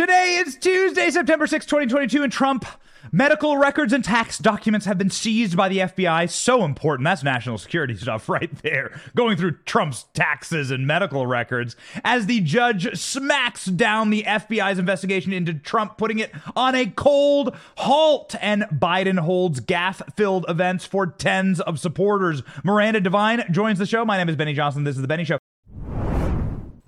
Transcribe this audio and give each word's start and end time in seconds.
Today 0.00 0.36
is 0.36 0.56
Tuesday, 0.56 1.10
September 1.10 1.46
6, 1.46 1.66
2022, 1.66 2.22
and 2.22 2.32
Trump 2.32 2.64
medical 3.12 3.58
records 3.58 3.92
and 3.92 4.02
tax 4.02 4.38
documents 4.38 4.86
have 4.86 4.96
been 4.96 5.10
seized 5.10 5.58
by 5.58 5.68
the 5.68 5.76
FBI. 5.76 6.30
So 6.30 6.64
important. 6.64 7.04
That's 7.04 7.22
national 7.22 7.58
security 7.58 7.94
stuff 7.98 8.26
right 8.26 8.50
there. 8.62 8.98
Going 9.14 9.36
through 9.36 9.58
Trump's 9.66 10.06
taxes 10.14 10.70
and 10.70 10.86
medical 10.86 11.26
records 11.26 11.76
as 12.02 12.24
the 12.24 12.40
judge 12.40 12.98
smacks 12.98 13.66
down 13.66 14.08
the 14.08 14.22
FBI's 14.22 14.78
investigation 14.78 15.34
into 15.34 15.52
Trump, 15.52 15.98
putting 15.98 16.18
it 16.18 16.32
on 16.56 16.74
a 16.74 16.86
cold 16.86 17.54
halt. 17.76 18.34
And 18.40 18.62
Biden 18.72 19.18
holds 19.18 19.60
gaffe 19.60 20.00
filled 20.16 20.46
events 20.48 20.86
for 20.86 21.08
tens 21.08 21.60
of 21.60 21.78
supporters. 21.78 22.42
Miranda 22.64 23.02
Devine 23.02 23.44
joins 23.50 23.78
the 23.78 23.84
show. 23.84 24.06
My 24.06 24.16
name 24.16 24.30
is 24.30 24.36
Benny 24.36 24.54
Johnson. 24.54 24.84
This 24.84 24.96
is 24.96 25.02
The 25.02 25.08
Benny 25.08 25.24
Show. 25.24 25.39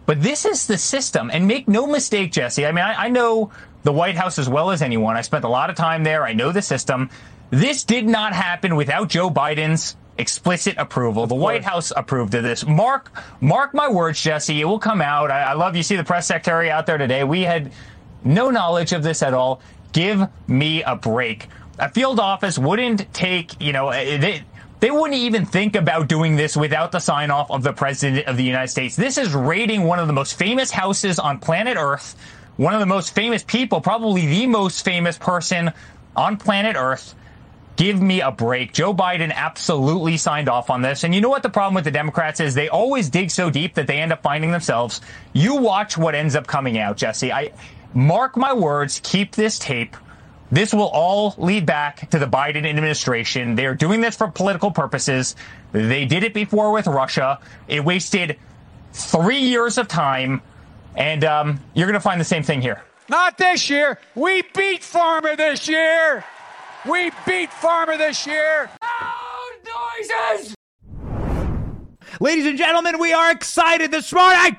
But 0.07 0.23
this 0.23 0.45
is 0.45 0.67
the 0.67 0.79
system. 0.79 1.31
And 1.33 1.47
make 1.47 1.69
no 1.69 1.87
mistake, 1.87 2.33
Jesse. 2.33 2.67
I 2.67 2.73
mean, 2.73 2.85
I, 2.85 3.05
I, 3.05 3.09
know 3.09 3.51
the 3.83 3.93
White 3.93 4.17
House 4.17 4.39
as 4.39 4.49
well 4.49 4.71
as 4.71 4.83
anyone. 4.83 5.17
I 5.17 5.23
spent 5.23 5.45
a 5.45 5.49
lot 5.49 5.71
of 5.71 5.77
time 5.77 6.05
there. 6.05 6.25
I 6.25 6.33
know 6.33 6.53
the 6.53 6.63
system. 6.63 7.11
This 7.51 7.85
did 7.85 8.07
not 8.07 8.33
happen 8.33 8.77
without 8.77 9.09
Joe 9.09 9.31
Biden's 9.31 9.97
explicit 10.19 10.77
approval. 10.79 11.27
The 11.27 11.35
White 11.35 11.65
House 11.65 11.93
approved 11.95 12.35
of 12.35 12.43
this. 12.43 12.67
Mark, 12.67 13.13
mark 13.41 13.75
my 13.75 13.89
words, 13.89 14.21
Jesse. 14.21 14.61
It 14.61 14.65
will 14.65 14.79
come 14.79 15.01
out. 15.01 15.31
I, 15.31 15.43
I 15.43 15.53
love 15.55 15.77
you. 15.77 15.83
See 15.83 15.97
the 15.97 16.05
press 16.05 16.27
secretary 16.27 16.71
out 16.71 16.87
there 16.87 16.99
today. 16.99 17.25
We 17.25 17.43
had 17.43 17.73
no 18.25 18.51
knowledge 18.51 18.93
of 18.93 19.03
this 19.03 19.23
at 19.23 19.35
all. 19.35 19.61
Give 19.93 20.27
me 20.47 20.83
a 20.83 20.97
break. 20.97 21.49
A 21.79 21.89
field 21.89 22.21
office 22.21 22.59
wouldn't 22.59 23.13
take, 23.13 23.61
you 23.61 23.73
know, 23.73 23.91
eh, 23.91 24.03
eh, 24.03 24.17
they, 24.19 24.45
they 24.83 24.91
wouldn't 24.91 25.15
even 25.15 25.47
think 25.47 25.77
about 25.77 26.09
doing 26.09 26.35
this 26.35 26.57
without 26.57 26.91
the 26.91 26.99
sign 26.99 27.31
off 27.31 27.53
of 27.53 27.63
the 27.63 27.73
President 27.73 28.27
of 28.27 28.37
the 28.37 28.43
United 28.43 28.67
States. 28.67 28.97
This 28.97 29.17
is 29.17 29.33
raiding 29.33 29.85
one 29.85 30.01
of 30.01 30.09
the 30.09 30.13
most 30.13 30.37
famous 30.37 30.73
houses 30.73 31.21
on 31.21 31.39
planet 31.39 31.77
Earth, 31.79 32.17
one 32.57 32.75
of 32.75 32.81
the 32.81 32.87
most 32.87 33.15
famous 33.15 33.45
people, 33.45 33.81
probably 33.81 34.27
the 34.27 34.49
most 34.49 34.85
famous 34.85 35.17
person 35.17 35.71
on 36.17 36.37
planet 36.37 36.75
Earth. 36.77 37.15
Give 37.77 38.03
me 38.03 38.23
a 38.23 38.33
break. 38.33 38.73
Joe 38.73 38.93
Biden 38.93 39.33
absolutely 39.33 40.17
signed 40.17 40.49
off 40.49 40.69
on 40.69 40.83
this. 40.83 41.05
And 41.05 41.15
you 41.15 41.21
know 41.21 41.29
what 41.29 41.45
the 41.45 41.49
problem 41.49 41.77
with 41.77 41.85
the 41.85 41.93
Democrats 41.93 42.41
is? 42.41 42.53
They 42.53 42.69
always 42.69 43.09
dig 43.09 43.31
so 43.31 43.51
deep 43.51 43.75
that 43.75 43.87
they 43.87 44.01
end 44.01 44.13
up 44.13 44.25
finding 44.25 44.51
themselves. 44.51 45.01
You 45.33 45.55
watch 45.59 45.97
what 45.97 46.17
ends 46.17 46.35
up 46.35 46.49
coming 46.49 46.77
out, 46.79 46.97
Jesse. 46.97 47.31
I 47.31 47.53
mark 47.95 48.37
my 48.37 48.53
words, 48.53 49.01
keep 49.05 49.37
this 49.37 49.61
tape. 49.61 49.97
This 50.53 50.75
will 50.75 50.89
all 50.89 51.35
lead 51.39 51.65
back 51.65 52.11
to 52.11 52.19
the 52.19 52.27
Biden 52.27 52.67
administration. 52.69 53.55
They're 53.55 53.75
doing 53.75 54.03
this 54.03 54.17
for 54.17 54.31
political 54.31 54.71
purposes. 54.71 55.35
They 55.73 56.05
did 56.05 56.25
it 56.25 56.35
before 56.35 56.73
with 56.73 56.87
Russia. 56.87 57.41
It 57.69 57.83
wasted 57.87 58.39
three 58.93 59.41
years 59.41 59.79
of 59.79 59.89
time, 59.89 60.43
and 60.95 61.25
um, 61.25 61.61
you're 61.73 61.87
going 61.87 61.95
to 61.95 62.01
find 62.01 62.21
the 62.21 62.27
same 62.27 62.43
thing 62.43 62.61
here. 62.61 62.83
Not 63.09 63.39
this 63.39 63.71
year. 63.71 63.99
We 64.15 64.43
beat 64.55 64.85
Farmer 64.85 65.37
this 65.37 65.67
year. 65.69 66.23
We 66.87 67.11
beat 67.27 67.51
Farmer 67.51 67.97
this 67.97 68.27
year. 68.27 68.69
No 68.83 70.29
noises! 70.37 70.55
Ladies 72.21 72.45
and 72.45 72.59
gentlemen, 72.59 72.99
we 72.99 73.15
are 73.15 73.31
excited 73.31 73.91
this 73.91 74.13
morning. 74.13 74.59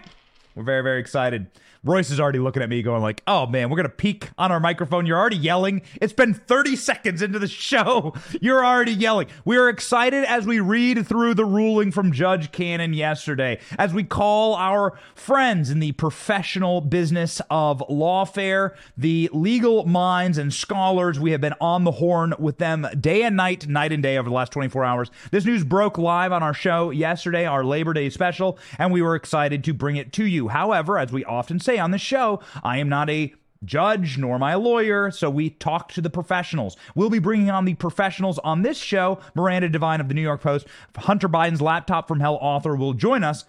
We're 0.55 0.63
very, 0.63 0.81
very 0.81 0.99
excited. 0.99 1.45
Royce 1.85 2.11
is 2.11 2.19
already 2.19 2.39
looking 2.39 2.63
at 2.63 2.69
me 2.69 2.81
going 2.81 3.01
like, 3.01 3.21
"Oh 3.27 3.45
man, 3.45 3.69
we're 3.69 3.75
going 3.75 3.89
to 3.89 3.93
peak 3.95 4.29
on 4.37 4.53
our 4.53 4.61
microphone. 4.61 5.05
You're 5.05 5.19
already 5.19 5.35
yelling. 5.35 5.81
It's 5.99 6.13
been 6.13 6.33
30 6.33 6.77
seconds 6.77 7.21
into 7.21 7.39
the 7.39 7.47
show. 7.47 8.13
You're 8.41 8.65
already 8.65 8.93
yelling." 8.93 9.27
We 9.43 9.57
are 9.57 9.67
excited 9.67 10.23
as 10.23 10.45
we 10.45 10.61
read 10.61 11.05
through 11.05 11.33
the 11.33 11.43
ruling 11.43 11.91
from 11.91 12.13
Judge 12.13 12.53
Cannon 12.53 12.93
yesterday, 12.93 13.59
as 13.77 13.93
we 13.93 14.05
call 14.05 14.55
our 14.55 14.97
friends 15.13 15.69
in 15.69 15.79
the 15.79 15.91
professional 15.91 16.79
business 16.79 17.41
of 17.49 17.79
lawfare, 17.89 18.71
the 18.95 19.29
legal 19.33 19.85
minds 19.85 20.37
and 20.37 20.53
scholars. 20.53 21.19
We 21.19 21.31
have 21.31 21.41
been 21.41 21.55
on 21.59 21.83
the 21.83 21.91
horn 21.91 22.33
with 22.39 22.59
them 22.59 22.87
day 22.97 23.23
and 23.23 23.35
night, 23.35 23.67
night 23.67 23.91
and 23.91 24.01
day 24.01 24.17
over 24.17 24.29
the 24.29 24.35
last 24.35 24.53
24 24.53 24.85
hours. 24.85 25.11
This 25.31 25.43
news 25.43 25.65
broke 25.65 25.97
live 25.97 26.31
on 26.31 26.43
our 26.43 26.53
show 26.53 26.91
yesterday, 26.91 27.45
our 27.45 27.65
Labor 27.65 27.91
Day 27.91 28.09
special, 28.09 28.57
and 28.79 28.93
we 28.93 29.01
were 29.01 29.15
excited 29.15 29.65
to 29.65 29.73
bring 29.73 29.97
it 29.97 30.13
to 30.13 30.25
you. 30.25 30.47
However, 30.47 30.97
as 30.97 31.11
we 31.11 31.25
often 31.25 31.59
say 31.59 31.72
on 31.79 31.91
the 31.91 31.97
show, 31.97 32.41
I 32.63 32.77
am 32.77 32.89
not 32.89 33.09
a 33.09 33.33
judge 33.65 34.17
nor 34.17 34.37
my 34.39 34.55
lawyer, 34.55 35.11
so 35.11 35.29
we 35.29 35.49
talk 35.49 35.91
to 35.93 36.01
the 36.01 36.09
professionals. 36.09 36.75
We'll 36.95 37.09
be 37.09 37.19
bringing 37.19 37.49
on 37.49 37.65
the 37.65 37.75
professionals 37.75 38.39
on 38.39 38.61
this 38.61 38.77
show. 38.77 39.19
Miranda 39.35 39.69
Devine 39.69 40.01
of 40.01 40.07
the 40.07 40.13
New 40.13 40.21
York 40.21 40.41
Post, 40.41 40.67
Hunter 40.95 41.29
Biden's 41.29 41.61
laptop 41.61 42.07
from 42.07 42.19
hell 42.19 42.37
author 42.41 42.75
will 42.75 42.93
join 42.93 43.23
us 43.23 43.45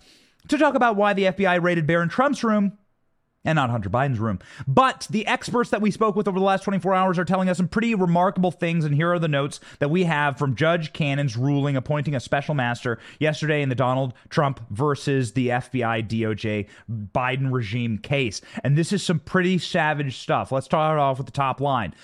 to 0.48 0.58
talk 0.58 0.74
about 0.74 0.96
why 0.96 1.12
the 1.12 1.24
FBI 1.24 1.62
raided 1.62 1.86
Barron 1.86 2.08
Trump's 2.08 2.44
room 2.44 2.78
and 3.44 3.56
not 3.56 3.70
Hunter 3.70 3.90
Biden's 3.90 4.18
room. 4.18 4.38
But 4.66 5.06
the 5.10 5.26
experts 5.26 5.70
that 5.70 5.80
we 5.80 5.90
spoke 5.90 6.16
with 6.16 6.28
over 6.28 6.38
the 6.38 6.44
last 6.44 6.64
24 6.64 6.94
hours 6.94 7.18
are 7.18 7.24
telling 7.24 7.48
us 7.48 7.56
some 7.56 7.68
pretty 7.68 7.94
remarkable 7.94 8.50
things. 8.50 8.84
And 8.84 8.94
here 8.94 9.12
are 9.12 9.18
the 9.18 9.28
notes 9.28 9.60
that 9.78 9.90
we 9.90 10.04
have 10.04 10.38
from 10.38 10.54
Judge 10.54 10.92
Cannon's 10.92 11.36
ruling 11.36 11.76
appointing 11.76 12.14
a 12.14 12.20
special 12.20 12.54
master 12.54 12.98
yesterday 13.18 13.62
in 13.62 13.68
the 13.68 13.74
Donald 13.74 14.14
Trump 14.30 14.60
versus 14.70 15.32
the 15.32 15.48
FBI 15.48 16.08
DOJ 16.08 16.68
Biden 16.90 17.52
regime 17.52 17.98
case. 17.98 18.40
And 18.62 18.76
this 18.76 18.92
is 18.92 19.02
some 19.02 19.20
pretty 19.20 19.58
savage 19.58 20.18
stuff. 20.18 20.52
Let's 20.52 20.66
start 20.66 20.98
off 20.98 21.18
with 21.18 21.26
the 21.26 21.32
top 21.32 21.60
line. 21.60 21.94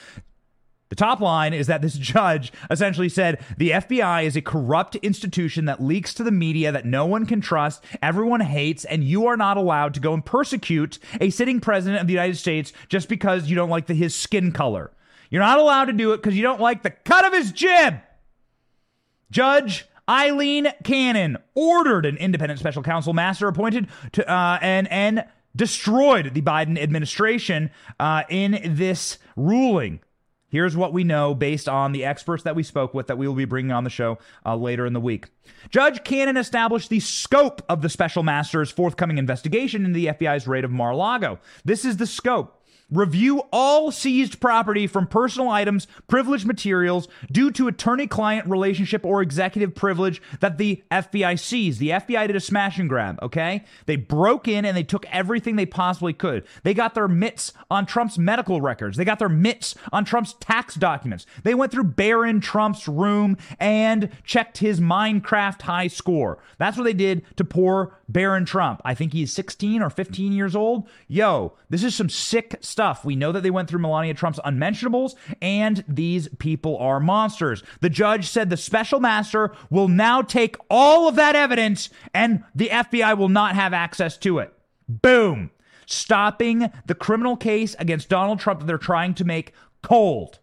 The 0.90 0.96
top 0.96 1.20
line 1.20 1.54
is 1.54 1.68
that 1.68 1.82
this 1.82 1.94
judge 1.94 2.52
essentially 2.68 3.08
said 3.08 3.42
the 3.56 3.70
FBI 3.70 4.24
is 4.24 4.36
a 4.36 4.42
corrupt 4.42 4.96
institution 4.96 5.64
that 5.66 5.82
leaks 5.82 6.12
to 6.14 6.24
the 6.24 6.32
media 6.32 6.72
that 6.72 6.84
no 6.84 7.06
one 7.06 7.26
can 7.26 7.40
trust, 7.40 7.82
everyone 8.02 8.40
hates, 8.40 8.84
and 8.84 9.04
you 9.04 9.26
are 9.26 9.36
not 9.36 9.56
allowed 9.56 9.94
to 9.94 10.00
go 10.00 10.12
and 10.12 10.26
persecute 10.26 10.98
a 11.20 11.30
sitting 11.30 11.60
president 11.60 12.00
of 12.00 12.08
the 12.08 12.12
United 12.12 12.36
States 12.36 12.72
just 12.88 13.08
because 13.08 13.48
you 13.48 13.54
don't 13.54 13.70
like 13.70 13.86
the, 13.86 13.94
his 13.94 14.16
skin 14.16 14.50
color. 14.50 14.90
You're 15.30 15.42
not 15.42 15.60
allowed 15.60 15.84
to 15.84 15.92
do 15.92 16.12
it 16.12 16.18
because 16.18 16.36
you 16.36 16.42
don't 16.42 16.60
like 16.60 16.82
the 16.82 16.90
cut 16.90 17.24
of 17.24 17.32
his 17.32 17.52
jib. 17.52 18.00
Judge 19.30 19.86
Eileen 20.08 20.72
Cannon 20.82 21.38
ordered 21.54 22.04
an 22.04 22.16
independent 22.16 22.58
special 22.58 22.82
counsel 22.82 23.12
master 23.12 23.46
appointed 23.46 23.86
to 24.12 24.28
uh, 24.28 24.58
and 24.60 24.90
and 24.90 25.24
destroyed 25.54 26.34
the 26.34 26.42
Biden 26.42 26.76
administration 26.76 27.70
uh, 28.00 28.24
in 28.28 28.60
this 28.64 29.18
ruling. 29.36 30.00
Here's 30.50 30.76
what 30.76 30.92
we 30.92 31.04
know 31.04 31.34
based 31.34 31.68
on 31.68 31.92
the 31.92 32.04
experts 32.04 32.42
that 32.42 32.56
we 32.56 32.62
spoke 32.62 32.92
with 32.92 33.06
that 33.06 33.16
we 33.16 33.26
will 33.26 33.34
be 33.34 33.44
bringing 33.44 33.72
on 33.72 33.84
the 33.84 33.90
show 33.90 34.18
uh, 34.44 34.56
later 34.56 34.84
in 34.84 34.92
the 34.92 35.00
week. 35.00 35.28
Judge 35.70 36.04
Cannon 36.04 36.36
established 36.36 36.90
the 36.90 37.00
scope 37.00 37.62
of 37.68 37.82
the 37.82 37.88
special 37.88 38.22
master's 38.22 38.70
forthcoming 38.70 39.18
investigation 39.18 39.84
into 39.84 39.94
the 39.94 40.06
FBI's 40.06 40.48
raid 40.48 40.64
of 40.64 40.70
Mar 40.70 40.90
a 40.90 40.96
Lago. 40.96 41.38
This 41.64 41.84
is 41.84 41.96
the 41.96 42.06
scope. 42.06 42.59
Review 42.90 43.42
all 43.52 43.92
seized 43.92 44.40
property 44.40 44.86
from 44.88 45.06
personal 45.06 45.48
items, 45.48 45.86
privileged 46.08 46.46
materials 46.46 47.06
due 47.30 47.52
to 47.52 47.68
attorney 47.68 48.08
client 48.08 48.48
relationship 48.48 49.04
or 49.04 49.22
executive 49.22 49.76
privilege 49.76 50.20
that 50.40 50.58
the 50.58 50.82
FBI 50.90 51.38
seized. 51.38 51.78
The 51.78 51.90
FBI 51.90 52.26
did 52.26 52.34
a 52.34 52.40
smash 52.40 52.78
and 52.78 52.88
grab, 52.88 53.18
okay? 53.22 53.64
They 53.86 53.94
broke 53.94 54.48
in 54.48 54.64
and 54.64 54.76
they 54.76 54.82
took 54.82 55.06
everything 55.06 55.54
they 55.54 55.66
possibly 55.66 56.12
could. 56.12 56.44
They 56.64 56.74
got 56.74 56.94
their 56.94 57.06
mitts 57.06 57.52
on 57.70 57.86
Trump's 57.86 58.18
medical 58.18 58.60
records, 58.60 58.96
they 58.96 59.04
got 59.04 59.20
their 59.20 59.28
mitts 59.28 59.76
on 59.92 60.04
Trump's 60.04 60.34
tax 60.40 60.74
documents. 60.74 61.26
They 61.44 61.54
went 61.54 61.70
through 61.70 61.84
Barron 61.84 62.40
Trump's 62.40 62.88
room 62.88 63.36
and 63.60 64.10
checked 64.24 64.58
his 64.58 64.80
Minecraft 64.80 65.62
high 65.62 65.86
score. 65.86 66.38
That's 66.58 66.76
what 66.76 66.84
they 66.84 66.92
did 66.92 67.24
to 67.36 67.44
poor 67.44 67.98
Barron 68.08 68.44
Trump. 68.44 68.82
I 68.84 68.94
think 68.94 69.12
he's 69.12 69.32
16 69.32 69.80
or 69.80 69.90
15 69.90 70.32
years 70.32 70.56
old. 70.56 70.88
Yo, 71.06 71.52
this 71.68 71.84
is 71.84 71.94
some 71.94 72.08
sick 72.08 72.56
stuff 72.60 72.79
stuff. 72.80 73.04
We 73.04 73.14
know 73.14 73.30
that 73.30 73.42
they 73.42 73.50
went 73.50 73.68
through 73.68 73.80
Melania 73.80 74.14
Trump's 74.14 74.40
unmentionables, 74.42 75.14
and 75.42 75.84
these 75.86 76.28
people 76.38 76.78
are 76.78 76.98
monsters. 76.98 77.62
The 77.82 77.90
judge 77.90 78.26
said 78.26 78.48
the 78.48 78.56
special 78.56 79.00
master 79.00 79.52
will 79.68 79.86
now 79.86 80.22
take 80.22 80.56
all 80.70 81.06
of 81.06 81.16
that 81.16 81.36
evidence, 81.36 81.90
and 82.14 82.42
the 82.54 82.68
FBI 82.68 83.18
will 83.18 83.28
not 83.28 83.54
have 83.54 83.74
access 83.74 84.16
to 84.18 84.38
it. 84.38 84.54
Boom. 84.88 85.50
Stopping 85.84 86.72
the 86.86 86.94
criminal 86.94 87.36
case 87.36 87.76
against 87.78 88.08
Donald 88.08 88.40
Trump 88.40 88.60
that 88.60 88.66
they're 88.66 88.78
trying 88.78 89.12
to 89.12 89.26
make 89.26 89.52
cold. 89.82 90.38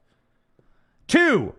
Two, 1.07 1.55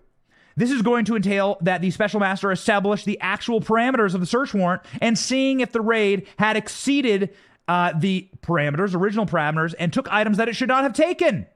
this 0.56 0.70
is 0.70 0.82
going 0.82 1.06
to 1.06 1.16
entail 1.16 1.58
that 1.60 1.80
the 1.80 1.90
special 1.90 2.20
master 2.20 2.52
establish 2.52 3.02
the 3.02 3.18
actual 3.20 3.60
parameters 3.60 4.14
of 4.14 4.20
the 4.20 4.26
search 4.26 4.54
warrant 4.54 4.82
and 5.00 5.18
seeing 5.18 5.58
if 5.58 5.72
the 5.72 5.80
raid 5.80 6.28
had 6.38 6.56
exceeded 6.56 7.34
uh, 7.68 7.92
the 7.96 8.28
parameters, 8.42 8.94
original 8.94 9.26
parameters, 9.26 9.74
and 9.78 9.92
took 9.92 10.10
items 10.10 10.38
that 10.38 10.48
it 10.48 10.56
should 10.56 10.68
not 10.68 10.82
have 10.82 10.94
taken. 10.94 11.46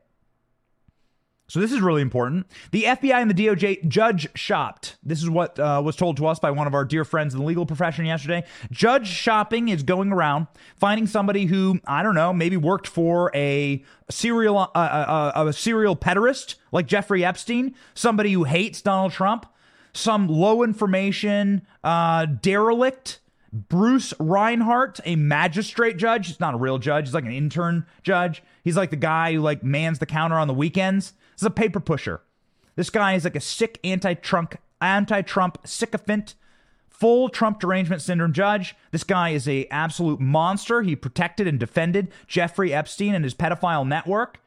So 1.52 1.60
this 1.60 1.72
is 1.72 1.82
really 1.82 2.00
important. 2.00 2.46
The 2.70 2.84
FBI 2.84 3.12
and 3.12 3.30
the 3.30 3.34
DOJ 3.34 3.86
judge 3.86 4.26
shopped. 4.34 4.96
This 5.02 5.22
is 5.22 5.28
what 5.28 5.58
uh, 5.58 5.82
was 5.84 5.96
told 5.96 6.16
to 6.16 6.26
us 6.26 6.38
by 6.38 6.50
one 6.50 6.66
of 6.66 6.72
our 6.72 6.84
dear 6.84 7.04
friends 7.04 7.34
in 7.34 7.40
the 7.40 7.46
legal 7.46 7.66
profession 7.66 8.06
yesterday. 8.06 8.44
Judge 8.70 9.06
shopping 9.06 9.68
is 9.68 9.82
going 9.82 10.12
around 10.12 10.46
finding 10.76 11.06
somebody 11.06 11.44
who 11.44 11.78
I 11.86 12.02
don't 12.02 12.14
know, 12.14 12.32
maybe 12.32 12.56
worked 12.56 12.86
for 12.86 13.30
a 13.34 13.84
serial 14.08 14.56
uh, 14.56 14.70
uh, 14.74 15.32
uh, 15.36 15.44
a 15.48 15.52
serial 15.52 15.94
pederast 15.94 16.54
like 16.70 16.86
Jeffrey 16.86 17.22
Epstein, 17.22 17.74
somebody 17.92 18.32
who 18.32 18.44
hates 18.44 18.80
Donald 18.80 19.12
Trump, 19.12 19.44
some 19.92 20.28
low 20.28 20.62
information 20.62 21.66
uh, 21.84 22.24
derelict 22.24 23.20
Bruce 23.52 24.14
Reinhart, 24.18 25.00
a 25.04 25.14
magistrate 25.16 25.98
judge. 25.98 26.28
He's 26.28 26.40
not 26.40 26.54
a 26.54 26.58
real 26.58 26.78
judge. 26.78 27.06
He's 27.06 27.14
like 27.14 27.26
an 27.26 27.32
intern 27.32 27.84
judge. 28.02 28.42
He's 28.64 28.76
like 28.76 28.90
the 28.90 28.96
guy 28.96 29.34
who 29.34 29.40
like 29.40 29.62
mans 29.62 29.98
the 29.98 30.06
counter 30.06 30.36
on 30.36 30.48
the 30.48 30.54
weekends. 30.54 31.12
He's 31.36 31.44
a 31.44 31.50
paper 31.50 31.80
pusher. 31.80 32.22
This 32.76 32.88
guy 32.88 33.12
is 33.12 33.24
like 33.24 33.36
a 33.36 33.40
sick 33.40 33.78
anti-Trump, 33.84 34.56
anti-Trump 34.80 35.58
sycophant, 35.64 36.34
full 36.88 37.28
Trump 37.28 37.60
derangement 37.60 38.00
syndrome 38.00 38.32
judge. 38.32 38.74
This 38.90 39.04
guy 39.04 39.30
is 39.30 39.46
a 39.46 39.66
absolute 39.66 40.20
monster. 40.20 40.80
He 40.80 40.96
protected 40.96 41.46
and 41.46 41.60
defended 41.60 42.10
Jeffrey 42.26 42.72
Epstein 42.72 43.14
and 43.14 43.24
his 43.24 43.34
pedophile 43.34 43.86
network. 43.86 44.40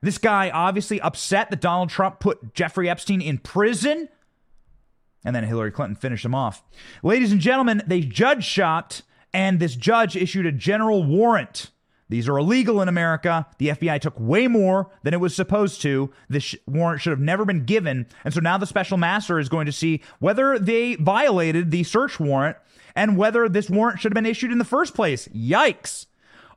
This 0.00 0.16
guy 0.16 0.48
obviously 0.48 1.00
upset 1.00 1.50
that 1.50 1.60
Donald 1.60 1.90
Trump 1.90 2.20
put 2.20 2.54
Jeffrey 2.54 2.88
Epstein 2.88 3.20
in 3.20 3.38
prison 3.38 4.08
and 5.26 5.34
then 5.34 5.44
Hillary 5.44 5.72
Clinton 5.72 5.96
finished 5.96 6.24
him 6.24 6.36
off. 6.36 6.62
Ladies 7.02 7.32
and 7.32 7.40
gentlemen, 7.40 7.82
they 7.84 8.00
judge 8.00 8.44
shot, 8.44 9.02
and 9.34 9.58
this 9.58 9.74
judge 9.74 10.16
issued 10.16 10.46
a 10.46 10.52
general 10.52 11.02
warrant. 11.02 11.72
These 12.08 12.28
are 12.28 12.38
illegal 12.38 12.80
in 12.80 12.88
America. 12.88 13.44
The 13.58 13.70
FBI 13.70 14.00
took 14.00 14.18
way 14.20 14.46
more 14.46 14.88
than 15.02 15.12
it 15.12 15.20
was 15.20 15.34
supposed 15.34 15.82
to. 15.82 16.12
This 16.28 16.44
sh- 16.44 16.54
warrant 16.68 17.00
should 17.00 17.10
have 17.10 17.18
never 17.18 17.44
been 17.44 17.64
given. 17.64 18.06
And 18.24 18.32
so 18.32 18.38
now 18.38 18.56
the 18.56 18.66
special 18.66 18.96
master 18.96 19.40
is 19.40 19.48
going 19.48 19.66
to 19.66 19.72
see 19.72 20.00
whether 20.20 20.60
they 20.60 20.94
violated 20.94 21.72
the 21.72 21.82
search 21.82 22.20
warrant 22.20 22.56
and 22.94 23.16
whether 23.16 23.48
this 23.48 23.68
warrant 23.68 23.98
should 23.98 24.12
have 24.12 24.22
been 24.22 24.30
issued 24.30 24.52
in 24.52 24.58
the 24.58 24.64
first 24.64 24.94
place. 24.94 25.26
Yikes. 25.34 26.06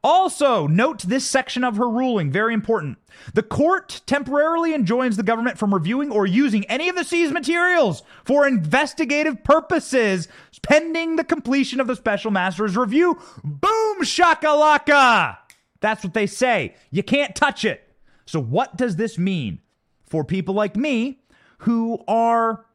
Also, 0.02 0.66
note 0.66 1.02
this 1.02 1.30
section 1.30 1.64
of 1.64 1.76
her 1.76 1.90
ruling, 1.90 2.32
very 2.32 2.54
important. 2.54 2.98
The 3.34 3.44
court 3.44 4.02
temporarily 4.06 4.74
enjoins 4.74 5.18
the 5.18 5.24
government 5.24 5.58
from 5.58 5.74
reviewing 5.74 6.10
or 6.10 6.26
using 6.26 6.64
any 6.66 6.88
of 6.88 6.96
the 6.96 7.04
seized 7.04 7.34
materials 7.34 8.04
for 8.24 8.48
investigative 8.48 9.44
purposes 9.44 10.30
pending 10.62 11.18
the 11.18 11.24
completion 11.26 11.82
of 11.82 11.88
the 11.88 11.98
special 11.98 12.32
master's 12.32 12.78
review. 12.78 13.20
Boom 13.44 14.02
shakalaka! 14.02 15.38
That's 15.82 16.04
what 16.04 16.14
they 16.14 16.28
say. 16.28 16.76
You 16.92 17.04
can't 17.04 17.36
touch 17.36 17.66
it. 17.66 17.94
So, 18.26 18.42
what 18.42 18.78
does 18.78 18.96
this 18.96 19.18
mean 19.18 19.60
for 20.06 20.24
people 20.24 20.54
like 20.54 20.76
me 20.76 21.20
who 21.60 22.04
are 22.08 22.66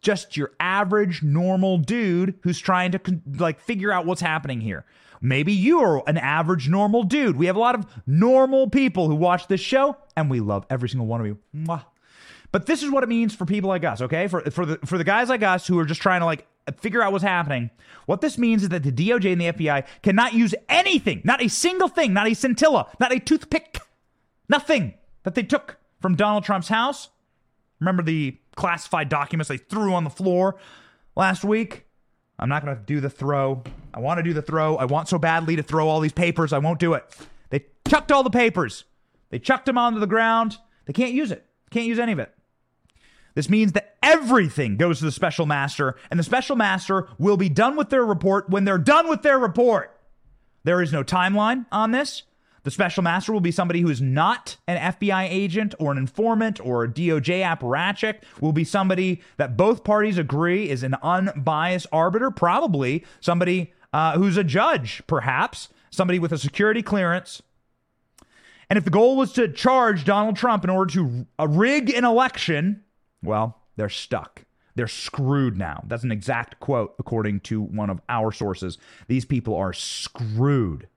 just 0.00 0.36
your 0.36 0.52
average 0.58 1.22
normal 1.22 1.78
dude 1.78 2.34
who's 2.42 2.58
trying 2.58 2.90
to 2.92 3.00
like 3.38 3.60
figure 3.60 3.92
out 3.92 4.06
what's 4.06 4.20
happening 4.20 4.60
here? 4.60 4.84
Maybe 5.24 5.52
you're 5.52 6.02
an 6.08 6.18
average 6.18 6.68
normal 6.68 7.04
dude. 7.04 7.36
We 7.36 7.46
have 7.46 7.54
a 7.54 7.60
lot 7.60 7.76
of 7.76 7.86
normal 8.06 8.68
people 8.68 9.08
who 9.08 9.14
watch 9.14 9.46
this 9.46 9.60
show, 9.60 9.96
and 10.16 10.28
we 10.28 10.40
love 10.40 10.66
every 10.68 10.88
single 10.88 11.06
one 11.06 11.20
of 11.20 11.26
you. 11.26 11.38
Mwah. 11.54 11.84
But 12.50 12.66
this 12.66 12.82
is 12.82 12.90
what 12.90 13.04
it 13.04 13.08
means 13.08 13.34
for 13.34 13.46
people 13.46 13.68
like 13.68 13.84
us, 13.84 14.02
okay? 14.02 14.26
For 14.26 14.42
for 14.50 14.66
the 14.66 14.78
for 14.84 14.98
the 14.98 15.04
guys 15.04 15.28
like 15.28 15.42
us 15.42 15.66
who 15.66 15.78
are 15.78 15.86
just 15.86 16.02
trying 16.02 16.20
to 16.20 16.26
like 16.26 16.46
figure 16.80 17.02
out 17.02 17.12
what's 17.12 17.24
happening. 17.24 17.70
What 18.06 18.20
this 18.20 18.36
means 18.36 18.64
is 18.64 18.68
that 18.70 18.82
the 18.82 18.92
DOJ 18.92 19.32
and 19.32 19.40
the 19.40 19.52
FBI 19.52 19.86
cannot 20.02 20.34
use 20.34 20.54
anything, 20.68 21.22
not 21.24 21.40
a 21.40 21.48
single 21.48 21.88
thing, 21.88 22.12
not 22.12 22.26
a 22.26 22.34
scintilla, 22.34 22.88
not 23.00 23.12
a 23.12 23.20
toothpick, 23.20 23.78
nothing 24.48 24.94
that 25.22 25.34
they 25.34 25.44
took 25.44 25.78
from 26.00 26.16
Donald 26.16 26.44
Trump's 26.44 26.68
house. 26.68 27.10
Remember 27.80 28.02
the 28.02 28.36
classified 28.56 29.08
documents 29.08 29.48
they 29.48 29.56
threw 29.56 29.94
on 29.94 30.04
the 30.04 30.10
floor 30.10 30.56
last 31.16 31.44
week? 31.44 31.86
I'm 32.38 32.48
not 32.48 32.64
going 32.64 32.76
to 32.76 32.82
do 32.82 33.00
the 33.00 33.10
throw. 33.10 33.62
I 33.94 34.00
want 34.00 34.18
to 34.18 34.22
do 34.22 34.32
the 34.32 34.42
throw. 34.42 34.76
I 34.76 34.84
want 34.84 35.08
so 35.08 35.18
badly 35.18 35.56
to 35.56 35.62
throw 35.62 35.88
all 35.88 36.00
these 36.00 36.12
papers. 36.12 36.52
I 36.52 36.58
won't 36.58 36.78
do 36.78 36.94
it. 36.94 37.04
They 37.50 37.66
chucked 37.86 38.10
all 38.10 38.22
the 38.22 38.30
papers. 38.30 38.84
They 39.30 39.38
chucked 39.38 39.66
them 39.66 39.78
onto 39.78 40.00
the 40.00 40.06
ground. 40.06 40.58
They 40.86 40.92
can't 40.92 41.12
use 41.12 41.30
it. 41.30 41.46
Can't 41.70 41.86
use 41.86 41.98
any 41.98 42.12
of 42.12 42.18
it. 42.18 42.34
This 43.34 43.48
means 43.48 43.72
that 43.72 43.96
everything 44.02 44.76
goes 44.76 44.98
to 44.98 45.04
the 45.04 45.12
special 45.12 45.46
master, 45.46 45.96
and 46.10 46.20
the 46.20 46.24
special 46.24 46.56
master 46.56 47.08
will 47.18 47.36
be 47.36 47.48
done 47.48 47.76
with 47.76 47.88
their 47.88 48.04
report 48.04 48.50
when 48.50 48.64
they're 48.64 48.78
done 48.78 49.08
with 49.08 49.22
their 49.22 49.38
report. 49.38 49.98
There 50.64 50.82
is 50.82 50.92
no 50.92 51.02
timeline 51.02 51.66
on 51.72 51.92
this. 51.92 52.24
The 52.64 52.70
special 52.70 53.02
master 53.02 53.32
will 53.32 53.40
be 53.40 53.50
somebody 53.50 53.80
who 53.80 53.88
is 53.88 54.00
not 54.00 54.56
an 54.68 54.92
FBI 54.92 55.26
agent 55.28 55.74
or 55.80 55.90
an 55.90 55.98
informant 55.98 56.60
or 56.64 56.84
a 56.84 56.88
DOJ 56.88 57.42
apparatchik, 57.42 58.22
will 58.40 58.52
be 58.52 58.64
somebody 58.64 59.20
that 59.36 59.56
both 59.56 59.82
parties 59.82 60.18
agree 60.18 60.68
is 60.68 60.84
an 60.84 60.94
unbiased 61.02 61.88
arbiter, 61.90 62.30
probably 62.30 63.04
somebody 63.20 63.72
uh, 63.92 64.18
who's 64.18 64.36
a 64.36 64.44
judge, 64.44 65.02
perhaps, 65.06 65.68
somebody 65.90 66.18
with 66.18 66.32
a 66.32 66.38
security 66.38 66.82
clearance. 66.82 67.42
And 68.70 68.78
if 68.78 68.84
the 68.84 68.90
goal 68.90 69.16
was 69.16 69.32
to 69.34 69.48
charge 69.48 70.04
Donald 70.04 70.36
Trump 70.36 70.64
in 70.64 70.70
order 70.70 70.92
to 70.94 71.26
uh, 71.38 71.46
rig 71.46 71.90
an 71.90 72.04
election, 72.04 72.82
well, 73.22 73.58
they're 73.76 73.88
stuck. 73.88 74.44
They're 74.74 74.88
screwed 74.88 75.58
now. 75.58 75.84
That's 75.86 76.04
an 76.04 76.12
exact 76.12 76.58
quote, 76.60 76.94
according 76.98 77.40
to 77.40 77.60
one 77.60 77.90
of 77.90 78.00
our 78.08 78.32
sources. 78.32 78.78
These 79.08 79.26
people 79.26 79.54
are 79.56 79.74
screwed. 79.74 80.88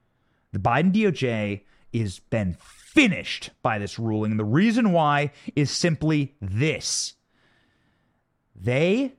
The 0.53 0.59
Biden 0.59 0.93
DOJ 0.93 1.61
is 1.91 2.19
been 2.19 2.55
finished 2.59 3.49
by 3.61 3.77
this 3.77 3.99
ruling. 3.99 4.37
The 4.37 4.45
reason 4.45 4.93
why 4.93 5.31
is 5.55 5.69
simply 5.71 6.35
this 6.41 7.15
they 8.55 9.13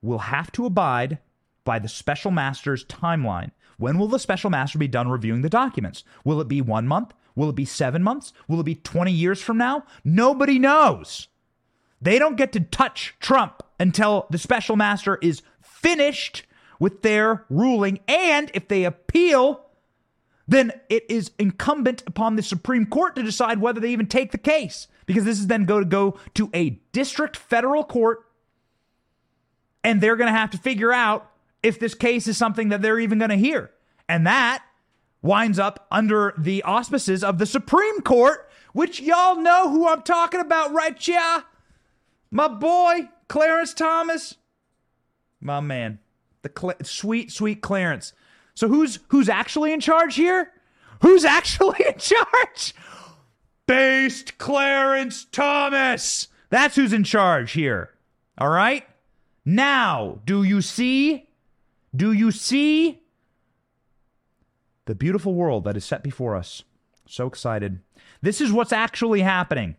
will 0.00 0.18
have 0.18 0.52
to 0.52 0.64
abide 0.64 1.18
by 1.64 1.78
the 1.78 1.88
special 1.88 2.30
master's 2.30 2.84
timeline. 2.84 3.50
When 3.78 3.98
will 3.98 4.08
the 4.08 4.18
special 4.18 4.50
master 4.50 4.78
be 4.78 4.88
done 4.88 5.08
reviewing 5.08 5.42
the 5.42 5.48
documents? 5.48 6.04
Will 6.24 6.40
it 6.40 6.48
be 6.48 6.60
one 6.60 6.86
month? 6.86 7.12
Will 7.34 7.48
it 7.48 7.56
be 7.56 7.64
seven 7.64 8.02
months? 8.02 8.32
Will 8.48 8.60
it 8.60 8.64
be 8.64 8.74
20 8.74 9.10
years 9.12 9.40
from 9.40 9.56
now? 9.56 9.84
Nobody 10.04 10.58
knows. 10.58 11.28
They 12.02 12.18
don't 12.18 12.36
get 12.36 12.52
to 12.52 12.60
touch 12.60 13.14
Trump 13.20 13.62
until 13.78 14.26
the 14.30 14.38
special 14.38 14.76
master 14.76 15.18
is 15.22 15.42
finished 15.62 16.44
with 16.78 17.02
their 17.02 17.44
ruling. 17.48 18.00
And 18.08 18.50
if 18.54 18.68
they 18.68 18.84
appeal, 18.84 19.66
then 20.48 20.72
it 20.88 21.04
is 21.08 21.30
incumbent 21.38 22.02
upon 22.06 22.36
the 22.36 22.42
Supreme 22.42 22.86
Court 22.86 23.14
to 23.16 23.22
decide 23.22 23.60
whether 23.60 23.80
they 23.80 23.92
even 23.92 24.06
take 24.06 24.32
the 24.32 24.38
case. 24.38 24.88
Because 25.06 25.24
this 25.24 25.38
is 25.38 25.46
then 25.46 25.64
going 25.64 25.84
to 25.84 25.88
go 25.88 26.18
to 26.34 26.50
a 26.54 26.80
district 26.92 27.36
federal 27.36 27.84
court, 27.84 28.26
and 29.82 30.00
they're 30.00 30.16
going 30.16 30.32
to 30.32 30.38
have 30.38 30.50
to 30.50 30.58
figure 30.58 30.92
out 30.92 31.29
if 31.62 31.78
this 31.78 31.94
case 31.94 32.26
is 32.26 32.36
something 32.36 32.68
that 32.70 32.82
they're 32.82 33.00
even 33.00 33.18
going 33.18 33.30
to 33.30 33.36
hear. 33.36 33.70
And 34.08 34.26
that 34.26 34.64
winds 35.22 35.58
up 35.58 35.86
under 35.90 36.34
the 36.38 36.62
auspices 36.62 37.22
of 37.22 37.38
the 37.38 37.46
Supreme 37.46 38.00
Court, 38.00 38.48
which 38.72 39.00
y'all 39.00 39.36
know 39.36 39.70
who 39.70 39.88
I'm 39.88 40.02
talking 40.02 40.40
about, 40.40 40.72
right? 40.72 41.06
Yeah. 41.06 41.42
My 42.30 42.48
boy, 42.48 43.08
Clarence 43.28 43.74
Thomas. 43.74 44.36
My 45.40 45.60
man. 45.60 45.98
The 46.42 46.50
Cl- 46.56 46.74
sweet, 46.82 47.30
sweet 47.30 47.60
Clarence. 47.60 48.12
So 48.54 48.68
who's 48.68 48.98
who's 49.08 49.28
actually 49.28 49.72
in 49.72 49.80
charge 49.80 50.14
here? 50.14 50.52
Who's 51.02 51.24
actually 51.24 51.84
in 51.86 51.98
charge? 51.98 52.74
Based 53.66 54.38
Clarence 54.38 55.24
Thomas. 55.24 56.28
That's 56.48 56.76
who's 56.76 56.92
in 56.92 57.04
charge 57.04 57.52
here. 57.52 57.90
All 58.38 58.48
right? 58.48 58.86
Now, 59.44 60.20
do 60.24 60.42
you 60.42 60.62
see? 60.62 61.28
Do 61.94 62.12
you 62.12 62.30
see 62.30 63.02
the 64.86 64.94
beautiful 64.94 65.34
world 65.34 65.64
that 65.64 65.76
is 65.76 65.84
set 65.84 66.02
before 66.02 66.36
us? 66.36 66.62
So 67.06 67.26
excited. 67.26 67.80
This 68.22 68.40
is 68.40 68.52
what's 68.52 68.72
actually 68.72 69.22
happening. 69.22 69.76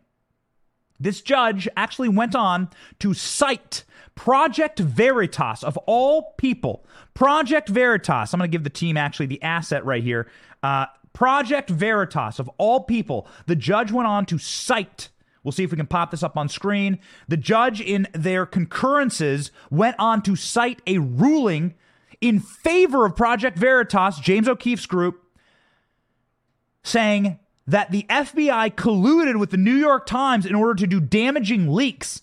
This 1.00 1.22
judge 1.22 1.68
actually 1.76 2.10
went 2.10 2.36
on 2.36 2.70
to 3.00 3.14
cite 3.14 3.86
Project 4.16 4.80
Veritas, 4.80 5.64
of 5.64 5.78
all 5.88 6.34
people, 6.38 6.86
Project 7.14 7.70
Veritas, 7.70 8.34
I'm 8.34 8.40
going 8.40 8.50
to 8.50 8.52
give 8.52 8.64
the 8.64 8.70
team 8.70 8.98
actually 8.98 9.26
the 9.26 9.42
asset 9.42 9.86
right 9.86 10.04
here. 10.04 10.30
Uh, 10.62 10.86
Project 11.14 11.70
Veritas, 11.70 12.40
of 12.40 12.50
all 12.58 12.84
people, 12.84 13.28
the 13.48 13.56
judge 13.56 13.92
went 13.92 14.08
on 14.08 14.26
to 14.28 14.38
cite. 14.38 15.10
We'll 15.44 15.52
see 15.52 15.64
if 15.64 15.72
we 15.72 15.78
can 15.78 15.88
pop 15.88 16.12
this 16.12 16.24
up 16.24 16.38
on 16.38 16.50
screen. 16.50 17.00
The 17.28 17.38
judge, 17.38 17.82
in 17.82 18.08
their 18.14 18.46
concurrences, 18.46 19.52
went 19.70 19.96
on 19.98 20.22
to 20.24 20.36
cite 20.36 20.82
a 20.86 21.00
ruling 21.00 21.74
in 22.22 22.40
favor 22.40 23.06
of 23.06 23.16
Project 23.16 23.58
Veritas, 23.58 24.20
James 24.20 24.48
O'Keefe's 24.48 24.86
group, 24.86 25.24
saying 26.84 27.40
that 27.68 27.92
the 27.92 28.06
FBI 28.10 28.76
colluded 28.76 29.40
with 29.40 29.50
the 29.50 29.58
New 29.58 29.76
York 29.76 30.06
Times 30.06 30.46
in 30.46 30.56
order 30.56 30.76
to 30.76 30.88
do 30.88 31.00
damaging 31.00 31.74
leaks 31.74 32.22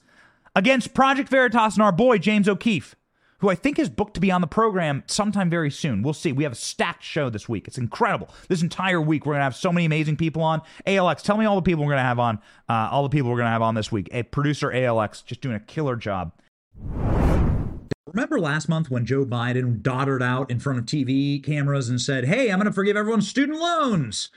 against 0.54 0.94
Project 0.94 1.28
Veritas 1.28 1.74
and 1.74 1.82
our 1.82 1.92
boy, 1.92 2.18
James 2.18 2.48
O'Keefe, 2.48 2.94
who 3.38 3.48
I 3.48 3.54
think 3.54 3.78
is 3.78 3.88
booked 3.88 4.14
to 4.14 4.20
be 4.20 4.32
on 4.32 4.40
the 4.40 4.46
program 4.46 5.04
sometime 5.06 5.48
very 5.48 5.70
soon. 5.70 6.02
We'll 6.02 6.14
see. 6.14 6.32
We 6.32 6.42
have 6.42 6.52
a 6.52 6.56
stacked 6.56 7.04
show 7.04 7.30
this 7.30 7.48
week. 7.48 7.68
It's 7.68 7.78
incredible. 7.78 8.28
This 8.48 8.62
entire 8.62 9.00
week, 9.00 9.26
we're 9.26 9.34
going 9.34 9.40
to 9.40 9.44
have 9.44 9.56
so 9.56 9.72
many 9.72 9.86
amazing 9.86 10.16
people 10.16 10.42
on. 10.42 10.60
ALX, 10.86 11.22
tell 11.22 11.36
me 11.36 11.44
all 11.44 11.56
the 11.56 11.62
people 11.62 11.84
we're 11.84 11.92
going 11.92 11.98
to 11.98 12.02
have 12.02 12.18
on, 12.18 12.38
uh, 12.68 12.88
all 12.90 13.04
the 13.04 13.08
people 13.08 13.30
we're 13.30 13.36
going 13.36 13.46
to 13.46 13.52
have 13.52 13.62
on 13.62 13.74
this 13.74 13.92
week. 13.92 14.08
A 14.12 14.24
producer, 14.24 14.68
ALX, 14.68 15.24
just 15.24 15.40
doing 15.40 15.54
a 15.54 15.60
killer 15.60 15.94
job. 15.96 16.32
Remember 18.06 18.40
last 18.40 18.68
month 18.68 18.90
when 18.90 19.04
Joe 19.04 19.24
Biden 19.26 19.82
doddered 19.82 20.22
out 20.22 20.50
in 20.50 20.58
front 20.60 20.78
of 20.78 20.86
TV 20.86 21.42
cameras 21.44 21.88
and 21.88 22.00
said, 22.00 22.24
Hey, 22.24 22.50
I'm 22.50 22.58
going 22.58 22.66
to 22.66 22.72
forgive 22.72 22.96
everyone's 22.96 23.28
student 23.28 23.58
loans? 23.58 24.30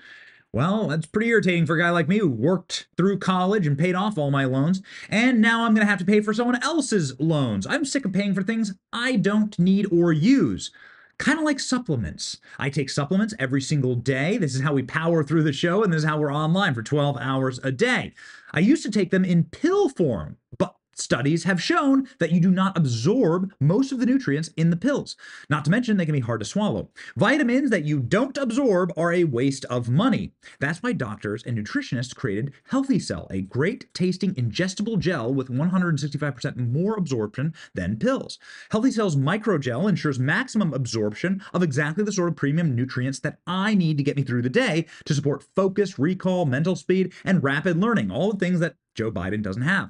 Well, 0.54 0.90
that's 0.90 1.06
pretty 1.06 1.30
irritating 1.30 1.66
for 1.66 1.78
a 1.78 1.80
guy 1.80 1.92
like 1.92 2.10
me 2.10 2.18
who 2.18 2.30
worked 2.30 2.88
through 2.98 3.20
college 3.20 3.66
and 3.66 3.78
paid 3.80 3.96
off 3.96 4.18
all 4.18 4.32
my 4.32 4.44
loans, 4.44 4.82
and 5.10 5.40
now 5.40 5.64
I'm 5.64 5.74
going 5.74 5.86
to 5.86 5.90
have 5.90 6.00
to 6.00 6.06
pay 6.06 6.20
for 6.20 6.34
someone 6.34 6.62
else's 6.62 7.18
loans. 7.22 7.66
I'm 7.66 7.86
sick 7.86 8.04
of 8.04 8.12
paying 8.12 8.34
for 8.34 8.44
things 8.44 8.74
I 8.92 9.16
don't 9.16 9.58
need 9.58 9.88
or 9.94 10.12
use. 10.12 10.70
kind 11.18 11.38
of 11.40 11.46
like 11.46 11.60
supplements. 11.60 12.40
I 12.60 12.70
take 12.70 12.90
supplements 12.90 13.34
every 13.40 13.62
single 13.62 13.96
day. 13.96 14.38
This 14.38 14.56
is 14.56 14.62
how 14.62 14.74
we 14.74 14.84
power 14.84 15.24
through 15.24 15.44
the 15.44 15.54
show, 15.54 15.84
and 15.84 15.94
this 15.94 16.00
is 16.00 16.10
how 16.10 16.18
we're 16.18 16.34
online 16.34 16.74
for 16.74 16.82
12 16.84 17.18
hours 17.18 17.60
a 17.64 17.72
day. 17.72 18.14
I 18.54 18.60
used 18.60 18.84
to 18.84 18.92
take 18.92 19.12
them 19.12 19.24
in 19.24 19.46
pill 19.46 19.88
form, 19.88 20.38
but 20.58 20.76
Studies 21.02 21.46
have 21.46 21.60
shown 21.60 22.08
that 22.20 22.32
you 22.32 22.40
do 22.40 22.52
not 22.52 22.78
absorb 22.78 23.52
most 23.60 23.92
of 23.92 23.98
the 24.00 24.06
nutrients 24.06 24.52
in 24.56 24.70
the 24.70 24.78
pills. 24.78 25.16
Not 25.50 25.66
to 25.66 25.72
mention, 25.72 25.98
they 25.98 26.06
can 26.06 26.14
be 26.14 26.20
hard 26.20 26.42
to 26.42 26.46
swallow. 26.46 26.90
Vitamins 27.18 27.72
that 27.72 27.86
you 27.86 28.00
don't 28.00 28.38
absorb 28.38 28.94
are 28.96 29.12
a 29.12 29.24
waste 29.24 29.66
of 29.66 29.90
money. 29.90 30.32
That's 30.60 30.84
why 30.84 30.94
doctors 30.94 31.42
and 31.44 31.58
nutritionists 31.58 32.16
created 32.16 32.54
Healthy 32.70 33.00
Cell, 33.00 33.28
a 33.32 33.42
great 33.42 33.92
tasting 33.96 34.36
ingestible 34.36 35.00
gel 35.00 35.34
with 35.34 35.50
165% 35.50 36.56
more 36.56 36.96
absorption 36.96 37.56
than 37.74 37.98
pills. 37.98 38.38
Healthy 38.70 38.92
Cell's 38.92 39.16
microgel 39.16 39.90
ensures 39.90 40.20
maximum 40.20 40.72
absorption 40.72 41.42
of 41.52 41.64
exactly 41.64 42.04
the 42.04 42.12
sort 42.12 42.30
of 42.30 42.36
premium 42.36 42.76
nutrients 42.76 43.20
that 43.22 43.40
I 43.48 43.74
need 43.74 43.98
to 43.98 44.04
get 44.04 44.18
me 44.18 44.22
through 44.24 44.44
the 44.44 44.50
day 44.50 44.86
to 45.06 45.16
support 45.16 45.46
focus, 45.56 45.98
recall, 45.98 46.46
mental 46.46 46.76
speed, 46.76 47.12
and 47.26 47.44
rapid 47.44 47.78
learning, 47.78 48.12
all 48.12 48.32
the 48.32 48.38
things 48.38 48.60
that 48.60 48.76
Joe 48.94 49.12
Biden 49.12 49.42
doesn't 49.42 49.64
have. 49.64 49.90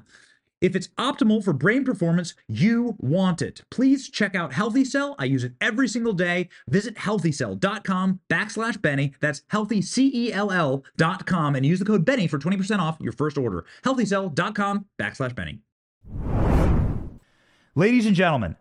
If 0.62 0.76
it's 0.76 0.88
optimal 0.96 1.44
for 1.44 1.52
brain 1.52 1.84
performance, 1.84 2.34
you 2.48 2.94
want 2.98 3.42
it. 3.42 3.62
Please 3.68 4.08
check 4.08 4.36
out 4.36 4.52
Healthy 4.52 4.84
Cell. 4.84 5.16
I 5.18 5.24
use 5.24 5.42
it 5.42 5.54
every 5.60 5.88
single 5.88 6.12
day. 6.12 6.48
Visit 6.68 6.94
healthycell.com 6.94 8.20
backslash 8.30 8.80
Benny. 8.80 9.12
That's 9.20 9.42
healthycell.com 9.52 11.54
and 11.56 11.66
use 11.66 11.80
the 11.80 11.84
code 11.84 12.04
Benny 12.04 12.28
for 12.28 12.38
20% 12.38 12.78
off 12.78 12.98
your 13.00 13.12
first 13.12 13.36
order. 13.36 13.64
Healthycell.com 13.84 14.86
backslash 14.98 15.34
Benny. 15.34 15.58
Ladies 17.74 18.06
and 18.06 18.14
gentlemen, 18.14 18.54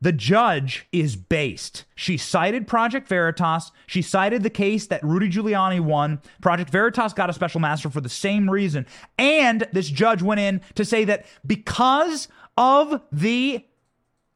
the 0.00 0.12
judge 0.12 0.86
is 0.92 1.16
based. 1.16 1.84
She 1.94 2.16
cited 2.16 2.68
Project 2.68 3.08
Veritas. 3.08 3.72
She 3.86 4.02
cited 4.02 4.42
the 4.42 4.50
case 4.50 4.86
that 4.86 5.02
Rudy 5.02 5.28
Giuliani 5.28 5.80
won. 5.80 6.20
Project 6.40 6.70
Veritas 6.70 7.12
got 7.12 7.30
a 7.30 7.32
special 7.32 7.60
master 7.60 7.90
for 7.90 8.00
the 8.00 8.08
same 8.08 8.48
reason. 8.48 8.86
And 9.18 9.66
this 9.72 9.88
judge 9.88 10.22
went 10.22 10.40
in 10.40 10.60
to 10.76 10.84
say 10.84 11.04
that 11.04 11.26
because 11.44 12.28
of 12.56 13.02
the 13.10 13.64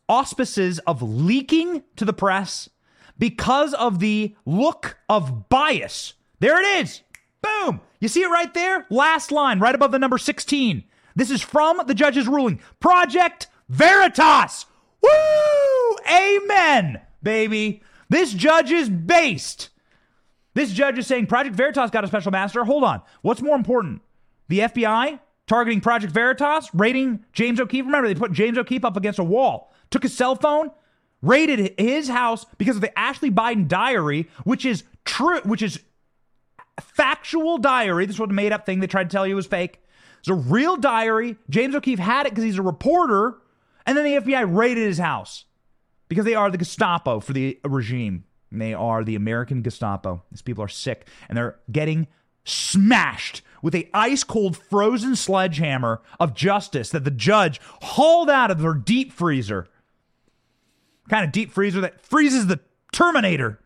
auspices 0.08 0.80
of 0.80 1.00
leaking 1.00 1.84
to 1.96 2.04
the 2.04 2.12
press, 2.12 2.68
because 3.18 3.72
of 3.74 4.00
the 4.00 4.34
look 4.44 4.98
of 5.08 5.48
bias, 5.48 6.14
there 6.40 6.60
it 6.60 6.84
is. 6.84 7.02
Boom. 7.40 7.80
You 8.00 8.08
see 8.08 8.22
it 8.22 8.30
right 8.30 8.52
there? 8.52 8.86
Last 8.90 9.30
line, 9.30 9.60
right 9.60 9.74
above 9.74 9.92
the 9.92 9.98
number 9.98 10.18
16. 10.18 10.82
This 11.14 11.30
is 11.30 11.42
from 11.42 11.80
the 11.86 11.94
judge's 11.94 12.26
ruling. 12.26 12.60
Project 12.80 13.46
Veritas 13.68 14.66
Woo! 15.02 15.96
Amen, 16.08 17.00
baby. 17.22 17.82
This 18.08 18.32
judge 18.32 18.70
is 18.70 18.88
based. 18.88 19.70
This 20.54 20.72
judge 20.72 20.98
is 20.98 21.06
saying 21.06 21.26
Project 21.26 21.56
Veritas 21.56 21.90
got 21.90 22.04
a 22.04 22.06
special 22.06 22.30
master. 22.30 22.64
Hold 22.64 22.84
on. 22.84 23.02
What's 23.22 23.40
more 23.40 23.56
important? 23.56 24.02
The 24.48 24.60
FBI 24.60 25.18
targeting 25.46 25.80
Project 25.80 26.12
Veritas, 26.12 26.68
raiding 26.74 27.24
James 27.32 27.58
O'Keefe. 27.58 27.86
Remember, 27.86 28.08
they 28.08 28.14
put 28.14 28.32
James 28.32 28.58
O'Keefe 28.58 28.84
up 28.84 28.96
against 28.96 29.18
a 29.18 29.24
wall, 29.24 29.72
took 29.90 30.02
his 30.02 30.14
cell 30.14 30.34
phone, 30.34 30.70
raided 31.22 31.74
his 31.78 32.08
house 32.08 32.44
because 32.58 32.76
of 32.76 32.82
the 32.82 32.98
Ashley 32.98 33.30
Biden 33.30 33.66
diary, 33.68 34.28
which 34.44 34.64
is 34.64 34.84
true, 35.04 35.40
which 35.42 35.62
is 35.62 35.80
factual 36.80 37.58
diary. 37.58 38.06
This 38.06 38.18
was 38.18 38.30
a 38.30 38.32
made 38.32 38.52
up 38.52 38.66
thing 38.66 38.80
they 38.80 38.86
tried 38.86 39.10
to 39.10 39.14
tell 39.14 39.26
you 39.26 39.36
was 39.36 39.46
fake. 39.46 39.82
It's 40.20 40.28
a 40.28 40.34
real 40.34 40.76
diary. 40.76 41.36
James 41.50 41.74
O'Keefe 41.74 41.98
had 41.98 42.26
it 42.26 42.30
because 42.30 42.44
he's 42.44 42.58
a 42.58 42.62
reporter 42.62 43.38
and 43.86 43.96
then 43.96 44.04
the 44.04 44.20
FBI 44.20 44.54
raided 44.54 44.86
his 44.86 44.98
house 44.98 45.44
because 46.08 46.24
they 46.24 46.34
are 46.34 46.50
the 46.50 46.58
Gestapo 46.58 47.20
for 47.20 47.32
the 47.32 47.58
regime. 47.64 48.24
And 48.50 48.60
they 48.60 48.74
are 48.74 49.02
the 49.02 49.16
American 49.16 49.62
Gestapo. 49.62 50.22
These 50.30 50.42
people 50.42 50.62
are 50.62 50.68
sick 50.68 51.08
and 51.28 51.38
they're 51.38 51.58
getting 51.70 52.06
smashed 52.44 53.40
with 53.62 53.74
a 53.74 53.88
ice 53.94 54.24
cold 54.24 54.56
frozen 54.56 55.16
sledgehammer 55.16 56.02
of 56.20 56.34
justice 56.34 56.90
that 56.90 57.04
the 57.04 57.10
judge 57.10 57.60
hauled 57.80 58.28
out 58.28 58.50
of 58.50 58.60
her 58.60 58.74
deep 58.74 59.12
freezer. 59.12 59.68
Kind 61.08 61.24
of 61.24 61.32
deep 61.32 61.50
freezer 61.50 61.80
that 61.80 62.00
freezes 62.00 62.46
the 62.46 62.60
Terminator. 62.92 63.58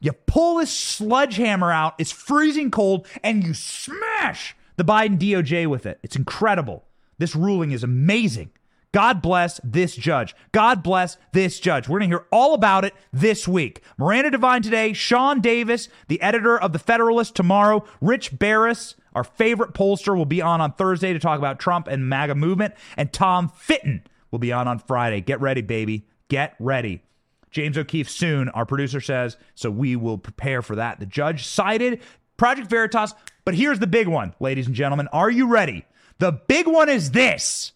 You 0.00 0.12
pull 0.12 0.56
this 0.56 0.72
sledgehammer 0.72 1.70
out, 1.70 1.94
it's 1.98 2.12
freezing 2.12 2.70
cold, 2.70 3.06
and 3.22 3.44
you 3.44 3.52
smash 3.52 4.56
the 4.76 4.84
Biden 4.84 5.18
DOJ 5.18 5.66
with 5.66 5.84
it. 5.84 5.98
It's 6.02 6.16
incredible. 6.16 6.84
This 7.18 7.36
ruling 7.36 7.72
is 7.72 7.84
amazing. 7.84 8.50
God 8.92 9.22
bless 9.22 9.60
this 9.62 9.94
judge. 9.94 10.34
God 10.52 10.82
bless 10.82 11.16
this 11.32 11.60
judge. 11.60 11.88
We're 11.88 12.00
going 12.00 12.10
to 12.10 12.16
hear 12.16 12.26
all 12.32 12.54
about 12.54 12.84
it 12.84 12.94
this 13.12 13.46
week. 13.46 13.82
Miranda 13.98 14.32
Devine 14.32 14.62
today, 14.62 14.92
Sean 14.92 15.40
Davis, 15.40 15.88
the 16.08 16.20
editor 16.20 16.60
of 16.60 16.72
The 16.72 16.78
Federalist 16.78 17.36
tomorrow, 17.36 17.84
Rich 18.00 18.38
Baris, 18.38 18.96
our 19.14 19.24
favorite 19.24 19.74
pollster, 19.74 20.16
will 20.16 20.24
be 20.24 20.42
on 20.42 20.60
on 20.60 20.72
Thursday 20.72 21.12
to 21.12 21.20
talk 21.20 21.38
about 21.38 21.60
Trump 21.60 21.86
and 21.86 22.08
MAGA 22.08 22.34
movement, 22.34 22.74
and 22.96 23.12
Tom 23.12 23.48
Fitton 23.48 24.02
will 24.30 24.40
be 24.40 24.52
on 24.52 24.66
on 24.66 24.78
Friday. 24.80 25.20
Get 25.20 25.40
ready, 25.40 25.62
baby. 25.62 26.06
Get 26.28 26.56
ready. 26.58 27.02
James 27.50 27.76
O'Keefe 27.76 28.08
soon, 28.08 28.48
our 28.50 28.64
producer 28.64 29.00
says, 29.00 29.36
so 29.54 29.70
we 29.70 29.96
will 29.96 30.18
prepare 30.18 30.62
for 30.62 30.76
that. 30.76 31.00
The 31.00 31.06
judge 31.06 31.46
cited 31.46 32.00
Project 32.36 32.70
Veritas, 32.70 33.14
but 33.44 33.54
here's 33.54 33.80
the 33.80 33.86
big 33.86 34.08
one, 34.08 34.34
ladies 34.40 34.66
and 34.66 34.74
gentlemen. 34.74 35.08
Are 35.12 35.30
you 35.30 35.48
ready? 35.48 35.84
The 36.18 36.32
big 36.32 36.66
one 36.66 36.88
is 36.88 37.10
this 37.10 37.72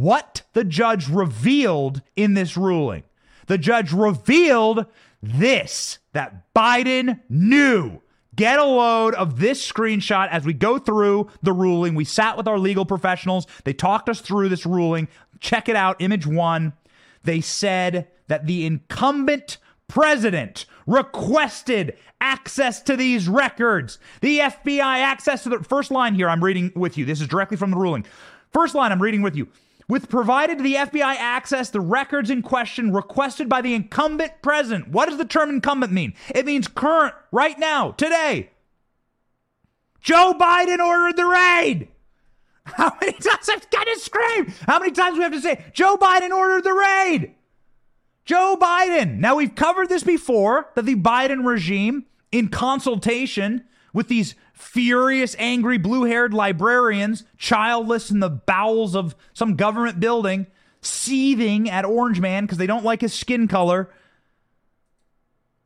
what 0.00 0.42
the 0.54 0.64
judge 0.64 1.08
revealed 1.08 2.02
in 2.16 2.34
this 2.34 2.56
ruling. 2.56 3.04
The 3.46 3.58
judge 3.58 3.92
revealed 3.92 4.86
this 5.22 5.98
that 6.12 6.52
Biden 6.52 7.20
knew. 7.28 8.00
Get 8.34 8.58
a 8.58 8.64
load 8.64 9.14
of 9.14 9.38
this 9.38 9.64
screenshot 9.70 10.28
as 10.30 10.44
we 10.44 10.52
go 10.52 10.78
through 10.78 11.30
the 11.44 11.52
ruling. 11.52 11.94
We 11.94 12.04
sat 12.04 12.36
with 12.36 12.48
our 12.48 12.58
legal 12.58 12.84
professionals. 12.84 13.46
They 13.62 13.72
talked 13.72 14.08
us 14.08 14.20
through 14.20 14.48
this 14.48 14.66
ruling. 14.66 15.06
Check 15.38 15.68
it 15.68 15.76
out, 15.76 16.00
image 16.00 16.26
one. 16.26 16.72
They 17.22 17.40
said 17.40 18.08
that 18.26 18.48
the 18.48 18.66
incumbent 18.66 19.58
president 19.86 20.66
requested 20.88 21.96
access 22.20 22.82
to 22.82 22.96
these 22.96 23.28
records. 23.28 24.00
The 24.22 24.40
FBI 24.40 24.80
access 24.80 25.44
to 25.44 25.50
the 25.50 25.62
first 25.62 25.92
line 25.92 26.16
here, 26.16 26.28
I'm 26.28 26.42
reading 26.42 26.72
with 26.74 26.98
you. 26.98 27.04
This 27.04 27.20
is 27.20 27.28
directly 27.28 27.56
from 27.56 27.70
the 27.70 27.76
ruling. 27.76 28.04
First 28.52 28.74
line, 28.74 28.90
I'm 28.90 29.00
reading 29.00 29.22
with 29.22 29.36
you 29.36 29.48
with 29.88 30.08
provided 30.08 30.58
to 30.58 30.64
the 30.64 30.74
FBI 30.74 31.16
access 31.16 31.70
the 31.70 31.80
records 31.80 32.30
in 32.30 32.42
question 32.42 32.92
requested 32.92 33.48
by 33.48 33.60
the 33.60 33.74
incumbent 33.74 34.32
president. 34.42 34.88
What 34.88 35.08
does 35.08 35.18
the 35.18 35.24
term 35.24 35.50
incumbent 35.50 35.92
mean? 35.92 36.14
It 36.34 36.46
means 36.46 36.68
current, 36.68 37.14
right 37.30 37.58
now, 37.58 37.92
today. 37.92 38.50
Joe 40.00 40.34
Biden 40.38 40.78
ordered 40.78 41.16
the 41.16 41.26
raid. 41.26 41.88
How 42.64 42.96
many 43.00 43.12
times 43.12 43.48
I've 43.48 43.70
got 43.70 43.84
to 43.84 43.98
scream? 43.98 44.52
How 44.66 44.78
many 44.78 44.92
times 44.92 45.16
we 45.16 45.24
have 45.24 45.32
to 45.32 45.40
say, 45.40 45.64
Joe 45.72 45.96
Biden 45.96 46.30
ordered 46.30 46.64
the 46.64 46.72
raid? 46.72 47.34
Joe 48.24 48.56
Biden. 48.58 49.18
Now, 49.18 49.36
we've 49.36 49.54
covered 49.54 49.90
this 49.90 50.02
before 50.02 50.70
that 50.74 50.86
the 50.86 50.94
Biden 50.94 51.44
regime, 51.44 52.06
in 52.32 52.48
consultation 52.48 53.64
with 53.92 54.08
these 54.08 54.34
furious, 54.64 55.36
angry, 55.38 55.78
blue 55.78 56.04
haired 56.04 56.34
librarians, 56.34 57.24
childless 57.36 58.10
in 58.10 58.20
the 58.20 58.30
bowels 58.30 58.96
of 58.96 59.14
some 59.32 59.56
government 59.56 60.00
building, 60.00 60.46
seething 60.80 61.70
at 61.70 61.84
Orange 61.84 62.20
Man 62.20 62.44
because 62.44 62.58
they 62.58 62.66
don't 62.66 62.84
like 62.84 63.00
his 63.00 63.12
skin 63.12 63.46
color. 63.46 63.90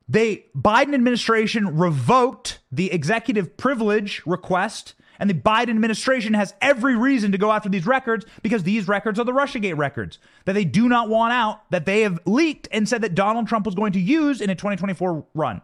The 0.08 0.44
Biden 0.56 0.94
administration 0.94 1.78
revoked 1.78 2.58
the 2.72 2.90
executive 2.90 3.56
privilege 3.56 4.22
request, 4.26 4.94
and 5.18 5.28
the 5.28 5.34
Biden 5.34 5.70
administration 5.70 6.34
has 6.34 6.54
every 6.60 6.96
reason 6.96 7.32
to 7.32 7.38
go 7.38 7.52
after 7.52 7.68
these 7.68 7.86
records 7.86 8.24
because 8.42 8.62
these 8.62 8.88
records 8.88 9.18
are 9.18 9.24
the 9.24 9.32
Russiagate 9.32 9.76
records 9.76 10.18
that 10.44 10.54
they 10.54 10.64
do 10.64 10.88
not 10.88 11.08
want 11.08 11.32
out, 11.32 11.70
that 11.70 11.86
they 11.86 12.02
have 12.02 12.20
leaked 12.24 12.68
and 12.72 12.88
said 12.88 13.02
that 13.02 13.14
Donald 13.14 13.48
Trump 13.48 13.66
was 13.66 13.74
going 13.74 13.92
to 13.92 14.00
use 14.00 14.40
in 14.40 14.50
a 14.50 14.54
2024 14.54 15.26
run. 15.34 15.60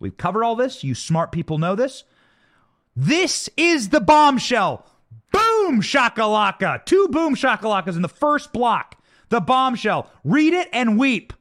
We've 0.00 0.16
covered 0.16 0.44
all 0.44 0.56
this. 0.56 0.84
You 0.84 0.94
smart 0.94 1.32
people 1.32 1.58
know 1.58 1.74
this. 1.74 2.04
This 3.00 3.48
is 3.56 3.90
the 3.90 4.00
bombshell. 4.00 4.84
Boom 5.30 5.82
shakalaka. 5.82 6.84
Two 6.84 7.06
boom 7.12 7.36
shakalakas 7.36 7.94
in 7.94 8.02
the 8.02 8.08
first 8.08 8.52
block. 8.52 9.00
The 9.28 9.40
bombshell. 9.40 10.10
Read 10.24 10.52
it 10.52 10.68
and 10.72 10.98
weep. 10.98 11.32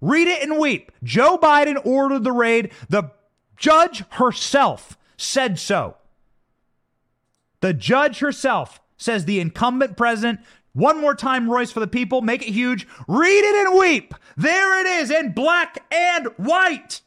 Read 0.00 0.28
it 0.28 0.40
and 0.40 0.56
weep. 0.56 0.92
Joe 1.02 1.36
Biden 1.36 1.84
ordered 1.84 2.22
the 2.22 2.30
raid. 2.30 2.70
The 2.88 3.10
judge 3.56 4.04
herself 4.10 4.96
said 5.16 5.58
so. 5.58 5.96
The 7.58 7.74
judge 7.74 8.20
herself 8.20 8.80
says 8.96 9.24
the 9.24 9.40
incumbent 9.40 9.96
president. 9.96 10.38
One 10.74 11.00
more 11.00 11.16
time, 11.16 11.50
Royce, 11.50 11.72
for 11.72 11.80
the 11.80 11.88
people. 11.88 12.22
Make 12.22 12.42
it 12.42 12.52
huge. 12.52 12.86
Read 13.08 13.42
it 13.44 13.66
and 13.66 13.76
weep. 13.76 14.14
There 14.36 14.80
it 14.80 14.86
is 14.86 15.10
in 15.10 15.32
black 15.32 15.82
and 15.92 16.28
white 16.36 17.00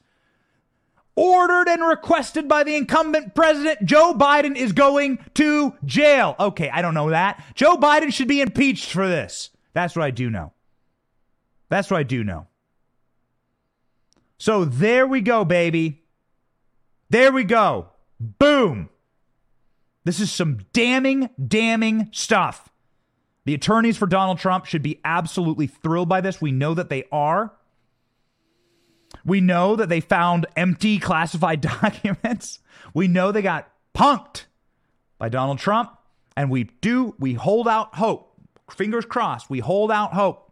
ordered 1.16 1.68
and 1.68 1.86
requested 1.86 2.48
by 2.48 2.64
the 2.64 2.76
incumbent 2.76 3.36
president, 3.36 3.86
Joe 3.86 4.14
Biden 4.14 4.56
is 4.56 4.72
going 4.72 5.20
to 5.36 5.74
jail. 5.86 6.36
Okay, 6.40 6.70
I 6.70 6.82
don't 6.82 6.94
know 6.94 7.10
that. 7.12 7.44
Joe 7.56 7.78
Biden 7.78 8.12
should 8.12 8.28
be 8.28 8.42
impeached 8.42 8.92
for 8.92 9.08
this. 9.08 9.52
That's 9.74 9.96
what 9.96 10.04
I 10.06 10.12
do 10.12 10.30
know. 10.30 10.54
That's 11.70 11.90
what 11.90 11.98
I 11.98 12.04
do 12.04 12.24
know. 12.24 12.48
So 14.38 14.66
there 14.66 15.08
we 15.08 15.22
go, 15.22 15.46
baby. 15.46 16.04
There 17.10 17.32
we 17.32 17.44
go. 17.44 17.88
Boom. 18.20 18.90
This 20.04 20.20
is 20.20 20.32
some 20.32 20.60
damning, 20.74 21.30
damning 21.48 22.10
stuff. 22.12 22.70
The 23.46 23.54
attorneys 23.54 23.98
for 23.98 24.06
Donald 24.06 24.40
Trump 24.40 24.66
should 24.66 24.82
be 24.82 25.00
absolutely 25.04 25.68
thrilled 25.68 26.10
by 26.10 26.22
this. 26.22 26.42
We 26.42 26.52
know 26.52 26.74
that 26.74 26.90
they 26.90 27.06
are. 27.12 27.54
We 29.26 29.42
know 29.42 29.76
that 29.76 29.90
they 29.90 30.00
found 30.00 30.46
empty 30.56 31.00
classified 31.00 31.62
documents. 31.82 32.60
We 32.94 33.08
know 33.08 33.32
they 33.32 33.42
got 33.42 33.70
punked 33.96 34.46
by 35.18 35.30
Donald 35.30 35.60
Trump. 35.60 35.92
And 36.36 36.50
we 36.50 36.66
do, 36.82 37.16
we 37.20 37.34
hold 37.34 37.68
out 37.68 37.96
hope. 37.96 38.32
Fingers 38.72 39.06
crossed, 39.06 39.50
we 39.50 39.60
hold 39.60 39.92
out 39.92 40.14
hope 40.14 40.52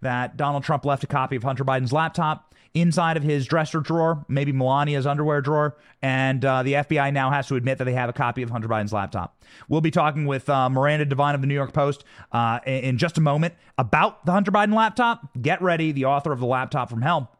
that 0.00 0.36
Donald 0.36 0.64
Trump 0.64 0.84
left 0.84 1.04
a 1.04 1.06
copy 1.06 1.36
of 1.36 1.42
Hunter 1.42 1.64
Biden's 1.64 1.92
laptop 1.92 2.54
inside 2.72 3.16
of 3.16 3.22
his 3.22 3.46
dresser 3.46 3.80
drawer, 3.80 4.24
maybe 4.28 4.52
Melania's 4.52 5.06
underwear 5.06 5.40
drawer, 5.40 5.76
and 6.02 6.44
uh, 6.44 6.62
the 6.62 6.74
FBI 6.74 7.12
now 7.12 7.30
has 7.30 7.48
to 7.48 7.56
admit 7.56 7.78
that 7.78 7.84
they 7.84 7.92
have 7.92 8.08
a 8.08 8.12
copy 8.12 8.42
of 8.42 8.50
Hunter 8.50 8.68
Biden's 8.68 8.92
laptop. 8.92 9.42
We'll 9.68 9.80
be 9.80 9.90
talking 9.90 10.26
with 10.26 10.48
uh, 10.48 10.70
Miranda 10.70 11.04
Devine 11.04 11.34
of 11.34 11.40
the 11.40 11.46
New 11.46 11.54
York 11.54 11.72
Post 11.72 12.04
uh, 12.32 12.60
in 12.66 12.96
just 12.96 13.18
a 13.18 13.20
moment 13.20 13.54
about 13.76 14.24
the 14.24 14.32
Hunter 14.32 14.50
Biden 14.52 14.74
laptop. 14.74 15.36
Get 15.40 15.60
ready, 15.60 15.92
the 15.92 16.06
author 16.06 16.32
of 16.32 16.40
The 16.40 16.46
Laptop 16.46 16.90
from 16.90 17.02
Hell. 17.02 17.30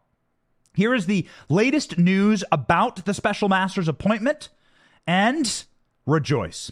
Here 0.75 0.95
is 0.95 1.07
the 1.07 1.27
latest 1.49 1.99
news 1.99 2.45
about 2.53 3.05
the 3.05 3.15
special 3.15 3.49
master's 3.49 3.89
appointment, 3.89 4.49
and 5.07 5.65
rejoice. 6.07 6.71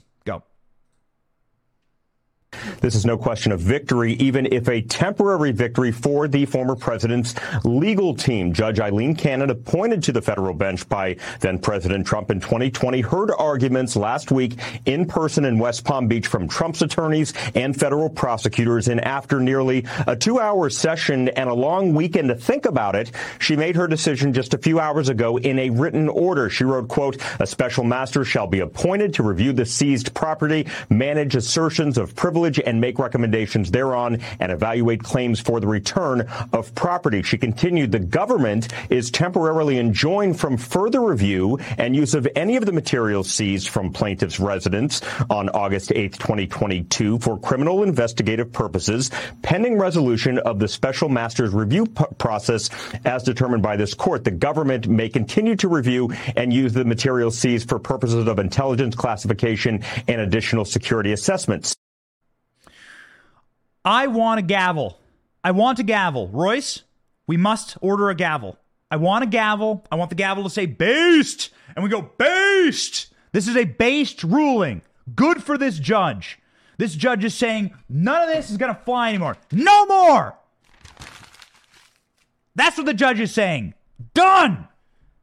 This 2.81 2.95
is 2.95 3.05
no 3.05 3.19
question 3.19 3.52
of 3.52 3.61
victory, 3.61 4.14
even 4.14 4.47
if 4.50 4.69
a 4.69 4.81
temporary 4.81 5.52
victory 5.52 5.93
for 5.93 6.28
the 6.28 6.47
former 6.47 6.76
president's 6.76 7.35
legal 7.62 8.14
team. 8.14 8.55
Judge 8.55 8.81
Eileen 8.81 9.14
Cannon, 9.14 9.50
appointed 9.50 10.02
to 10.05 10.12
the 10.12 10.23
federal 10.23 10.55
bench 10.55 10.88
by 10.88 11.17
then 11.40 11.59
President 11.59 12.07
Trump 12.07 12.31
in 12.31 12.40
2020, 12.40 13.02
heard 13.02 13.31
arguments 13.38 13.97
last 13.97 14.31
week 14.31 14.59
in 14.87 15.07
person 15.07 15.45
in 15.45 15.59
West 15.59 15.85
Palm 15.85 16.09
Beach 16.09 16.26
from 16.26 16.49
Trump's 16.49 16.81
attorneys 16.81 17.35
and 17.55 17.78
federal 17.78 18.09
prosecutors. 18.09 18.88
And 18.88 19.00
after 19.02 19.40
nearly 19.40 19.85
a 20.07 20.17
two 20.17 20.40
hour 20.40 20.71
session 20.71 21.28
and 21.28 21.50
a 21.50 21.55
long 21.55 21.93
weekend 21.93 22.28
to 22.28 22.35
think 22.35 22.64
about 22.64 22.97
it, 22.97 23.12
she 23.38 23.57
made 23.57 23.76
her 23.76 23.87
decision 23.87 24.33
just 24.33 24.55
a 24.55 24.59
few 24.59 24.81
hours 24.81 25.11
ago 25.11 25.37
in 25.37 25.59
a 25.59 25.69
written 25.69 26.09
order. 26.09 26.49
She 26.49 26.64
wrote, 26.64 26.88
quote, 26.88 27.21
a 27.40 27.47
special 27.47 27.85
master 27.85 28.25
shall 28.25 28.47
be 28.47 28.61
appointed 28.61 29.12
to 29.14 29.23
review 29.23 29.52
the 29.52 29.67
seized 29.67 30.14
property, 30.14 30.67
manage 30.88 31.37
assertions 31.37 31.99
of 31.99 32.17
privilege 32.17 32.38
privilege 32.38 32.61
and 32.64 32.80
make 32.80 33.00
recommendations 33.00 33.73
thereon 33.73 34.21
and 34.38 34.52
evaluate 34.52 35.02
claims 35.02 35.40
for 35.40 35.59
the 35.59 35.66
return 35.66 36.25
of 36.52 36.73
property. 36.76 37.21
She 37.21 37.37
continued, 37.37 37.90
the 37.90 37.99
government 37.99 38.73
is 38.90 39.11
temporarily 39.11 39.76
enjoined 39.76 40.38
from 40.38 40.57
further 40.57 41.00
review 41.00 41.59
and 41.78 41.97
use 41.97 42.14
of 42.14 42.28
any 42.37 42.54
of 42.54 42.64
the 42.64 42.71
materials 42.71 43.28
seized 43.28 43.71
from 43.71 43.92
plaintiff's 43.92 44.38
residence 44.38 45.00
on 45.28 45.49
August 45.49 45.90
8, 45.92 46.12
2022 46.12 47.18
for 47.18 47.40
criminal 47.40 47.83
investigative 47.83 48.52
purposes, 48.52 49.11
pending 49.42 49.76
resolution 49.76 50.38
of 50.38 50.61
the 50.61 50.68
special 50.68 51.09
master's 51.09 51.52
review 51.52 51.87
p- 51.87 52.04
process 52.18 52.71
as 53.04 53.25
determined 53.25 53.64
by 53.64 53.75
this 53.75 53.95
court. 53.95 54.23
The 54.23 54.30
government 54.30 54.87
may 54.87 55.09
continue 55.09 55.57
to 55.57 55.66
review 55.66 56.12
and 56.37 56.52
use 56.52 56.73
the 56.73 56.85
materials 56.85 57.37
seized 57.37 57.68
for 57.68 57.80
purposes 57.80 58.28
of 58.28 58.38
intelligence 58.38 58.95
classification 58.95 59.83
and 60.07 60.21
additional 60.21 60.64
security 60.64 61.11
assessments. 61.11 61.75
I 63.88 64.07
want 64.07 64.38
a 64.38 64.42
gavel. 64.42 64.99
I 65.42 65.52
want 65.52 65.78
a 65.78 65.83
gavel. 65.83 66.28
Royce, 66.28 66.83
we 67.26 67.38
must 67.38 67.78
order 67.80 68.11
a 68.11 68.14
gavel. 68.14 68.59
I 68.90 68.97
want 68.97 69.25
a 69.25 69.26
gavel. 69.26 69.83
I 69.90 69.97
want 69.97 70.11
the 70.11 70.14
gavel 70.14 70.45
to 70.45 70.50
say 70.50 70.66
based. 70.66 71.49
And 71.75 71.83
we 71.83 71.88
go, 71.88 72.02
based. 72.02 73.07
This 73.33 73.49
is 73.49 73.57
a 73.57 73.64
based 73.64 74.23
ruling. 74.23 74.83
Good 75.14 75.42
for 75.42 75.57
this 75.57 75.78
judge. 75.78 76.38
This 76.76 76.95
judge 76.95 77.25
is 77.25 77.35
saying 77.35 77.73
none 77.88 78.28
of 78.28 78.28
this 78.28 78.50
is 78.50 78.58
going 78.58 78.75
to 78.75 78.80
fly 78.82 79.08
anymore. 79.08 79.39
No 79.52 79.86
more. 79.86 80.36
That's 82.54 82.76
what 82.76 82.84
the 82.84 82.93
judge 82.93 83.21
is 83.21 83.32
saying. 83.32 83.73
Done. 84.13 84.69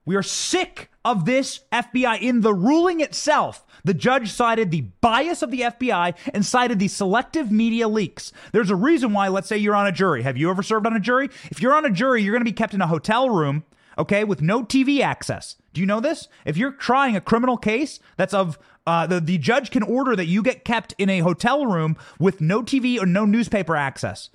We 0.06 0.16
are 0.16 0.24
sick 0.24 0.90
of 1.04 1.26
this 1.26 1.60
FBI 1.72 2.20
in 2.20 2.42
the 2.42 2.54
ruling 2.54 3.00
itself. 3.00 3.64
The 3.86 3.94
judge 3.94 4.32
cited 4.32 4.72
the 4.72 4.82
bias 4.82 5.44
of 5.44 5.52
the 5.52 5.62
FBI 5.62 6.16
and 6.34 6.44
cited 6.44 6.80
the 6.80 6.88
selective 6.88 7.52
media 7.52 7.88
leaks. 7.88 8.34
There's 8.52 8.72
a 8.72 8.76
reason 8.76 9.14
why, 9.14 9.28
let's 9.28 9.48
say 9.48 9.58
you're 9.58 9.76
on 9.76 9.86
a 9.86 9.92
jury. 9.92 10.24
Have 10.24 10.38
you 10.38 10.50
ever 10.50 10.64
served 10.64 10.88
on 10.88 10.96
a 10.96 11.00
jury? 11.00 11.30
If 11.52 11.62
you're 11.62 11.76
on 11.76 11.86
a 11.86 11.92
jury, 11.92 12.24
you're 12.24 12.34
going 12.34 12.44
to 12.44 12.52
be 12.52 12.52
kept 12.52 12.74
in 12.74 12.82
a 12.82 12.88
hotel 12.88 13.30
room, 13.30 13.64
okay, 13.98 14.24
with 14.24 14.42
no 14.42 14.64
TV 14.64 15.02
access. 15.02 15.56
Do 15.72 15.82
you 15.82 15.88
know 15.88 16.00
this? 16.00 16.28
If 16.46 16.58
you're 16.58 16.72
trying 16.72 17.16
a 17.16 17.22
criminal 17.22 17.58
case 17.58 18.00
that's 18.18 18.34
of 18.34 18.58
uh, 18.88 19.06
the, 19.06 19.20
the 19.20 19.38
judge 19.38 19.70
can 19.70 19.84
order 19.84 20.16
that 20.16 20.26
you 20.26 20.42
get 20.42 20.66
kept 20.66 20.96
in 20.98 21.10
a 21.10 21.20
hotel 21.20 21.68
room 21.68 21.96
with 22.20 22.42
no 22.42 22.64
TV 22.64 23.00
or 23.00 23.06
no 23.06 23.24
newspaper 23.24 23.76
access, 23.76 24.32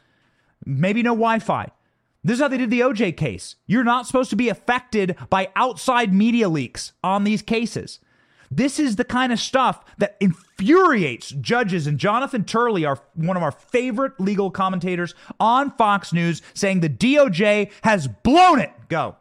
maybe 0.64 1.02
no 1.02 1.10
Wi 1.10 1.40
Fi. 1.40 1.68
This 2.22 2.34
is 2.34 2.40
how 2.40 2.48
they 2.48 2.58
did 2.58 2.70
the 2.70 2.80
OJ 2.80 3.16
case. 3.16 3.56
You're 3.66 3.82
not 3.82 4.06
supposed 4.06 4.30
to 4.30 4.36
be 4.36 4.48
affected 4.48 5.16
by 5.28 5.48
outside 5.56 6.14
media 6.14 6.48
leaks 6.48 6.92
on 7.02 7.24
these 7.24 7.42
cases. 7.42 7.98
This 8.50 8.80
is 8.80 8.96
the 8.96 9.04
kind 9.04 9.32
of 9.32 9.38
stuff 9.38 9.84
that 9.98 10.16
infuriates 10.18 11.30
judges. 11.30 11.86
And 11.86 11.98
Jonathan 11.98 12.44
Turley, 12.44 12.84
our 12.84 12.98
one 13.14 13.36
of 13.36 13.42
our 13.42 13.52
favorite 13.52 14.18
legal 14.20 14.50
commentators 14.50 15.14
on 15.38 15.70
Fox 15.72 16.12
News, 16.12 16.42
saying 16.54 16.80
the 16.80 16.88
DOJ 16.88 17.70
has 17.82 18.08
blown 18.08 18.58
it. 18.58 18.72
Go. 18.88 19.16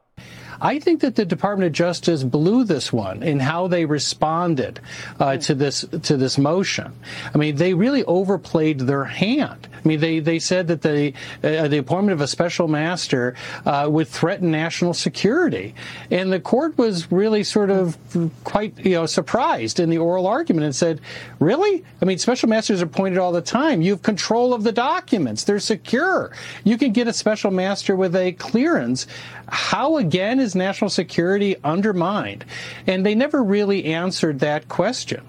I 0.62 0.80
think 0.80 1.02
that 1.02 1.16
the 1.16 1.26
Department 1.26 1.68
of 1.68 1.74
Justice 1.74 2.24
blew 2.24 2.64
this 2.64 2.92
one 2.92 3.24
in 3.24 3.40
how 3.40 3.68
they 3.68 3.86
responded 3.86 4.80
uh, 5.20 5.38
to 5.38 5.56
this 5.56 5.86
to 6.04 6.18
this 6.18 6.38
motion. 6.38 6.94
I 7.34 7.38
mean, 7.38 7.56
they 7.56 7.74
really 7.74 8.04
overplayed 8.06 8.80
their 8.80 9.06
hand. 9.06 9.68
I 9.74 9.88
mean, 9.88 10.00
they, 10.00 10.20
they 10.20 10.40
said 10.40 10.68
that 10.68 10.82
the 10.82 11.14
uh, 11.44 11.68
the 11.68 11.78
appointment 11.78 12.14
of 12.14 12.22
a 12.22 12.28
special 12.28 12.68
master 12.68 13.36
uh, 13.66 13.88
would 13.90 14.08
threaten 14.08 14.52
national 14.52 14.94
security, 14.94 15.74
and 16.12 16.32
the 16.32 16.40
court 16.40 16.78
was 16.78 17.12
really 17.12 17.44
sort 17.44 17.70
of 17.70 17.98
quite 18.44 18.78
you 18.80 18.92
know 18.92 19.06
surprised 19.06 19.80
in 19.80 19.90
the 19.90 19.98
oral 19.98 20.28
argument 20.28 20.66
and 20.66 20.76
said, 20.76 21.00
"Really? 21.40 21.84
I 22.02 22.06
mean, 22.06 22.18
special 22.18 22.50
masters 22.50 22.82
are 22.82 22.86
appointed 22.86 23.18
all 23.18 23.32
the 23.32 23.42
time. 23.42 23.82
You 23.82 23.92
have 23.92 24.02
control 24.02 24.54
of 24.54 24.64
the 24.64 24.72
documents; 24.72 25.44
they're 25.44 25.60
secure. 25.60 26.32
You 26.64 26.78
can 26.78 26.92
get 26.92 27.08
a 27.08 27.14
special 27.14 27.52
master 27.52 27.96
with 27.96 28.16
a 28.16 28.34
clearance. 28.34 29.08
How 29.52 29.98
again 29.98 30.40
is 30.40 30.56
national 30.56 30.90
security 30.90 31.56
undermined?" 31.64 32.46
And 32.88 33.06
they 33.06 33.16
never 33.16 33.44
really 33.44 33.86
answered 33.86 34.40
that 34.40 34.70
question. 34.70 35.24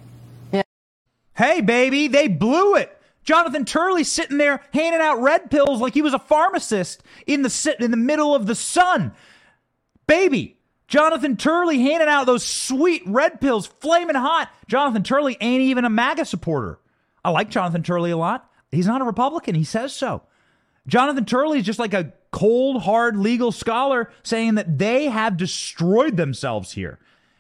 Yeah. 0.53 0.63
Hey, 1.35 1.61
baby, 1.61 2.09
they 2.09 2.29
blew 2.29 2.77
it. 2.77 2.97
Jonathan 3.23 3.65
Turley 3.65 4.05
sitting 4.05 4.39
there 4.39 4.61
handing 4.73 5.01
out 5.01 5.21
red 5.21 5.51
pills 5.51 5.81
like 5.81 5.95
he 5.95 6.03
was 6.03 6.15
a 6.15 6.19
pharmacist 6.19 7.03
in 7.27 7.43
the 7.43 7.77
in 7.79 7.91
the 7.91 7.97
middle 7.97 8.35
of 8.35 8.47
the 8.47 8.55
sun. 8.55 9.13
Baby, 10.07 10.57
Jonathan 10.89 11.37
Turley 11.37 11.81
handing 11.81 12.09
out 12.09 12.27
those 12.27 12.45
sweet 12.45 13.03
red 13.07 13.41
pills, 13.41 13.67
flaming 13.67 14.17
hot. 14.17 14.51
Jonathan 14.67 15.05
Turley 15.05 15.37
ain't 15.41 15.63
even 15.63 15.85
a 15.85 15.91
MAGA 15.91 16.25
supporter. 16.25 16.81
I 17.25 17.31
like 17.31 17.51
Jonathan 17.51 17.83
Turley 17.83 18.11
a 18.11 18.17
lot. 18.17 18.51
He's 18.73 18.87
not 18.87 19.01
a 19.01 19.05
Republican. 19.05 19.55
He 19.55 19.65
says 19.65 19.93
so. 19.93 20.23
Jonathan 20.87 21.25
Turley 21.25 21.59
is 21.61 21.67
just 21.67 21.79
like 21.79 21.95
a 21.95 22.13
cold, 22.31 22.83
hard 22.83 23.17
legal 23.17 23.53
scholar 23.53 24.11
saying 24.23 24.55
that 24.55 24.79
they 24.79 25.07
have 25.07 25.37
destroyed 25.37 26.17
themselves 26.17 26.73
here 26.73 26.99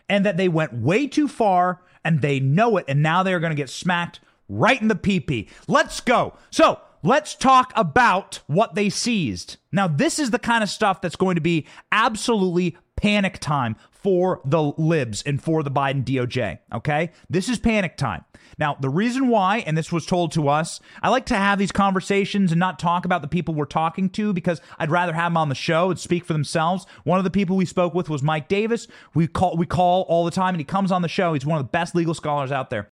and 0.09 0.24
that 0.26 0.37
they 0.37 0.48
went 0.48 0.72
way 0.72 1.07
too 1.07 1.29
far 1.29 1.81
and 2.05 2.20
they 2.20 2.40
know 2.40 2.76
it. 2.76 2.85
And 2.88 3.03
now 3.03 3.22
they're 3.22 3.40
going 3.40 3.50
to 3.50 3.57
get 3.57 3.70
smacked 3.70 4.20
right 4.48 4.81
in 4.81 4.88
the 4.88 4.94
PP. 4.94 5.48
Let's 5.68 6.00
go. 6.00 6.35
So 6.50 6.81
let's 7.03 7.35
talk 7.35 7.72
about 7.76 8.40
what 8.46 8.74
they 8.74 8.90
seized. 8.90 9.57
Now, 9.72 9.87
this 9.87 10.18
is 10.18 10.31
the 10.31 10.38
kind 10.38 10.62
of 10.62 10.68
stuff 10.68 11.00
that's 11.00 11.16
going 11.16 11.37
to 11.37 11.40
be 11.40 11.66
absolutely 11.92 12.76
panic 12.96 13.38
time 13.38 13.76
for 13.90 14.40
the 14.44 14.61
libs 14.62 15.22
and 15.22 15.42
for 15.42 15.62
the 15.62 15.70
Biden 15.70 16.05
DOJ. 16.05 16.59
Okay. 16.74 17.12
This 17.29 17.48
is 17.48 17.59
panic 17.59 17.96
time. 17.96 18.24
Now, 18.60 18.76
the 18.78 18.90
reason 18.90 19.28
why, 19.28 19.64
and 19.66 19.76
this 19.76 19.90
was 19.90 20.04
told 20.04 20.32
to 20.32 20.48
us, 20.48 20.80
I 21.02 21.08
like 21.08 21.24
to 21.26 21.34
have 21.34 21.58
these 21.58 21.72
conversations 21.72 22.52
and 22.52 22.60
not 22.60 22.78
talk 22.78 23.06
about 23.06 23.22
the 23.22 23.28
people 23.28 23.54
we're 23.54 23.64
talking 23.64 24.10
to 24.10 24.34
because 24.34 24.60
I'd 24.78 24.90
rather 24.90 25.14
have 25.14 25.32
them 25.32 25.38
on 25.38 25.48
the 25.48 25.54
show 25.54 25.90
and 25.90 25.98
speak 25.98 26.26
for 26.26 26.34
themselves. 26.34 26.84
One 27.04 27.16
of 27.16 27.24
the 27.24 27.30
people 27.30 27.56
we 27.56 27.64
spoke 27.64 27.94
with 27.94 28.10
was 28.10 28.22
Mike 28.22 28.48
Davis. 28.48 28.86
We 29.14 29.26
call 29.28 29.56
we 29.56 29.64
call 29.64 30.02
all 30.02 30.26
the 30.26 30.30
time 30.30 30.54
and 30.54 30.60
he 30.60 30.64
comes 30.64 30.92
on 30.92 31.00
the 31.00 31.08
show. 31.08 31.32
He's 31.32 31.46
one 31.46 31.58
of 31.58 31.64
the 31.64 31.70
best 31.70 31.94
legal 31.94 32.12
scholars 32.12 32.52
out 32.52 32.68
there. 32.68 32.90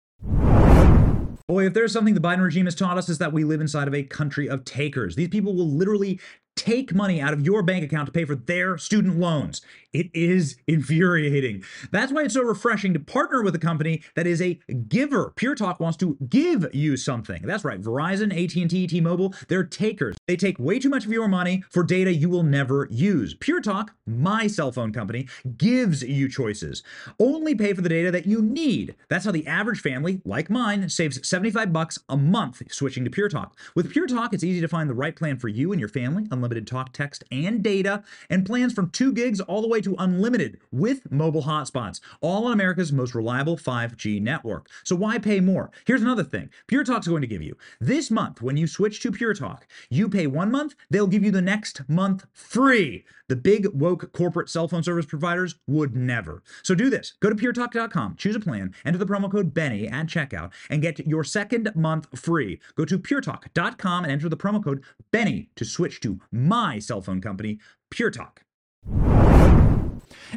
Boy, 1.49 1.67
if 1.67 1.73
there's 1.73 1.93
something 1.93 2.15
the 2.15 2.21
Biden 2.21 2.43
regime 2.43 2.67
has 2.67 2.75
taught 2.75 2.99
us 2.99 3.09
is 3.09 3.17
that 3.19 3.33
we 3.33 3.45
live 3.45 3.63
inside 3.63 3.89
of 3.89 3.95
a 3.95 4.03
country 4.03 4.49
of 4.49 4.67
takers. 4.67 5.17
These 5.17 5.29
people 5.29 5.55
will 5.55 5.69
literally 5.69 6.21
take 6.57 6.95
money 6.95 7.21
out 7.21 7.33
of 7.33 7.45
your 7.45 7.63
bank 7.63 7.85
account 7.85 8.07
to 8.07 8.13
pay 8.13 8.25
for 8.25 8.35
their 8.35 8.79
student 8.79 9.19
loans. 9.19 9.61
It 9.95 10.11
is 10.13 10.57
infuriating. 10.67 11.63
That's 11.93 12.13
why 12.13 12.25
it's 12.25 12.35
so 12.35 12.43
refreshing 12.43 12.93
to 12.95 13.01
partner 13.01 13.43
with 13.43 13.55
a 13.55 13.61
company 13.61 14.03
that 14.17 14.27
is 14.27 14.43
a 14.43 14.59
giver. 14.89 15.33
Pure 15.37 15.55
Talk 15.55 15.79
wants 15.79 15.97
to 15.99 16.19
give 16.29 16.67
you 16.75 16.97
something. 16.97 17.43
That's 17.45 17.65
right. 17.65 17.81
Verizon, 17.81 18.33
AT&T, 18.33 18.89
T-Mobile, 18.89 19.35
they're 19.47 19.63
takers. 19.63 20.17
They 20.27 20.37
take 20.37 20.59
way 20.59 20.81
too 20.81 20.89
much 20.89 21.07
of 21.07 21.13
your 21.13 21.29
money 21.29 21.63
for 21.71 21.85
data 21.85 22.13
you 22.13 22.29
will 22.29 22.43
never 22.43 22.89
use. 22.91 23.35
Pure 23.35 23.61
Talk, 23.61 23.95
my 24.05 24.49
cell 24.49 24.73
phone 24.73 24.93
company, 24.93 25.29
gives 25.57 26.03
you 26.03 26.29
choices. 26.29 26.83
Only 27.21 27.55
pay 27.55 27.73
for 27.73 27.83
the 27.83 27.89
data 27.89 28.11
that 28.11 28.27
you 28.27 28.43
need. 28.43 28.97
That's 29.09 29.25
how 29.25 29.31
the 29.31 29.47
average 29.47 29.81
family, 29.81 30.21
like 30.25 30.51
mine, 30.51 30.89
saves 30.89 31.27
75 31.27 31.73
bucks 31.73 32.01
a 32.09 32.17
month 32.17 32.63
switching 32.73 33.05
to 33.05 33.11
Pure 33.11 33.29
Talk. 33.29 33.57
With 33.77 33.93
Pure 33.93 34.09
Talk, 34.09 34.35
it's 34.35 34.43
easy 34.43 34.61
to 34.61 34.69
find 34.69 34.91
the 34.91 34.95
right 34.95 35.15
plan 35.15 35.39
for 35.39 35.47
you 35.47 35.71
and 35.71 35.79
your 35.79 35.89
family. 35.89 36.27
Unlimited 36.33 36.67
talk, 36.67 36.93
text, 36.93 37.23
and 37.31 37.63
data, 37.63 38.03
and 38.29 38.45
plans 38.45 38.73
from 38.73 38.91
2 38.91 39.13
gigs 39.13 39.39
all 39.41 39.63
the 39.63 39.69
way 39.69 39.81
to 39.85 39.95
unlimited 39.99 40.61
with 40.73 41.11
mobile 41.11 41.43
hotspots, 41.43 42.01
all 42.21 42.47
on 42.47 42.53
America's 42.53 42.93
most 42.93 43.15
reliable 43.15 43.57
5G 43.57 44.21
network. 44.21 44.69
So 44.83 44.97
why 44.97 45.19
pay 45.19 45.41
more? 45.41 45.71
Here's 45.87 46.03
another 46.03 46.25
thing 46.25 46.51
Pure 46.67 46.85
Talk's 46.85 47.09
going 47.09 47.23
to 47.23 47.27
give 47.27 47.43
you. 47.43 47.57
This 47.81 48.11
month, 48.11 48.43
when 48.43 48.57
you 48.57 48.67
switch 48.67 49.01
to 49.01 49.13
Pure 49.13 49.35
Talk, 49.35 49.67
you 49.91 50.09
pay 50.09 50.27
one 50.27 50.51
month, 50.51 50.75
they'll 50.91 51.07
give 51.07 51.25
you 51.25 51.31
the 51.31 51.43
next 51.43 51.89
month 51.89 52.27
free. 52.33 53.05
The 53.29 53.37
big 53.37 53.69
woke 53.69 54.13
corporate 54.13 54.51
cell 54.51 54.69
phone 54.69 54.83
service 54.83 55.07
providers 55.07 55.55
would 55.67 55.97
never. 55.97 56.43
So 56.63 56.75
do 56.75 56.91
this. 56.91 57.15
Go 57.21 57.31
to 57.31 57.37
puretalk.com, 57.37 58.17
choose 58.17 58.37
a 58.37 58.41
plan, 58.41 58.75
enter 58.85 58.99
the 58.99 59.07
promo 59.07 59.31
code 59.31 59.55
Benny 59.55 59.89
at 59.89 60.07
checkout, 60.07 60.53
and 60.69 60.83
get 60.83 61.07
your 61.07 61.25
second 61.25 61.71
month 61.75 62.19
free. 62.19 62.61
Go 62.75 62.85
to 62.85 62.99
puretalk.com 62.99 64.05
and 64.05 64.13
enter 64.13 64.29
the 64.29 64.37
promo 64.37 64.63
code 64.63 64.85
Benny 65.11 65.49
to 65.57 65.65
switch 65.65 66.01
to 66.01 66.21
my 66.31 66.79
cell 66.79 67.01
phone 67.01 67.21
company, 67.21 67.59
Pure 67.91 68.11
Talk. 68.11 68.43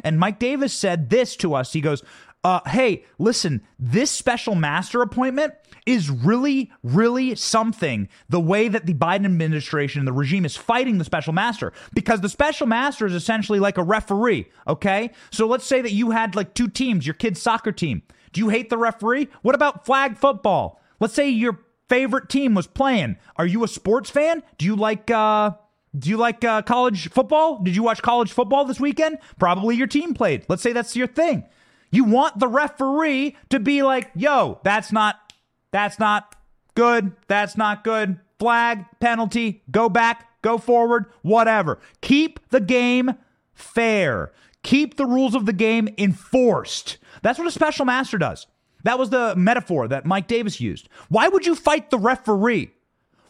And 0.04 0.18
Mike 0.18 0.38
Davis 0.38 0.72
said 0.72 1.10
this 1.10 1.36
to 1.36 1.54
us. 1.54 1.72
He 1.72 1.80
goes, 1.80 2.02
uh, 2.44 2.60
hey, 2.66 3.04
listen, 3.18 3.62
this 3.78 4.10
special 4.10 4.54
master 4.54 5.02
appointment 5.02 5.54
is 5.86 6.08
really, 6.08 6.70
really 6.82 7.34
something 7.34 8.08
the 8.28 8.40
way 8.40 8.68
that 8.68 8.86
the 8.86 8.94
Biden 8.94 9.24
administration 9.24 10.00
and 10.00 10.06
the 10.06 10.12
regime 10.12 10.44
is 10.44 10.56
fighting 10.56 10.98
the 10.98 11.04
special 11.04 11.32
master 11.32 11.72
because 11.94 12.20
the 12.20 12.28
special 12.28 12.66
master 12.66 13.06
is 13.06 13.14
essentially 13.14 13.58
like 13.58 13.76
a 13.76 13.82
referee, 13.82 14.48
okay? 14.66 15.10
So 15.30 15.46
let's 15.46 15.64
say 15.64 15.82
that 15.82 15.92
you 15.92 16.10
had 16.10 16.36
like 16.36 16.54
two 16.54 16.68
teams, 16.68 17.06
your 17.06 17.14
kid's 17.14 17.42
soccer 17.42 17.72
team. 17.72 18.02
Do 18.32 18.40
you 18.40 18.50
hate 18.50 18.70
the 18.70 18.78
referee? 18.78 19.28
What 19.42 19.54
about 19.54 19.84
flag 19.84 20.16
football? 20.16 20.80
Let's 21.00 21.14
say 21.14 21.28
your 21.28 21.58
favorite 21.88 22.28
team 22.28 22.54
was 22.54 22.66
playing. 22.66 23.16
Are 23.36 23.46
you 23.46 23.64
a 23.64 23.68
sports 23.68 24.10
fan? 24.10 24.42
Do 24.58 24.66
you 24.66 24.76
like, 24.76 25.10
uh, 25.10 25.52
do 25.98 26.10
you 26.10 26.16
like 26.16 26.44
uh, 26.44 26.62
college 26.62 27.10
football? 27.10 27.60
Did 27.62 27.74
you 27.74 27.82
watch 27.82 28.02
college 28.02 28.32
football 28.32 28.64
this 28.64 28.80
weekend? 28.80 29.18
Probably 29.38 29.76
your 29.76 29.86
team 29.86 30.14
played. 30.14 30.44
Let's 30.48 30.62
say 30.62 30.72
that's 30.72 30.96
your 30.96 31.06
thing. 31.06 31.44
You 31.90 32.04
want 32.04 32.38
the 32.38 32.48
referee 32.48 33.36
to 33.50 33.58
be 33.58 33.82
like, 33.82 34.10
yo, 34.14 34.60
that's 34.62 34.92
not, 34.92 35.32
that's 35.70 35.98
not 35.98 36.36
good. 36.74 37.12
That's 37.26 37.56
not 37.56 37.82
good. 37.84 38.20
Flag, 38.38 38.84
penalty, 39.00 39.62
go 39.70 39.88
back, 39.88 40.28
go 40.42 40.58
forward, 40.58 41.06
whatever. 41.22 41.78
Keep 42.02 42.50
the 42.50 42.60
game 42.60 43.14
fair. 43.54 44.32
Keep 44.62 44.96
the 44.96 45.06
rules 45.06 45.34
of 45.34 45.46
the 45.46 45.52
game 45.52 45.88
enforced. 45.98 46.98
That's 47.22 47.38
what 47.38 47.48
a 47.48 47.52
special 47.52 47.84
master 47.84 48.18
does. 48.18 48.46
That 48.84 48.98
was 48.98 49.10
the 49.10 49.34
metaphor 49.36 49.88
that 49.88 50.06
Mike 50.06 50.28
Davis 50.28 50.60
used. 50.60 50.88
Why 51.08 51.28
would 51.28 51.46
you 51.46 51.54
fight 51.54 51.90
the 51.90 51.98
referee? 51.98 52.70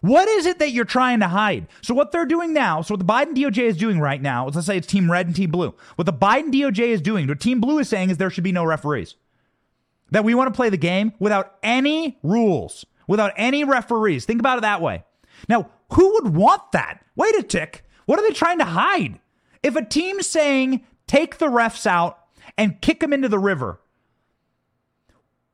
What 0.00 0.28
is 0.28 0.46
it 0.46 0.58
that 0.60 0.70
you're 0.70 0.84
trying 0.84 1.20
to 1.20 1.28
hide? 1.28 1.66
So 1.82 1.94
what 1.94 2.12
they're 2.12 2.26
doing 2.26 2.52
now, 2.52 2.82
so 2.82 2.94
what 2.94 3.00
the 3.00 3.12
Biden 3.12 3.34
DOJ 3.34 3.64
is 3.64 3.76
doing 3.76 3.98
right 3.98 4.20
now, 4.20 4.46
let's 4.46 4.66
say 4.66 4.76
it's 4.76 4.86
Team 4.86 5.10
Red 5.10 5.26
and 5.26 5.34
Team 5.34 5.50
Blue. 5.50 5.74
What 5.96 6.06
the 6.06 6.12
Biden 6.12 6.52
DOJ 6.52 6.88
is 6.88 7.00
doing, 7.00 7.26
what 7.26 7.40
Team 7.40 7.60
Blue 7.60 7.78
is 7.78 7.88
saying 7.88 8.10
is 8.10 8.16
there 8.16 8.30
should 8.30 8.44
be 8.44 8.52
no 8.52 8.64
referees. 8.64 9.16
That 10.10 10.24
we 10.24 10.34
want 10.34 10.52
to 10.52 10.56
play 10.56 10.70
the 10.70 10.76
game 10.76 11.12
without 11.18 11.56
any 11.62 12.18
rules, 12.22 12.86
without 13.06 13.32
any 13.36 13.64
referees. 13.64 14.24
Think 14.24 14.40
about 14.40 14.58
it 14.58 14.62
that 14.62 14.80
way. 14.80 15.04
Now, 15.48 15.70
who 15.92 16.14
would 16.14 16.34
want 16.34 16.72
that? 16.72 17.04
Wait 17.16 17.34
a 17.36 17.42
tick. 17.42 17.84
What 18.06 18.18
are 18.18 18.26
they 18.26 18.32
trying 18.32 18.58
to 18.58 18.64
hide? 18.64 19.20
If 19.62 19.76
a 19.76 19.84
team's 19.84 20.26
saying 20.26 20.84
take 21.06 21.38
the 21.38 21.46
refs 21.46 21.86
out 21.86 22.18
and 22.56 22.80
kick 22.80 23.00
them 23.00 23.12
into 23.12 23.28
the 23.28 23.38
river, 23.38 23.80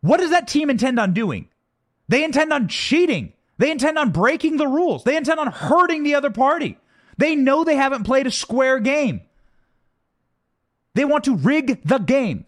what 0.03 0.21
does 0.21 0.31
that 0.31 0.47
team 0.47 0.71
intend 0.71 1.01
on 1.01 1.15
doing? 1.15 1.49
They 2.09 2.23
intend 2.23 2.53
on 2.53 2.69
cheating. 2.69 3.33
They 3.59 3.71
intend 3.71 3.99
on 3.99 4.11
breaking 4.11 4.57
the 4.57 4.67
rules. 4.67 5.05
They 5.05 5.17
intend 5.17 5.41
on 5.41 5.49
hurting 5.49 6.03
the 6.03 6.15
other 6.15 6.31
party. 6.31 6.79
They 7.17 7.37
know 7.37 7.63
they 7.65 7.77
haven't 7.77 8.05
played 8.05 8.27
a 8.27 8.31
square 8.31 8.81
game. 8.81 9.23
They 10.95 11.05
want 11.05 11.25
to 11.25 11.37
rig 11.37 11.83
the 11.85 11.99
game. 11.99 12.47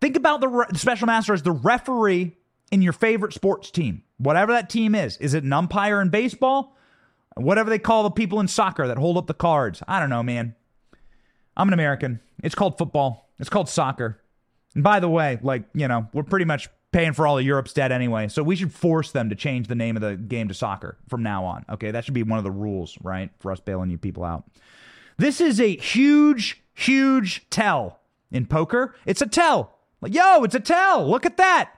Think 0.00 0.16
about 0.16 0.40
the, 0.40 0.48
re- 0.48 0.66
special 0.74 1.06
master 1.06 1.32
as 1.32 1.42
the 1.42 1.52
referee 1.52 2.36
in 2.70 2.82
your 2.82 2.92
favorite 2.92 3.32
sports 3.32 3.70
team, 3.70 4.02
whatever 4.18 4.52
that 4.52 4.70
team 4.70 4.94
is. 4.94 5.16
Is 5.18 5.34
it 5.34 5.44
an 5.44 5.52
umpire 5.52 6.00
in 6.00 6.08
baseball? 6.08 6.76
Whatever 7.36 7.70
they 7.70 7.78
call 7.78 8.02
the 8.02 8.10
people 8.10 8.40
in 8.40 8.48
soccer 8.48 8.86
that 8.88 8.98
hold 8.98 9.16
up 9.16 9.26
the 9.26 9.34
cards. 9.34 9.82
I 9.86 10.00
don't 10.00 10.10
know, 10.10 10.22
man. 10.22 10.54
I'm 11.56 11.68
an 11.68 11.74
American. 11.74 12.20
It's 12.42 12.54
called 12.54 12.78
football. 12.78 13.30
It's 13.38 13.48
called 13.48 13.68
soccer. 13.68 14.20
And 14.74 14.84
by 14.84 15.00
the 15.00 15.08
way, 15.08 15.38
like, 15.42 15.64
you 15.74 15.88
know, 15.88 16.08
we're 16.12 16.24
pretty 16.24 16.44
much 16.44 16.68
paying 16.92 17.12
for 17.12 17.26
all 17.26 17.38
of 17.38 17.44
Europe's 17.44 17.72
debt 17.72 17.92
anyway. 17.92 18.28
So 18.28 18.42
we 18.42 18.56
should 18.56 18.72
force 18.72 19.12
them 19.12 19.28
to 19.28 19.34
change 19.34 19.68
the 19.68 19.74
name 19.74 19.96
of 19.96 20.02
the 20.02 20.16
game 20.16 20.48
to 20.48 20.54
soccer 20.54 20.96
from 21.08 21.22
now 21.22 21.44
on. 21.44 21.64
Okay, 21.68 21.90
that 21.90 22.04
should 22.04 22.14
be 22.14 22.22
one 22.22 22.38
of 22.38 22.44
the 22.44 22.50
rules, 22.50 22.96
right? 23.02 23.30
For 23.40 23.52
us 23.52 23.60
bailing 23.60 23.90
you 23.90 23.98
people 23.98 24.24
out. 24.24 24.44
This 25.18 25.40
is 25.40 25.60
a 25.60 25.76
huge, 25.76 26.62
huge 26.74 27.48
tell 27.50 28.00
in 28.30 28.46
poker. 28.46 28.94
It's 29.04 29.22
a 29.22 29.26
tell. 29.26 29.74
Like, 30.00 30.14
yo, 30.14 30.44
it's 30.44 30.54
a 30.54 30.60
tell. 30.60 31.08
Look 31.08 31.26
at 31.26 31.36
that. 31.38 31.72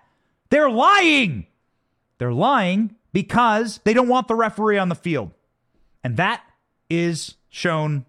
They're 0.51 0.71
lying. 0.71 1.47
They're 2.19 2.33
lying 2.33 2.97
because 3.13 3.81
they 3.85 3.95
don't 3.95 4.09
want 4.09 4.29
the 4.29 4.35
referee 4.35 4.79
on 4.79 4.91
the 4.91 4.95
field. 4.95 5.31
And 6.05 6.17
that 6.17 6.43
is 6.89 7.37
shown 7.49 8.05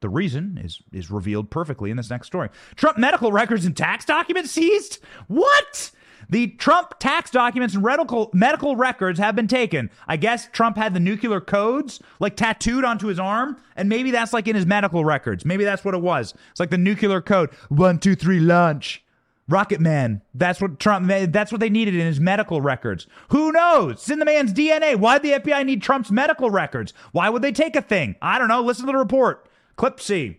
the 0.00 0.08
reason 0.08 0.60
is 0.62 0.80
is 0.92 1.10
revealed 1.10 1.50
perfectly 1.50 1.90
in 1.90 1.96
this 1.96 2.10
next 2.10 2.26
story. 2.28 2.48
Trump 2.76 2.98
medical 2.98 3.32
records 3.32 3.64
and 3.64 3.76
tax 3.76 4.04
documents 4.04 4.50
seized? 4.50 4.98
What? 5.28 5.90
The 6.28 6.48
Trump 6.48 6.98
tax 6.98 7.30
documents 7.30 7.74
and 7.74 7.84
medical 7.84 8.30
medical 8.32 8.74
records 8.74 9.18
have 9.18 9.36
been 9.36 9.46
taken. 9.46 9.90
I 10.08 10.16
guess 10.16 10.48
Trump 10.52 10.76
had 10.76 10.92
the 10.94 11.00
nuclear 11.00 11.40
codes 11.40 12.00
like 12.18 12.36
tattooed 12.36 12.84
onto 12.84 13.06
his 13.06 13.18
arm, 13.18 13.56
and 13.76 13.88
maybe 13.88 14.10
that's 14.10 14.32
like 14.32 14.48
in 14.48 14.56
his 14.56 14.66
medical 14.66 15.04
records. 15.04 15.44
Maybe 15.44 15.64
that's 15.64 15.84
what 15.84 15.94
it 15.94 16.00
was. 16.00 16.34
It's 16.50 16.60
like 16.60 16.70
the 16.70 16.78
nuclear 16.78 17.20
code 17.20 17.50
one 17.68 17.98
two 17.98 18.14
three 18.14 18.40
launch. 18.40 19.02
Rocket 19.48 19.80
Man. 19.80 20.22
That's 20.34 20.60
what 20.60 20.80
Trump. 20.80 21.06
That's 21.06 21.52
what 21.52 21.60
they 21.60 21.70
needed 21.70 21.94
in 21.94 22.04
his 22.04 22.18
medical 22.18 22.60
records. 22.60 23.06
Who 23.28 23.52
knows? 23.52 23.92
It's 23.92 24.10
in 24.10 24.18
the 24.18 24.24
man's 24.24 24.52
DNA. 24.52 24.96
Why 24.96 25.14
would 25.14 25.22
the 25.22 25.32
FBI 25.32 25.64
need 25.64 25.82
Trump's 25.82 26.10
medical 26.10 26.50
records? 26.50 26.92
Why 27.12 27.28
would 27.28 27.42
they 27.42 27.52
take 27.52 27.76
a 27.76 27.82
thing? 27.82 28.16
I 28.20 28.38
don't 28.38 28.48
know. 28.48 28.60
Listen 28.60 28.86
to 28.86 28.92
the 28.92 28.98
report. 28.98 29.45
Clip 29.76 30.00
C 30.00 30.38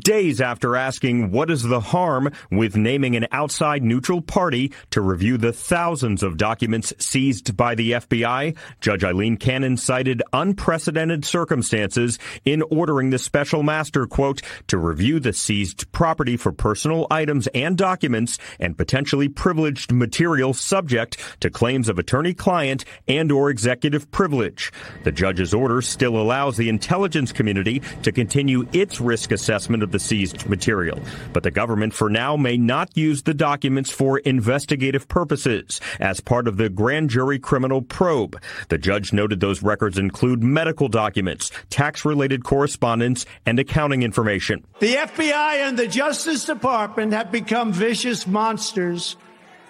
days 0.00 0.40
after 0.40 0.76
asking 0.76 1.30
what 1.30 1.50
is 1.50 1.62
the 1.62 1.80
harm 1.80 2.30
with 2.50 2.76
naming 2.76 3.16
an 3.16 3.26
outside 3.32 3.82
neutral 3.82 4.20
party 4.20 4.72
to 4.90 5.00
review 5.00 5.36
the 5.38 5.52
thousands 5.52 6.22
of 6.22 6.36
documents 6.36 6.92
seized 6.98 7.56
by 7.56 7.74
the 7.74 7.92
FBI, 7.92 8.56
Judge 8.80 9.04
Eileen 9.04 9.36
Cannon 9.36 9.76
cited 9.76 10.22
unprecedented 10.32 11.24
circumstances 11.24 12.18
in 12.44 12.62
ordering 12.62 13.10
the 13.10 13.18
special 13.18 13.62
master, 13.62 14.06
quote, 14.06 14.42
to 14.68 14.78
review 14.78 15.20
the 15.20 15.32
seized 15.32 15.90
property 15.92 16.36
for 16.36 16.52
personal 16.52 17.06
items 17.10 17.46
and 17.48 17.76
documents 17.76 18.38
and 18.60 18.76
potentially 18.76 19.28
privileged 19.28 19.92
material 19.92 20.54
subject 20.54 21.18
to 21.40 21.50
claims 21.50 21.88
of 21.88 21.98
attorney-client 21.98 22.84
and 23.06 23.32
or 23.32 23.50
executive 23.50 24.10
privilege. 24.10 24.72
The 25.04 25.12
judge's 25.12 25.54
order 25.54 25.82
still 25.82 26.16
allows 26.16 26.56
the 26.56 26.68
intelligence 26.68 27.32
community 27.32 27.80
to 28.02 28.12
continue 28.12 28.68
its 28.72 29.00
risk 29.00 29.32
assessment 29.32 29.82
of 29.82 29.87
the 29.92 29.98
seized 29.98 30.48
material. 30.48 31.00
But 31.32 31.42
the 31.42 31.50
government 31.50 31.94
for 31.94 32.08
now 32.08 32.36
may 32.36 32.56
not 32.56 32.96
use 32.96 33.22
the 33.22 33.34
documents 33.34 33.90
for 33.90 34.18
investigative 34.18 35.08
purposes 35.08 35.80
as 36.00 36.20
part 36.20 36.48
of 36.48 36.56
the 36.56 36.68
grand 36.68 37.10
jury 37.10 37.38
criminal 37.38 37.82
probe. 37.82 38.40
The 38.68 38.78
judge 38.78 39.12
noted 39.12 39.40
those 39.40 39.62
records 39.62 39.98
include 39.98 40.42
medical 40.42 40.88
documents, 40.88 41.50
tax 41.70 42.04
related 42.04 42.44
correspondence, 42.44 43.26
and 43.46 43.58
accounting 43.58 44.02
information. 44.02 44.64
The 44.80 44.94
FBI 44.94 45.68
and 45.68 45.78
the 45.78 45.88
Justice 45.88 46.44
Department 46.44 47.12
have 47.12 47.30
become 47.30 47.72
vicious 47.72 48.26
monsters 48.26 49.16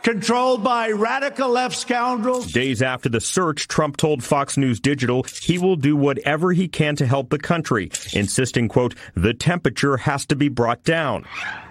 controlled 0.03 0.65
by 0.65 0.91
radical 0.91 1.49
left 1.49 1.77
scoundrels. 1.77 2.53
Days 2.53 2.83
after 2.83 3.09
the 3.09 3.21
search, 3.21 3.69
Trump 3.69 3.97
told 3.97 4.23
Fox 4.23 4.57
News 4.57 4.81
Digital 4.81 5.25
he 5.43 5.59
will 5.59 5.77
do 5.77 5.97
whatever 5.97 6.53
he 6.53 6.69
can 6.69 6.97
to 6.97 7.07
help 7.07 7.31
the 7.31 7.39
country, 7.39 7.91
insisting, 8.13 8.69
quote, 8.69 8.95
the 9.15 9.35
temperature 9.35 9.97
has 9.97 10.27
to 10.27 10.37
be 10.37 10.49
brought 10.49 10.83
down. 10.85 11.25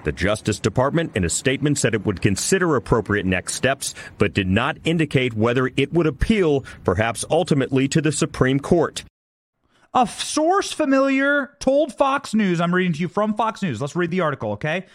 The 0.04 0.12
Justice 0.12 0.60
Department, 0.60 1.16
in 1.16 1.24
a 1.24 1.30
statement, 1.30 1.78
said 1.78 1.94
it 1.94 2.06
would 2.06 2.22
consider 2.22 2.76
appropriate 2.76 3.26
next 3.26 3.56
steps, 3.56 3.94
but 4.18 4.34
did 4.34 4.48
not 4.48 4.78
indicate 4.84 5.34
whether 5.34 5.72
it 5.76 5.94
would 5.94 6.08
appeal, 6.08 6.63
perhaps 6.84 7.26
ultimately 7.30 7.88
to 7.90 8.02
the 8.02 8.12
Supreme 8.12 8.60
Court. 8.60 9.04
A 9.94 10.06
source 10.06 10.72
familiar 10.72 11.56
told 11.60 11.94
Fox 11.94 12.34
News, 12.34 12.62
I'm 12.62 12.76
reading 12.76 12.94
to 12.94 13.00
you 13.00 13.08
from 13.08 13.34
Fox 13.34 13.63
News. 13.63 13.82
Let's 13.82 13.96
read 13.96 14.12
the 14.12 14.22
article, 14.22 14.52
okay? 14.52 14.86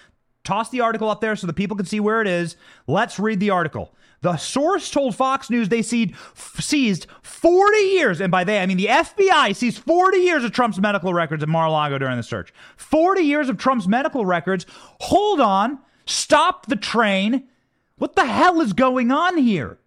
Toss 0.44 0.70
the 0.70 0.80
article 0.80 1.08
up 1.08 1.20
there 1.20 1.36
so 1.36 1.46
the 1.46 1.52
people 1.52 1.76
can 1.76 1.86
see 1.86 2.00
where 2.00 2.20
it 2.20 2.26
is. 2.26 2.56
Let's 2.86 3.18
read 3.18 3.40
the 3.40 3.50
article. 3.50 3.94
The 4.22 4.36
source 4.36 4.90
told 4.90 5.16
Fox 5.16 5.50
News 5.50 5.68
they 5.68 5.82
seized, 5.82 6.14
seized 6.34 7.06
40 7.22 7.76
years, 7.78 8.20
and 8.20 8.30
by 8.30 8.44
they, 8.44 8.60
I 8.60 8.66
mean 8.66 8.76
the 8.76 8.86
FBI 8.86 9.54
seized 9.54 9.78
40 9.78 10.18
years 10.18 10.44
of 10.44 10.52
Trump's 10.52 10.80
medical 10.80 11.12
records 11.12 11.42
at 11.42 11.48
Mar 11.48 11.66
a 11.66 11.70
Lago 11.70 11.98
during 11.98 12.16
the 12.16 12.22
search. 12.22 12.54
40 12.76 13.20
years 13.22 13.48
of 13.48 13.58
Trump's 13.58 13.88
medical 13.88 14.24
records. 14.24 14.64
Hold 15.00 15.40
on. 15.40 15.80
Stop 16.06 16.66
the 16.66 16.76
train. 16.76 17.48
What 17.96 18.14
the 18.14 18.26
hell 18.26 18.60
is 18.60 18.72
going 18.72 19.10
on 19.10 19.38
here? 19.38 19.78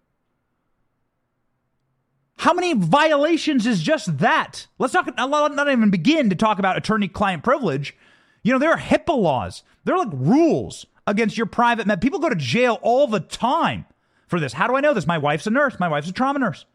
How 2.38 2.52
many 2.52 2.74
violations 2.74 3.66
is 3.66 3.82
just 3.82 4.18
that? 4.18 4.66
Let's 4.78 4.92
not, 4.92 5.16
not 5.16 5.70
even 5.70 5.90
begin 5.90 6.28
to 6.28 6.36
talk 6.36 6.58
about 6.58 6.76
attorney 6.76 7.08
client 7.08 7.42
privilege. 7.42 7.96
You 8.42 8.52
know, 8.52 8.58
there 8.58 8.70
are 8.70 8.78
HIPAA 8.78 9.16
laws, 9.16 9.62
there 9.86 9.94
are 9.94 10.04
like 10.04 10.12
rules 10.12 10.84
against 11.06 11.36
your 11.36 11.46
private 11.46 11.86
med. 11.86 12.00
People 12.00 12.18
go 12.18 12.28
to 12.28 12.34
jail 12.34 12.78
all 12.82 13.06
the 13.06 13.20
time 13.20 13.86
for 14.26 14.40
this. 14.40 14.52
How 14.52 14.66
do 14.66 14.76
I 14.76 14.80
know 14.80 14.92
this? 14.92 15.06
My 15.06 15.16
wife's 15.16 15.46
a 15.46 15.50
nurse. 15.50 15.78
My 15.78 15.88
wife's 15.88 16.08
a 16.08 16.12
trauma 16.12 16.40
nurse. 16.40 16.66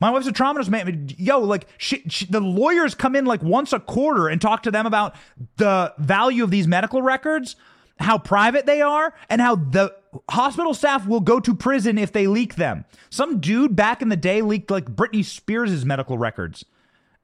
My 0.00 0.10
wife's 0.10 0.26
a 0.26 0.32
trauma 0.32 0.58
nurse. 0.58 0.68
Man, 0.68 1.08
yo, 1.16 1.38
like 1.38 1.68
she, 1.78 2.02
she, 2.08 2.26
the 2.26 2.40
lawyers 2.40 2.94
come 2.94 3.14
in 3.14 3.24
like 3.24 3.40
once 3.42 3.72
a 3.72 3.78
quarter 3.78 4.28
and 4.28 4.40
talk 4.40 4.64
to 4.64 4.72
them 4.72 4.84
about 4.84 5.14
the 5.56 5.94
value 5.98 6.42
of 6.42 6.50
these 6.50 6.66
medical 6.66 7.02
records, 7.02 7.54
how 8.00 8.18
private 8.18 8.66
they 8.66 8.82
are, 8.82 9.14
and 9.30 9.40
how 9.40 9.54
the 9.54 9.94
hospital 10.28 10.74
staff 10.74 11.06
will 11.06 11.20
go 11.20 11.38
to 11.38 11.54
prison 11.54 11.98
if 11.98 12.12
they 12.12 12.26
leak 12.26 12.56
them. 12.56 12.84
Some 13.10 13.38
dude 13.38 13.76
back 13.76 14.02
in 14.02 14.08
the 14.08 14.16
day 14.16 14.42
leaked 14.42 14.72
like 14.72 14.86
Britney 14.86 15.24
Spears' 15.24 15.84
medical 15.84 16.18
records. 16.18 16.64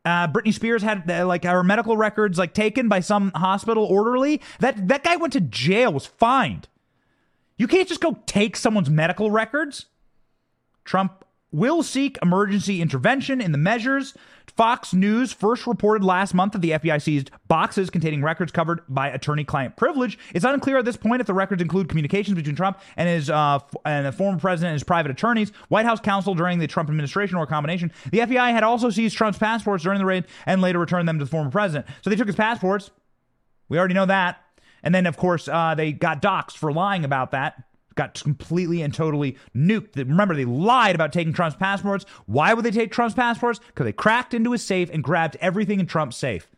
Uh, 0.05 0.27
Britney 0.27 0.53
Spears 0.53 0.83
had 0.83 1.09
uh, 1.09 1.27
like 1.27 1.45
her 1.45 1.63
medical 1.63 1.97
records 1.97 2.39
like 2.39 2.55
taken 2.55 2.89
by 2.89 3.01
some 3.01 3.31
hospital 3.35 3.85
orderly. 3.85 4.41
That 4.59 4.89
that 4.89 5.05
guy 5.05 5.17
went 5.17 5.33
to 5.35 5.41
jail, 5.41 5.93
was 5.93 6.07
fined. 6.07 6.69
You 7.57 7.69
can't 7.69 7.89
just 7.89 8.01
go 8.01 8.19
take 8.27 8.57
someone's 8.57 8.91
medical 8.91 9.31
records. 9.31 9.87
Trump 10.85 11.22
will 11.53 11.83
seek 11.83 12.19
emergency 12.23 12.81
intervention 12.81 13.41
in 13.41 13.53
the 13.53 13.59
measures. 13.59 14.15
Fox 14.57 14.93
News 14.93 15.33
first 15.33 15.67
reported 15.67 16.05
last 16.05 16.35
month 16.35 16.53
that 16.53 16.61
the 16.61 16.71
FBI 16.73 17.01
seized 17.01 17.31
boxes 17.49 17.91
containing 17.91 18.23
records 18.23 18.53
covered 18.53 18.81
by 18.89 19.09
attorney-client 19.09 19.77
privilege. 19.77 20.19
It's 20.35 20.45
unclear 20.45 20.79
at 20.79 20.85
this 20.85 20.97
point 20.97 21.21
if 21.21 21.27
the 21.27 21.35
records 21.35 21.63
include 21.63 21.89
communications 21.89 22.37
between 22.37 22.57
Trump 22.57 22.79
and 22.97 23.09
his 23.09 23.31
uh, 23.31 23.61
and 23.85 24.07
the 24.07 24.13
former 24.13 24.39
president 24.39 24.71
and 24.71 24.75
his 24.75 24.85
private 24.85 25.11
attorneys, 25.11 25.51
White 25.69 25.87
House 25.87 26.01
counsel 26.01 26.35
during 26.35 26.59
the 26.59 26.67
Trump 26.67 26.89
administration, 26.89 27.37
or 27.37 27.45
a 27.45 27.47
combination. 27.47 27.93
The 28.11 28.19
FBI 28.21 28.51
had 28.53 28.63
also 28.63 28.91
seized 28.91 29.17
Trump's 29.17 29.39
passports 29.39 29.85
during 29.85 29.99
the 29.99 30.07
raid 30.07 30.25
and 30.47 30.61
later 30.61 30.79
returned 30.79 31.09
them 31.09 31.19
to 31.19 31.25
the 31.25 31.31
former 31.31 31.51
president. 31.51 31.87
So 32.03 32.11
they 32.11 32.17
took 32.17 32.27
his 32.27 32.37
passports. 32.37 32.91
We 33.69 33.79
already 33.79 33.95
know 33.95 34.07
that. 34.07 34.41
And 34.83 34.95
then, 34.95 35.07
of 35.07 35.17
course, 35.17 35.49
uh, 35.49 35.75
they 35.77 35.93
got 35.93 36.21
doxxed 36.21 36.57
for 36.57 36.73
lying 36.73 37.05
about 37.05 37.31
that. 37.31 37.63
Got 37.95 38.23
completely 38.23 38.83
and 38.83 38.93
totally 38.95 39.37
nuked. 39.55 39.97
Remember, 39.97 40.35
they 40.35 40.45
lied 40.45 40.95
about 40.95 41.13
taking 41.13 41.33
Trump's 41.33 41.57
passports. 41.57 42.05
Why 42.27 42.55
would 42.55 42.65
they 42.65 42.71
take 42.71 42.93
Trump's 42.93 43.15
passports? 43.15 43.61
Because 43.67 43.85
they 43.85 43.93
cracked 43.93 44.35
into 44.35 44.53
his 44.53 44.65
safe 44.65 44.91
and 44.93 45.05
grabbed 45.05 45.37
everything 45.41 45.81
in 45.81 45.87
Trump's 45.87 46.17
safe. 46.17 46.49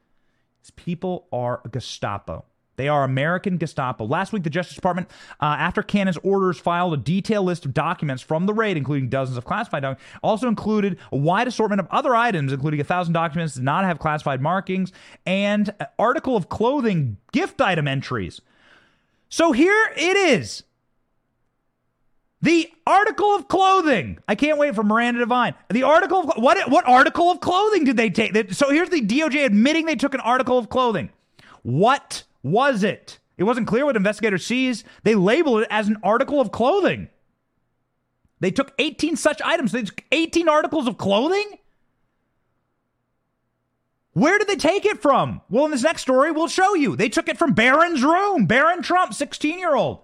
These 0.63 0.71
people 0.73 1.27
are 1.33 1.61
Gestapo. 1.71 2.45
They 2.77 2.89
are 2.89 3.05
American 3.05 3.57
Gestapo. 3.57 4.05
Last 4.05 4.33
week, 4.33 4.43
the 4.43 4.51
Justice 4.51 4.75
Department, 4.75 5.09
uh, 5.41 5.57
after 5.59 5.83
Cannon's 5.83 6.17
orders, 6.19 6.59
filed 6.59 6.95
a 6.95 6.97
detailed 6.97 7.47
list 7.47 7.65
of 7.65 7.73
documents 7.73 8.23
from 8.23 8.47
the 8.47 8.55
raid, 8.55 8.77
including 8.77 9.09
dozens 9.09 9.39
of 9.39 9.45
classified 9.45 9.83
documents. 9.83 10.05
Also 10.23 10.49
included 10.49 10.99
a 11.13 11.17
wide 11.17 11.47
assortment 11.47 11.81
of 11.81 11.87
other 11.91 12.17
items, 12.17 12.53
including 12.53 12.81
a 12.81 12.85
thousand 12.85 13.13
documents 13.13 13.55
that 13.55 13.61
did 13.61 13.65
not 13.65 13.85
have 13.85 13.99
classified 13.99 14.41
markings 14.41 14.93
and 15.25 15.73
article 15.99 16.37
of 16.37 16.49
clothing 16.49 17.17
gift 17.33 17.61
item 17.61 17.87
entries. 17.87 18.41
So 19.29 19.53
here 19.53 19.93
it 19.97 20.17
is. 20.17 20.65
The 22.45 22.71
article 22.87 23.35
of 23.35 23.49
clothing. 23.49 24.19
I 24.29 24.35
can't 24.35 24.59
wait 24.59 24.75
for 24.75 24.83
Miranda 24.83 25.21
Devine. 25.21 25.55
The 25.71 25.85
article 25.85 26.31
of 26.31 26.33
what? 26.37 26.71
What 26.71 26.87
article 26.87 27.31
of 27.31 27.41
clothing 27.41 27.85
did 27.85 27.97
they 27.97 28.11
take? 28.11 28.53
So 28.53 28.69
here's 28.69 28.91
the 28.91 29.01
DOJ 29.01 29.47
admitting 29.47 29.87
they 29.87 29.97
took 29.97 30.13
an 30.13 30.21
article 30.21 30.59
of 30.59 30.69
clothing. 30.69 31.09
What 31.63 32.25
was 32.43 32.85
it? 32.85 33.19
It 33.39 33.45
wasn't 33.45 33.67
clear 33.67 33.87
what 33.87 33.97
investigators 33.97 34.45
seized. 34.45 34.85
They 35.05 35.15
labeled 35.15 35.63
it 35.63 35.69
as 35.71 35.89
an 35.89 35.97
article 36.03 36.39
of 36.39 36.53
clothing. 36.53 37.09
They 38.41 38.51
took 38.51 38.75
18 38.79 39.17
such 39.17 39.41
items. 39.41 39.73
They 39.73 39.85
took 39.85 40.05
18 40.13 40.47
articles 40.47 40.87
of 40.87 40.99
clothing? 40.99 41.47
Where 44.13 44.39
did 44.39 44.49
they 44.49 44.57
take 44.57 44.85
it 44.85 45.01
from? 45.01 45.41
Well, 45.49 45.65
in 45.65 45.71
this 45.71 45.83
next 45.83 46.03
story, 46.03 46.31
we'll 46.31 46.49
show 46.49 46.75
you. 46.75 46.95
They 46.95 47.09
took 47.09 47.31
it 47.31 47.39
from 47.39 47.55
Barron's 47.55 48.05
room. 48.05 48.45
Barron 48.45 48.83
Trump, 48.83 49.15
16 49.15 49.59
year 49.59 49.75
old. 49.75 50.04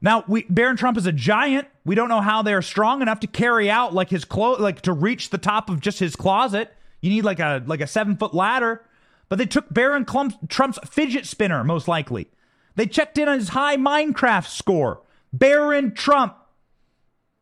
Now, 0.00 0.24
we, 0.28 0.44
Barron 0.44 0.76
Trump 0.76 0.96
is 0.96 1.06
a 1.06 1.12
giant. 1.12 1.66
We 1.84 1.94
don't 1.94 2.08
know 2.08 2.20
how 2.20 2.42
they're 2.42 2.62
strong 2.62 3.02
enough 3.02 3.20
to 3.20 3.26
carry 3.26 3.70
out 3.70 3.94
like 3.94 4.10
his 4.10 4.24
clo- 4.24 4.56
like 4.58 4.82
to 4.82 4.92
reach 4.92 5.30
the 5.30 5.38
top 5.38 5.68
of 5.68 5.80
just 5.80 5.98
his 5.98 6.14
closet. 6.14 6.72
You 7.00 7.10
need 7.10 7.24
like 7.24 7.40
a 7.40 7.62
like 7.66 7.80
a 7.80 7.86
seven 7.86 8.16
foot 8.16 8.34
ladder. 8.34 8.82
But 9.28 9.38
they 9.38 9.46
took 9.46 9.72
Barron 9.72 10.06
Trump's 10.48 10.78
fidget 10.88 11.26
spinner, 11.26 11.62
most 11.62 11.86
likely. 11.86 12.28
They 12.76 12.86
checked 12.86 13.18
in 13.18 13.28
on 13.28 13.38
his 13.38 13.50
high 13.50 13.76
Minecraft 13.76 14.46
score. 14.46 15.02
Barron 15.32 15.92
Trump, 15.92 16.34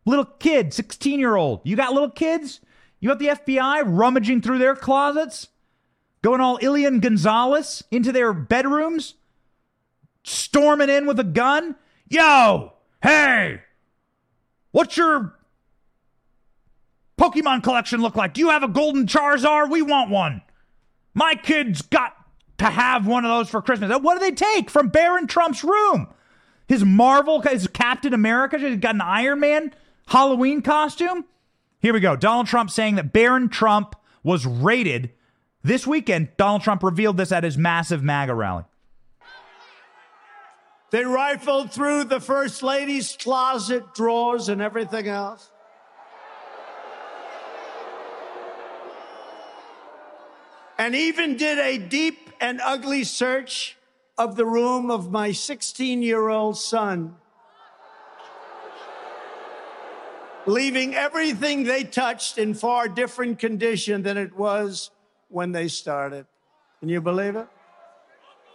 little 0.05 0.25
kid, 0.25 0.73
16 0.73 1.21
year 1.21 1.37
old. 1.37 1.61
You 1.63 1.77
got 1.77 1.93
little 1.93 2.11
kids? 2.11 2.61
You 2.99 3.11
got 3.11 3.19
the 3.19 3.29
FBI 3.29 3.83
rummaging 3.87 4.41
through 4.41 4.59
their 4.59 4.75
closets? 4.75 5.49
Going 6.23 6.41
all 6.41 6.59
Elian 6.61 7.01
Gonzalez 7.01 7.85
into 7.91 8.11
their 8.11 8.33
bedrooms? 8.33 9.15
Storming 10.25 10.89
in 10.89 11.07
with 11.07 11.21
a 11.21 11.25
gun? 11.25 11.77
Yo, 12.09 12.73
hey, 13.03 13.61
what's 14.71 14.97
your 14.97 15.35
Pokemon 17.19 17.63
collection 17.63 18.01
look 18.01 18.15
like? 18.15 18.35
Do 18.35 18.41
you 18.41 18.51
have 18.51 18.63
a 18.63 18.69
golden 18.69 19.07
Charizard? 19.07 19.71
We 19.71 19.83
want 19.83 20.11
one. 20.11 20.43
My 21.15 21.35
kid's 21.35 21.83
got 21.83 22.15
to 22.59 22.67
have 22.67 23.07
one 23.07 23.25
of 23.25 23.31
those 23.31 23.49
for 23.49 23.61
Christmas. 23.61 23.91
What 24.01 24.15
do 24.15 24.21
they 24.21 24.33
take 24.33 24.71
from 24.71 24.89
Barron 24.89 25.27
Trump's 25.27 25.65
room? 25.65 26.09
His 26.69 26.85
Marvel, 26.85 27.41
his 27.41 27.67
Captain 27.69 28.15
America, 28.15 28.59
he's 28.59 28.79
got 28.79 28.95
an 28.95 29.01
Iron 29.01 29.41
Man 29.41 29.75
Halloween 30.09 30.63
costume. 30.63 31.25
Here 31.81 31.93
we 31.93 32.01
go. 32.01 32.17
Donald 32.17 32.47
Trump 32.47 32.71
saying 32.71 32.97
that 32.97 33.13
Barron 33.13 33.49
Trump 33.49 33.97
was 34.23 34.47
raided 34.47 35.11
this 35.63 35.87
weekend. 35.87 36.29
Donald 36.37 36.63
Trump 36.63 36.83
revealed 36.83 37.17
this 37.17 37.33
at 37.33 37.45
his 37.45 37.57
massive 37.59 38.03
MAGA 38.03 38.35
rally. 38.35 38.65
They 40.97 41.05
rifled 41.05 41.73
through 41.73 42.05
the 42.05 42.21
First 42.21 42.63
Lady's 42.63 43.19
closet 43.21 43.93
drawers 43.93 44.49
and 44.49 44.63
everything 44.63 45.07
else. 45.07 45.51
and 50.79 50.95
even 50.95 51.37
did 51.37 51.59
a 51.59 51.77
deep 51.77 52.31
and 52.41 52.63
ugly 52.65 53.05
search 53.05 53.77
of 54.17 54.37
the 54.37 54.47
room 54.47 54.91
of 54.91 55.11
my 55.13 55.33
16 55.33 56.01
year 56.01 56.31
old 56.31 56.57
son, 56.57 57.17
leaving 60.47 60.95
everything 60.95 61.65
they 61.65 61.85
touched 61.85 62.39
in 62.39 62.55
far 62.55 62.89
different 62.89 63.39
condition 63.39 64.03
than 64.03 64.17
it 64.17 64.35
was 64.35 64.91
when 65.29 65.53
they 65.53 65.69
started. 65.69 66.25
Can 66.81 66.89
you 66.89 67.03
believe 67.03 67.37
it? 67.37 67.49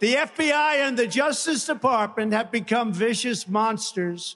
The 0.02 0.16
FBI 0.16 0.88
and 0.88 0.98
the 0.98 1.06
Justice 1.06 1.64
Department 1.64 2.32
have 2.32 2.50
become 2.50 2.92
vicious 2.92 3.46
monsters 3.46 4.34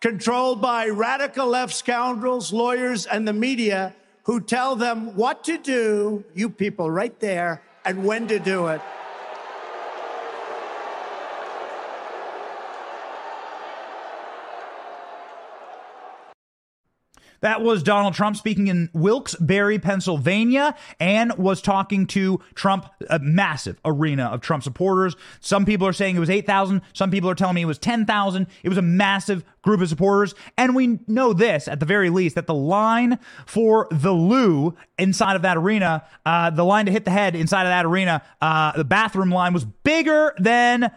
controlled 0.00 0.62
by 0.62 0.86
radical 0.86 1.48
left 1.48 1.74
scoundrels, 1.74 2.52
lawyers, 2.52 3.06
and 3.06 3.26
the 3.26 3.32
media 3.32 3.92
who 4.22 4.40
tell 4.40 4.76
them 4.76 5.16
what 5.16 5.42
to 5.42 5.58
do, 5.58 6.22
you 6.32 6.48
people 6.48 6.92
right 6.92 7.18
there, 7.18 7.60
and 7.84 8.04
when 8.04 8.28
to 8.28 8.38
do 8.38 8.68
it. 8.68 8.80
That 17.40 17.62
was 17.62 17.82
Donald 17.82 18.14
Trump 18.14 18.36
speaking 18.36 18.66
in 18.66 18.90
Wilkes-Barre, 18.92 19.78
Pennsylvania, 19.78 20.74
and 20.98 21.32
was 21.38 21.62
talking 21.62 22.06
to 22.08 22.40
Trump, 22.54 22.86
a 23.08 23.18
massive 23.18 23.80
arena 23.84 24.24
of 24.24 24.40
Trump 24.40 24.62
supporters. 24.62 25.16
Some 25.40 25.64
people 25.64 25.86
are 25.86 25.92
saying 25.92 26.16
it 26.16 26.20
was 26.20 26.30
8,000. 26.30 26.82
Some 26.92 27.10
people 27.10 27.30
are 27.30 27.34
telling 27.34 27.54
me 27.54 27.62
it 27.62 27.66
was 27.66 27.78
10,000. 27.78 28.46
It 28.62 28.68
was 28.68 28.78
a 28.78 28.82
massive 28.82 29.44
group 29.62 29.80
of 29.80 29.88
supporters. 29.88 30.34
And 30.58 30.74
we 30.74 30.98
know 31.06 31.32
this, 31.32 31.66
at 31.66 31.80
the 31.80 31.86
very 31.86 32.10
least, 32.10 32.34
that 32.34 32.46
the 32.46 32.54
line 32.54 33.18
for 33.46 33.88
the 33.90 34.12
loo 34.12 34.76
inside 34.98 35.36
of 35.36 35.42
that 35.42 35.56
arena, 35.56 36.04
uh, 36.26 36.50
the 36.50 36.64
line 36.64 36.86
to 36.86 36.92
hit 36.92 37.04
the 37.04 37.10
head 37.10 37.34
inside 37.34 37.62
of 37.62 37.70
that 37.70 37.86
arena, 37.86 38.22
uh, 38.40 38.72
the 38.72 38.84
bathroom 38.84 39.30
line 39.30 39.54
was 39.54 39.64
bigger 39.64 40.34
than 40.38 40.90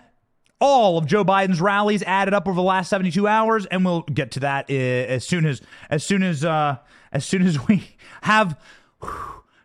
all 0.63 0.97
of 0.97 1.05
Joe 1.05 1.25
Biden's 1.25 1.59
rallies 1.59 2.03
added 2.03 2.33
up 2.33 2.47
over 2.47 2.55
the 2.55 2.61
last 2.61 2.89
72 2.89 3.27
hours, 3.27 3.65
and 3.65 3.83
we'll 3.83 4.03
get 4.03 4.31
to 4.31 4.39
that 4.39 4.69
uh, 4.69 4.73
as 4.73 5.27
soon 5.27 5.45
as 5.45 5.61
as 5.89 6.05
soon 6.05 6.23
as 6.23 6.45
uh, 6.45 6.77
as 7.11 7.25
soon 7.25 7.45
as 7.45 7.67
we 7.67 7.97
have 8.23 8.57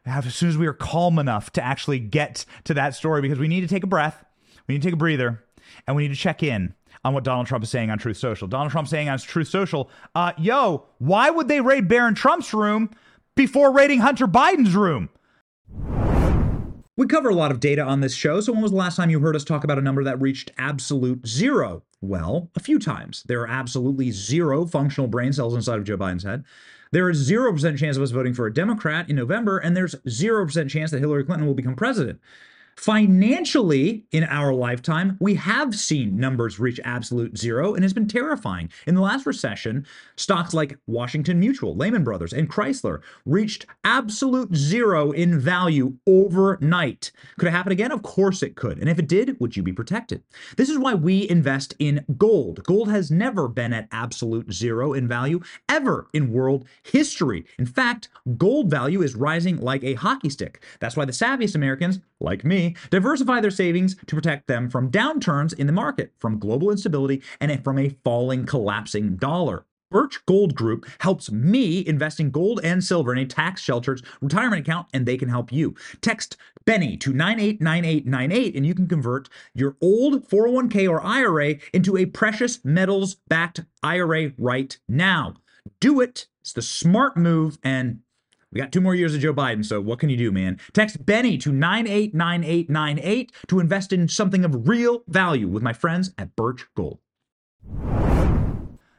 as 0.05 0.35
soon 0.35 0.49
as 0.49 0.59
we 0.59 0.67
are 0.67 0.73
calm 0.75 1.21
enough 1.21 1.53
to 1.53 1.65
actually 1.65 2.01
get 2.01 2.45
to 2.65 2.75
that 2.75 2.97
story 2.97 3.23
because 3.23 3.39
we 3.39 3.47
need 3.47 3.61
to 3.61 3.69
take 3.69 3.85
a 3.85 3.87
breath, 3.87 4.25
we 4.67 4.75
need 4.75 4.83
to 4.83 4.89
take 4.89 4.95
a 4.95 4.99
breather, 4.99 5.45
and 5.87 5.95
we 5.95 6.03
need 6.03 6.15
to 6.15 6.21
check 6.21 6.43
in 6.43 6.75
on 7.05 7.15
what 7.15 7.23
Donald 7.23 7.47
Trump 7.47 7.63
is 7.63 7.71
saying 7.71 7.91
on 7.91 7.99
Truth 7.99 8.17
Social. 8.17 8.49
Donald 8.49 8.73
Trump 8.73 8.89
saying 8.89 9.09
on 9.09 9.19
Truth 9.19 9.49
Social, 9.49 9.89
uh, 10.17 10.33
yo, 10.37 10.87
why 10.99 11.31
would 11.31 11.47
they 11.47 11.61
raid 11.61 11.87
Barron 11.87 12.17
Trump's 12.17 12.53
room 12.53 12.91
before 13.37 13.71
raiding 13.71 14.01
Hunter 14.01 14.27
Biden's 14.27 14.75
room? 14.75 15.11
We 16.99 17.07
cover 17.07 17.29
a 17.29 17.35
lot 17.35 17.53
of 17.53 17.61
data 17.61 17.85
on 17.85 18.01
this 18.01 18.13
show, 18.13 18.41
so 18.41 18.53
when 18.53 18.61
was 18.61 18.73
the 18.73 18.77
last 18.77 18.97
time 18.97 19.09
you 19.09 19.21
heard 19.21 19.37
us 19.37 19.45
talk 19.45 19.63
about 19.63 19.79
a 19.79 19.83
number 19.83 20.03
that 20.03 20.21
reached 20.21 20.51
absolute 20.59 21.25
zero? 21.25 21.85
Well, 22.01 22.51
a 22.57 22.61
few 22.61 22.81
times. 22.81 23.23
There 23.29 23.41
are 23.41 23.47
absolutely 23.47 24.11
zero 24.11 24.67
functional 24.67 25.07
brain 25.07 25.33
cells 25.33 25.55
inside 25.55 25.79
of 25.79 25.85
Joe 25.85 25.97
Biden's 25.97 26.25
head. 26.25 26.43
There 26.91 27.09
is 27.09 27.31
0% 27.31 27.79
chance 27.79 27.97
of 27.97 28.03
us 28.03 28.11
voting 28.11 28.35
for 28.35 28.49
a 28.49 28.53
Democrat 28.53 29.09
in 29.09 29.15
November, 29.15 29.59
and 29.59 29.77
there's 29.77 29.95
0% 30.09 30.69
chance 30.69 30.91
that 30.91 30.99
Hillary 30.99 31.23
Clinton 31.23 31.47
will 31.47 31.55
become 31.55 31.77
president. 31.77 32.19
Financially, 32.79 34.05
in 34.13 34.23
our 34.23 34.55
lifetime, 34.55 35.17
we 35.19 35.35
have 35.35 35.75
seen 35.75 36.17
numbers 36.17 36.61
reach 36.61 36.79
absolute 36.85 37.37
zero 37.37 37.75
and 37.75 37.85
it's 37.85 37.93
been 37.93 38.07
terrifying. 38.07 38.71
In 38.87 38.95
the 38.95 39.01
last 39.01 39.27
recession, 39.27 39.85
stocks 40.15 40.55
like 40.55 40.79
Washington 40.87 41.41
Mutual, 41.41 41.75
Lehman 41.75 42.05
Brothers, 42.05 42.33
and 42.33 42.49
Chrysler 42.49 43.01
reached 43.27 43.67
absolute 43.83 44.55
zero 44.55 45.11
in 45.11 45.41
value 45.41 45.95
overnight. 46.07 47.11
Could 47.37 47.49
it 47.49 47.51
happen 47.51 47.73
again? 47.73 47.91
Of 47.91 48.03
course 48.05 48.45
it 48.45 48.55
could. 48.55 48.79
And 48.79 48.89
if 48.89 49.01
it 49.01 49.09
did, 49.09 49.41
would 49.41 49.57
you 49.57 49.65
be 49.65 49.73
protected? 49.73 50.23
This 50.57 50.69
is 50.69 50.79
why 50.79 50.95
we 50.95 51.29
invest 51.29 51.75
in 51.81 52.05
gold. 52.17 52.63
Gold 52.63 52.89
has 52.91 53.11
never 53.11 53.49
been 53.49 53.73
at 53.73 53.89
absolute 53.91 54.53
zero 54.53 54.93
in 54.93 55.09
value 55.09 55.41
ever 55.69 56.07
in 56.13 56.33
world 56.33 56.65
history. 56.85 57.45
In 57.59 57.67
fact, 57.67 58.09
gold 58.37 58.71
value 58.71 59.03
is 59.03 59.17
rising 59.17 59.57
like 59.57 59.83
a 59.83 59.95
hockey 59.95 60.31
stick. 60.31 60.63
That's 60.79 60.97
why 60.97 61.07
the 61.07 61.13
savviest 61.13 61.57
Americans, 61.57 61.99
like 62.21 62.45
me, 62.45 62.68
diversify 62.91 63.41
their 63.41 63.51
savings 63.51 63.97
to 64.07 64.15
protect 64.15 64.47
them 64.47 64.69
from 64.71 64.91
downturns 64.91 65.53
in 65.55 65.67
the 65.67 65.73
market, 65.73 66.13
from 66.19 66.39
global 66.39 66.71
instability, 66.71 67.23
and 67.41 67.63
from 67.65 67.79
a 67.79 67.97
falling, 68.05 68.47
collapsing 68.47 69.17
dollar. 69.17 69.65
Birch 69.91 70.25
Gold 70.27 70.55
Group 70.55 70.87
helps 71.01 71.31
me 71.31 71.87
invest 71.87 72.21
in 72.21 72.31
gold 72.31 72.61
and 72.63 72.85
silver 72.85 73.13
in 73.13 73.19
a 73.19 73.27
tax 73.27 73.63
sheltered 73.63 74.03
retirement 74.21 74.61
account, 74.61 74.87
and 74.93 75.07
they 75.07 75.17
can 75.17 75.29
help 75.29 75.51
you. 75.51 75.75
Text 76.03 76.37
Benny 76.67 76.99
to 76.99 77.15
989898, 77.15 78.55
and 78.55 78.67
you 78.67 78.75
can 78.75 78.87
convert 78.87 79.31
your 79.55 79.77
old 79.81 80.29
401k 80.29 80.89
or 80.89 81.03
IRA 81.03 81.57
into 81.73 81.97
a 81.97 82.05
precious 82.05 82.63
metals 82.65 83.15
backed 83.29 83.65
IRA 83.83 84.33
right 84.37 84.77
now. 84.87 85.35
Do 85.81 86.01
it. 86.01 86.27
It's 86.43 86.53
the 86.53 86.63
smart 86.63 87.17
move, 87.17 87.59
and 87.63 88.01
we 88.51 88.61
got 88.61 88.73
two 88.73 88.81
more 88.81 88.95
years 88.95 89.15
of 89.15 89.21
Joe 89.21 89.35
Biden, 89.35 89.65
so 89.65 89.81
what 89.81 89.99
can 89.99 90.09
you 90.09 90.17
do, 90.17 90.33
man? 90.33 90.59
Text 90.73 91.05
Benny 91.05 91.37
to 91.39 91.53
989898 91.53 93.33
to 93.49 93.61
invest 93.61 93.93
in 93.93 94.09
something 94.09 94.45
of 94.45 94.69
real 94.69 95.03
value 95.07 95.49
with 95.49 95.63
my 95.63 95.73
friends 95.75 96.13
at 96.17 96.35
Birch 96.35 96.67
Gold. 96.75 96.99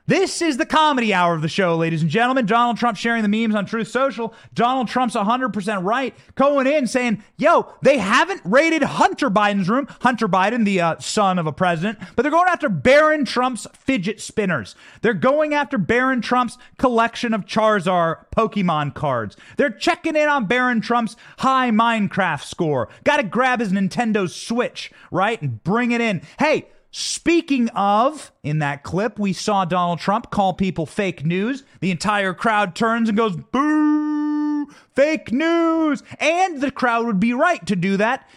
This 0.10 0.42
is 0.42 0.58
the 0.58 0.66
comedy 0.66 1.14
hour 1.14 1.36
of 1.36 1.44
the 1.44 1.48
show, 1.48 1.78
ladies 1.78 2.02
and 2.02 2.10
gentlemen. 2.10 2.48
Donald 2.48 2.78
Trump 2.78 2.98
sharing 2.98 3.22
the 3.22 3.30
memes 3.30 3.54
on 3.54 3.68
Truth 3.68 3.90
Social. 3.90 4.34
Donald 4.56 4.88
Trump's 4.88 5.14
100% 5.14 5.84
right, 5.84 6.16
going 6.34 6.66
in 6.66 6.88
saying, 6.88 7.24
yo, 7.38 7.72
they 7.84 8.00
haven't 8.00 8.42
raided 8.44 8.82
Hunter 8.82 9.30
Biden's 9.30 9.70
room. 9.70 9.88
Hunter 10.02 10.28
Biden, 10.28 10.66
the 10.66 10.82
uh, 10.82 10.98
son 10.98 11.38
of 11.38 11.46
a 11.46 11.52
president, 11.52 12.00
but 12.16 12.24
they're 12.24 12.32
going 12.32 12.50
after 12.50 12.70
Barron 12.70 13.24
Trump's 13.24 13.68
fidget 13.78 14.20
spinners. 14.20 14.76
They're 15.04 15.14
going 15.14 15.54
after 15.54 15.78
Barron 15.78 16.22
Trump's 16.22 16.58
collection 16.80 17.32
of 17.36 17.46
Charizard 17.46 18.26
Pokemon 18.36 18.96
cards. 18.96 19.38
They're 19.58 19.70
checking 19.70 20.16
in 20.16 20.28
on 20.28 20.48
Barron 20.48 20.82
Trump's 20.82 21.18
high 21.38 21.70
Minecraft 21.70 22.42
score. 22.42 22.90
Got 23.04 23.18
to 23.18 23.24
grab 23.24 23.60
his 23.60 23.72
Nintendo 23.72 24.28
Switch, 24.28 24.92
right? 25.12 25.40
And 25.40 25.64
bring 25.64 25.92
it 25.92 26.02
in. 26.02 26.24
Hey, 26.40 26.66
Speaking 26.92 27.70
of, 27.70 28.32
in 28.44 28.60
that 28.60 28.84
clip, 28.84 29.20
we 29.20 29.32
saw 29.32 29.64
Donald 29.64 30.00
Trump 30.00 30.32
call 30.32 30.54
people 30.54 30.86
fake 30.86 31.24
news. 31.26 31.64
The 31.82 31.92
entire 31.92 32.34
crowd 32.34 32.76
turns 32.76 33.10
and 33.10 33.18
goes, 33.18 33.36
boo, 33.36 34.68
fake 34.96 35.32
news. 35.32 36.02
And 36.20 36.62
the 36.62 36.72
crowd 36.72 37.06
would 37.06 37.20
be 37.20 37.34
right 37.34 37.64
to 37.68 37.76
do 37.76 37.98
that, 37.98 38.28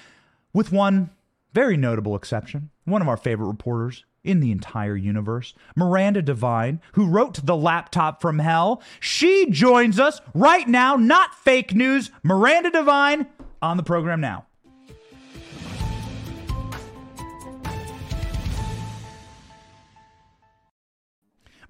with 0.53 0.71
one 0.71 1.11
very 1.55 1.77
notable 1.77 2.15
exception. 2.15 2.71
One 2.85 3.01
of 3.01 3.09
our 3.09 3.17
favorite 3.17 3.47
reporters 3.47 4.05
in 4.25 4.41
the 4.41 4.53
entire 4.53 4.97
universe, 4.97 5.55
Miranda 5.75 6.23
Devine, 6.23 6.81
who 6.93 7.09
wrote 7.09 7.45
The 7.45 7.57
Laptop 7.57 8.21
from 8.21 8.39
Hell. 8.39 8.83
She 9.01 9.51
joins 9.51 9.99
us 9.99 10.21
right 10.35 10.69
now, 10.69 10.97
not 10.97 11.35
fake 11.35 11.75
news. 11.75 12.11
Miranda 12.23 12.71
Devine 12.71 13.27
on 13.61 13.77
the 13.77 13.83
program 13.83 14.21
now. 14.21 14.47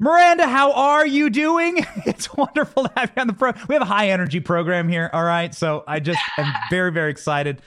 Miranda, 0.03 0.49
how 0.49 0.73
are 0.73 1.07
you 1.07 1.31
doing? 1.31 1.87
It's 2.07 2.35
wonderful 2.35 2.83
to 2.83 2.91
have 2.97 3.12
you 3.15 3.21
on 3.21 3.29
the 3.29 3.33
pro. 3.33 3.53
We 3.69 3.77
have 3.77 3.83
a 3.83 3.87
high 3.87 4.09
energy 4.09 4.41
program 4.41 4.88
here. 4.88 5.09
All 5.12 5.23
right. 5.23 5.55
So 5.55 5.85
I 5.87 6.01
just 6.01 6.21
am 6.37 6.53
very, 6.71 6.91
very 6.91 7.12
excited 7.12 7.62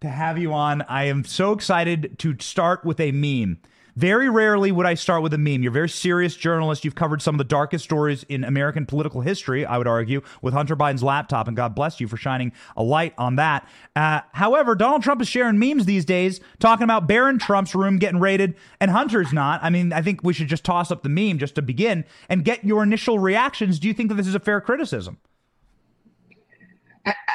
to 0.00 0.08
have 0.08 0.38
you 0.38 0.52
on. 0.52 0.82
I 0.82 1.04
am 1.04 1.24
so 1.24 1.50
excited 1.50 2.16
to 2.20 2.36
start 2.38 2.84
with 2.84 3.00
a 3.00 3.10
meme. 3.10 3.58
Very 4.00 4.30
rarely 4.30 4.72
would 4.72 4.86
I 4.86 4.94
start 4.94 5.22
with 5.22 5.34
a 5.34 5.38
meme. 5.38 5.62
You're 5.62 5.72
a 5.72 5.74
very 5.74 5.88
serious 5.90 6.34
journalist. 6.34 6.86
You've 6.86 6.94
covered 6.94 7.20
some 7.20 7.34
of 7.34 7.38
the 7.38 7.44
darkest 7.44 7.84
stories 7.84 8.24
in 8.30 8.44
American 8.44 8.86
political 8.86 9.20
history, 9.20 9.66
I 9.66 9.76
would 9.76 9.86
argue, 9.86 10.22
with 10.40 10.54
Hunter 10.54 10.74
Biden's 10.74 11.02
laptop, 11.02 11.46
and 11.48 11.54
God 11.54 11.74
bless 11.74 12.00
you 12.00 12.08
for 12.08 12.16
shining 12.16 12.50
a 12.78 12.82
light 12.82 13.12
on 13.18 13.36
that. 13.36 13.68
Uh, 13.94 14.22
however, 14.32 14.74
Donald 14.74 15.02
Trump 15.02 15.20
is 15.20 15.28
sharing 15.28 15.58
memes 15.58 15.84
these 15.84 16.06
days 16.06 16.40
talking 16.60 16.84
about 16.84 17.08
Barron 17.08 17.38
Trump's 17.38 17.74
room 17.74 17.98
getting 17.98 18.18
raided 18.20 18.54
and 18.80 18.90
Hunter's 18.90 19.34
not. 19.34 19.62
I 19.62 19.68
mean, 19.68 19.92
I 19.92 20.00
think 20.00 20.24
we 20.24 20.32
should 20.32 20.48
just 20.48 20.64
toss 20.64 20.90
up 20.90 21.02
the 21.02 21.10
meme 21.10 21.36
just 21.36 21.54
to 21.56 21.62
begin 21.62 22.06
and 22.30 22.42
get 22.42 22.64
your 22.64 22.82
initial 22.82 23.18
reactions. 23.18 23.78
Do 23.78 23.86
you 23.86 23.92
think 23.92 24.08
that 24.08 24.14
this 24.14 24.26
is 24.26 24.34
a 24.34 24.40
fair 24.40 24.62
criticism? 24.62 25.18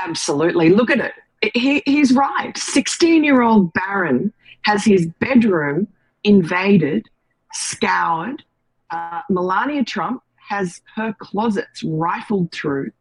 Absolutely. 0.03 0.69
Look 0.69 0.89
at 0.89 0.97
it. 0.99 1.13
He, 1.53 1.83
he's 1.85 2.11
right. 2.11 2.57
16 2.57 3.23
year 3.23 3.43
old 3.43 3.71
Barron 3.73 4.33
has 4.63 4.83
his 4.83 5.05
bedroom 5.19 5.87
invaded, 6.25 7.07
scoured. 7.53 8.43
Uh, 8.91 9.21
Melania 9.29 9.85
Trump 9.85 10.21
has 10.35 10.81
her 10.95 11.15
closets 11.17 11.81
rifled 11.83 12.51
through, 12.51 12.91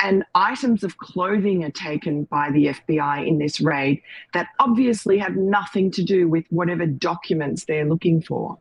and 0.00 0.24
items 0.34 0.84
of 0.84 0.98
clothing 0.98 1.64
are 1.64 1.70
taken 1.70 2.24
by 2.24 2.50
the 2.50 2.66
FBI 2.66 3.26
in 3.26 3.38
this 3.38 3.60
raid 3.60 4.02
that 4.34 4.48
obviously 4.58 5.16
have 5.18 5.36
nothing 5.36 5.90
to 5.92 6.02
do 6.02 6.28
with 6.28 6.44
whatever 6.50 6.84
documents 6.84 7.64
they're 7.64 7.86
looking 7.86 8.20
for. 8.20 8.58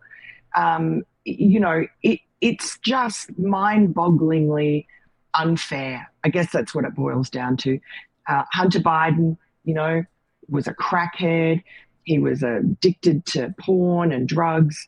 Um, 0.55 1.03
you 1.25 1.59
know, 1.59 1.85
it, 2.01 2.19
it's 2.39 2.77
just 2.79 3.37
mind 3.37 3.95
bogglingly 3.95 4.85
unfair. 5.33 6.11
I 6.23 6.29
guess 6.29 6.51
that's 6.51 6.75
what 6.75 6.85
it 6.85 6.95
boils 6.95 7.29
down 7.29 7.57
to. 7.57 7.79
Uh, 8.27 8.43
Hunter 8.51 8.79
Biden, 8.79 9.37
you 9.63 9.73
know, 9.73 10.03
was 10.49 10.67
a 10.67 10.73
crackhead. 10.73 11.63
He 12.03 12.19
was 12.19 12.43
addicted 12.43 13.25
to 13.27 13.53
porn 13.59 14.11
and 14.11 14.27
drugs. 14.27 14.87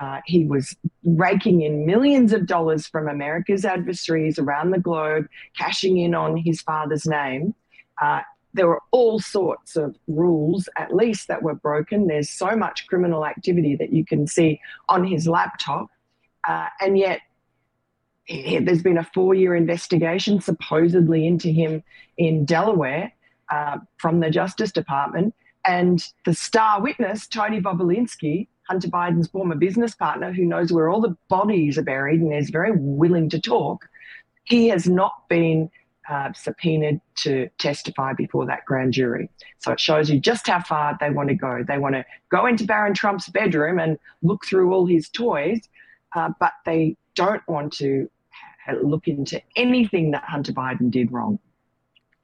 Uh, 0.00 0.20
he 0.26 0.44
was 0.44 0.74
raking 1.04 1.62
in 1.62 1.86
millions 1.86 2.32
of 2.32 2.46
dollars 2.46 2.86
from 2.86 3.08
America's 3.08 3.64
adversaries 3.64 4.38
around 4.38 4.70
the 4.70 4.78
globe, 4.78 5.28
cashing 5.56 5.98
in 5.98 6.14
on 6.14 6.36
his 6.36 6.60
father's 6.60 7.06
name. 7.06 7.54
Uh, 8.00 8.20
there 8.54 8.66
were 8.66 8.82
all 8.90 9.18
sorts 9.18 9.76
of 9.76 9.96
rules, 10.08 10.68
at 10.76 10.94
least, 10.94 11.28
that 11.28 11.42
were 11.42 11.54
broken. 11.54 12.06
There's 12.06 12.28
so 12.28 12.54
much 12.56 12.86
criminal 12.86 13.24
activity 13.24 13.76
that 13.76 13.92
you 13.92 14.04
can 14.04 14.26
see 14.26 14.60
on 14.88 15.04
his 15.04 15.26
laptop. 15.26 15.88
Uh, 16.46 16.66
and 16.80 16.98
yet, 16.98 17.20
there's 18.28 18.82
been 18.82 18.98
a 18.98 19.08
four 19.14 19.34
year 19.34 19.54
investigation 19.54 20.40
supposedly 20.40 21.26
into 21.26 21.48
him 21.48 21.82
in 22.16 22.44
Delaware 22.44 23.12
uh, 23.50 23.78
from 23.98 24.20
the 24.20 24.30
Justice 24.30 24.72
Department. 24.72 25.34
And 25.64 26.04
the 26.24 26.34
star 26.34 26.80
witness, 26.80 27.26
Tony 27.26 27.60
Bobulinski, 27.60 28.48
Hunter 28.68 28.88
Biden's 28.88 29.28
former 29.28 29.54
business 29.54 29.94
partner, 29.94 30.32
who 30.32 30.44
knows 30.44 30.72
where 30.72 30.88
all 30.88 31.00
the 31.00 31.16
bodies 31.28 31.78
are 31.78 31.82
buried 31.82 32.20
and 32.20 32.32
is 32.32 32.50
very 32.50 32.72
willing 32.74 33.28
to 33.30 33.40
talk, 33.40 33.88
he 34.44 34.68
has 34.68 34.88
not 34.88 35.28
been 35.28 35.70
uh, 36.08 36.32
subpoenaed 36.32 37.00
to 37.14 37.48
testify 37.58 38.12
before 38.12 38.46
that 38.46 38.64
grand 38.64 38.92
jury. 38.92 39.28
So 39.58 39.72
it 39.72 39.80
shows 39.80 40.10
you 40.10 40.18
just 40.18 40.46
how 40.46 40.60
far 40.60 40.96
they 41.00 41.10
want 41.10 41.28
to 41.28 41.34
go. 41.34 41.64
They 41.66 41.78
want 41.78 41.94
to 41.94 42.04
go 42.30 42.46
into 42.46 42.64
Barron 42.64 42.94
Trump's 42.94 43.28
bedroom 43.28 43.78
and 43.78 43.98
look 44.22 44.44
through 44.44 44.72
all 44.72 44.86
his 44.86 45.08
toys, 45.08 45.60
uh, 46.14 46.30
but 46.40 46.52
they 46.66 46.96
don't 47.14 47.46
want 47.46 47.72
to 47.74 48.10
look 48.82 49.08
into 49.08 49.40
anything 49.56 50.12
that 50.12 50.24
Hunter 50.24 50.52
Biden 50.52 50.90
did 50.90 51.12
wrong. 51.12 51.38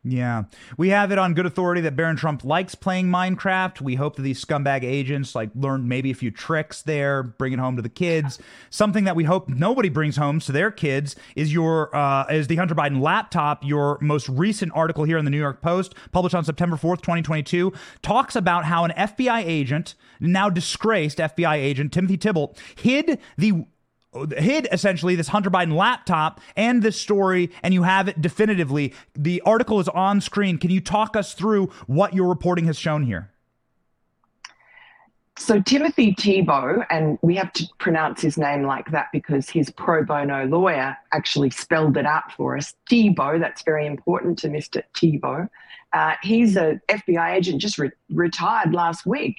Yeah. 0.04 0.44
We 0.76 0.90
have 0.90 1.10
it 1.10 1.18
on 1.18 1.34
good 1.34 1.44
authority 1.44 1.80
that 1.80 1.96
Barron 1.96 2.16
Trump 2.16 2.44
likes 2.44 2.76
playing 2.76 3.06
Minecraft. 3.08 3.80
We 3.80 3.96
hope 3.96 4.14
that 4.16 4.22
these 4.22 4.42
scumbag 4.42 4.84
agents 4.84 5.34
like 5.34 5.50
learn 5.56 5.88
maybe 5.88 6.12
a 6.12 6.14
few 6.14 6.30
tricks 6.30 6.82
there, 6.82 7.24
bring 7.24 7.52
it 7.52 7.58
home 7.58 7.74
to 7.76 7.82
the 7.82 7.88
kids. 7.88 8.38
Something 8.70 9.04
that 9.04 9.16
we 9.16 9.24
hope 9.24 9.48
nobody 9.48 9.88
brings 9.88 10.16
home 10.16 10.38
to 10.40 10.52
their 10.52 10.70
kids 10.70 11.16
is 11.34 11.52
your 11.52 11.94
uh, 11.94 12.26
is 12.30 12.46
the 12.46 12.56
Hunter 12.56 12.76
Biden 12.76 13.00
laptop. 13.00 13.64
Your 13.64 13.98
most 14.00 14.28
recent 14.28 14.70
article 14.72 15.02
here 15.02 15.18
in 15.18 15.24
the 15.24 15.32
New 15.32 15.38
York 15.38 15.62
Post, 15.62 15.94
published 16.12 16.34
on 16.34 16.44
September 16.44 16.76
4th, 16.76 16.98
2022, 16.98 17.72
talks 18.00 18.36
about 18.36 18.66
how 18.66 18.84
an 18.84 18.92
FBI 18.92 19.44
agent, 19.44 19.96
now 20.20 20.48
disgraced 20.48 21.18
FBI 21.18 21.56
agent 21.56 21.92
Timothy 21.92 22.16
Thibault, 22.16 22.54
hid 22.76 23.18
the 23.36 23.64
hid 24.36 24.68
essentially 24.72 25.14
this 25.14 25.28
Hunter 25.28 25.50
Biden 25.50 25.74
laptop 25.74 26.40
and 26.56 26.82
this 26.82 27.00
story, 27.00 27.50
and 27.62 27.74
you 27.74 27.82
have 27.82 28.08
it 28.08 28.20
definitively. 28.20 28.94
The 29.14 29.40
article 29.42 29.80
is 29.80 29.88
on 29.88 30.20
screen. 30.20 30.58
Can 30.58 30.70
you 30.70 30.80
talk 30.80 31.16
us 31.16 31.34
through 31.34 31.66
what 31.86 32.14
your 32.14 32.28
reporting 32.28 32.66
has 32.66 32.78
shown 32.78 33.04
here? 33.04 33.30
So, 35.38 35.60
Timothy 35.60 36.16
Thibault, 36.18 36.82
and 36.90 37.16
we 37.22 37.36
have 37.36 37.52
to 37.52 37.68
pronounce 37.78 38.20
his 38.20 38.36
name 38.36 38.64
like 38.64 38.90
that 38.90 39.06
because 39.12 39.48
his 39.48 39.70
pro 39.70 40.04
bono 40.04 40.46
lawyer 40.46 40.96
actually 41.12 41.50
spelled 41.50 41.96
it 41.96 42.06
out 42.06 42.32
for 42.32 42.56
us. 42.56 42.74
Thibault, 42.90 43.38
that's 43.38 43.62
very 43.62 43.86
important 43.86 44.36
to 44.40 44.48
Mr. 44.48 44.82
Thibault. 44.96 45.46
Uh, 45.92 46.14
he's 46.24 46.56
an 46.56 46.80
FBI 46.88 47.36
agent, 47.36 47.60
just 47.60 47.78
re- 47.78 47.92
retired 48.10 48.74
last 48.74 49.06
week 49.06 49.36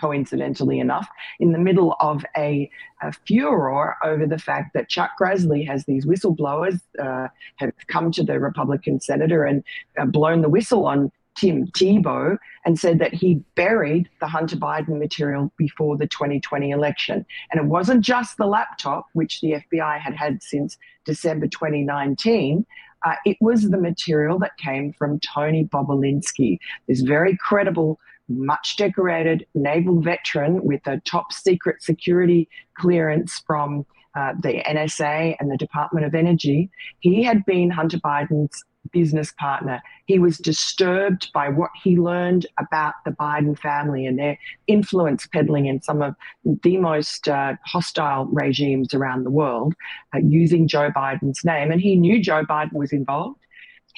coincidentally 0.00 0.80
enough, 0.80 1.08
in 1.38 1.52
the 1.52 1.58
middle 1.58 1.96
of 2.00 2.24
a, 2.36 2.70
a 3.02 3.12
furor 3.26 3.96
over 4.02 4.26
the 4.26 4.38
fact 4.38 4.72
that 4.74 4.88
Chuck 4.88 5.10
Grassley 5.20 5.66
has 5.66 5.84
these 5.84 6.06
whistleblowers 6.06 6.80
uh, 6.98 7.28
have 7.56 7.72
come 7.88 8.10
to 8.12 8.22
the 8.22 8.40
Republican 8.40 9.00
senator 9.00 9.44
and 9.44 9.62
uh, 9.98 10.06
blown 10.06 10.40
the 10.42 10.48
whistle 10.48 10.86
on 10.86 11.12
Tim 11.36 11.66
Thibault 11.68 12.38
and 12.64 12.78
said 12.78 12.98
that 12.98 13.14
he 13.14 13.42
buried 13.54 14.08
the 14.20 14.26
Hunter 14.26 14.56
Biden 14.56 14.98
material 14.98 15.52
before 15.56 15.96
the 15.96 16.06
2020 16.06 16.70
election. 16.70 17.24
And 17.50 17.60
it 17.60 17.66
wasn't 17.66 18.04
just 18.04 18.36
the 18.36 18.46
laptop, 18.46 19.06
which 19.12 19.40
the 19.40 19.62
FBI 19.72 19.98
had 19.98 20.14
had 20.14 20.42
since 20.42 20.76
December 21.04 21.46
2019. 21.46 22.66
Uh, 23.06 23.14
it 23.24 23.38
was 23.40 23.70
the 23.70 23.78
material 23.78 24.38
that 24.40 24.56
came 24.58 24.92
from 24.92 25.18
Tony 25.20 25.64
Bobulinski, 25.64 26.58
this 26.86 27.00
very 27.00 27.36
credible 27.38 27.98
much 28.30 28.76
decorated 28.76 29.46
naval 29.54 30.00
veteran 30.00 30.64
with 30.64 30.86
a 30.86 31.00
top 31.00 31.32
secret 31.32 31.82
security 31.82 32.48
clearance 32.78 33.42
from 33.46 33.84
uh, 34.14 34.32
the 34.40 34.62
NSA 34.66 35.36
and 35.38 35.50
the 35.50 35.56
Department 35.56 36.06
of 36.06 36.14
Energy. 36.14 36.70
He 37.00 37.22
had 37.22 37.44
been 37.44 37.70
Hunter 37.70 37.98
Biden's 37.98 38.64
business 38.92 39.32
partner. 39.38 39.82
He 40.06 40.18
was 40.18 40.38
disturbed 40.38 41.30
by 41.32 41.48
what 41.48 41.70
he 41.82 41.96
learned 41.96 42.46
about 42.58 42.94
the 43.04 43.12
Biden 43.12 43.58
family 43.58 44.06
and 44.06 44.18
their 44.18 44.38
influence 44.66 45.26
peddling 45.26 45.66
in 45.66 45.82
some 45.82 46.02
of 46.02 46.14
the 46.44 46.76
most 46.76 47.28
uh, 47.28 47.54
hostile 47.66 48.26
regimes 48.32 48.94
around 48.94 49.24
the 49.24 49.30
world 49.30 49.74
uh, 50.14 50.18
using 50.18 50.66
Joe 50.66 50.90
Biden's 50.90 51.44
name. 51.44 51.70
And 51.70 51.80
he 51.80 51.96
knew 51.96 52.22
Joe 52.22 52.44
Biden 52.44 52.72
was 52.72 52.92
involved. 52.92 53.38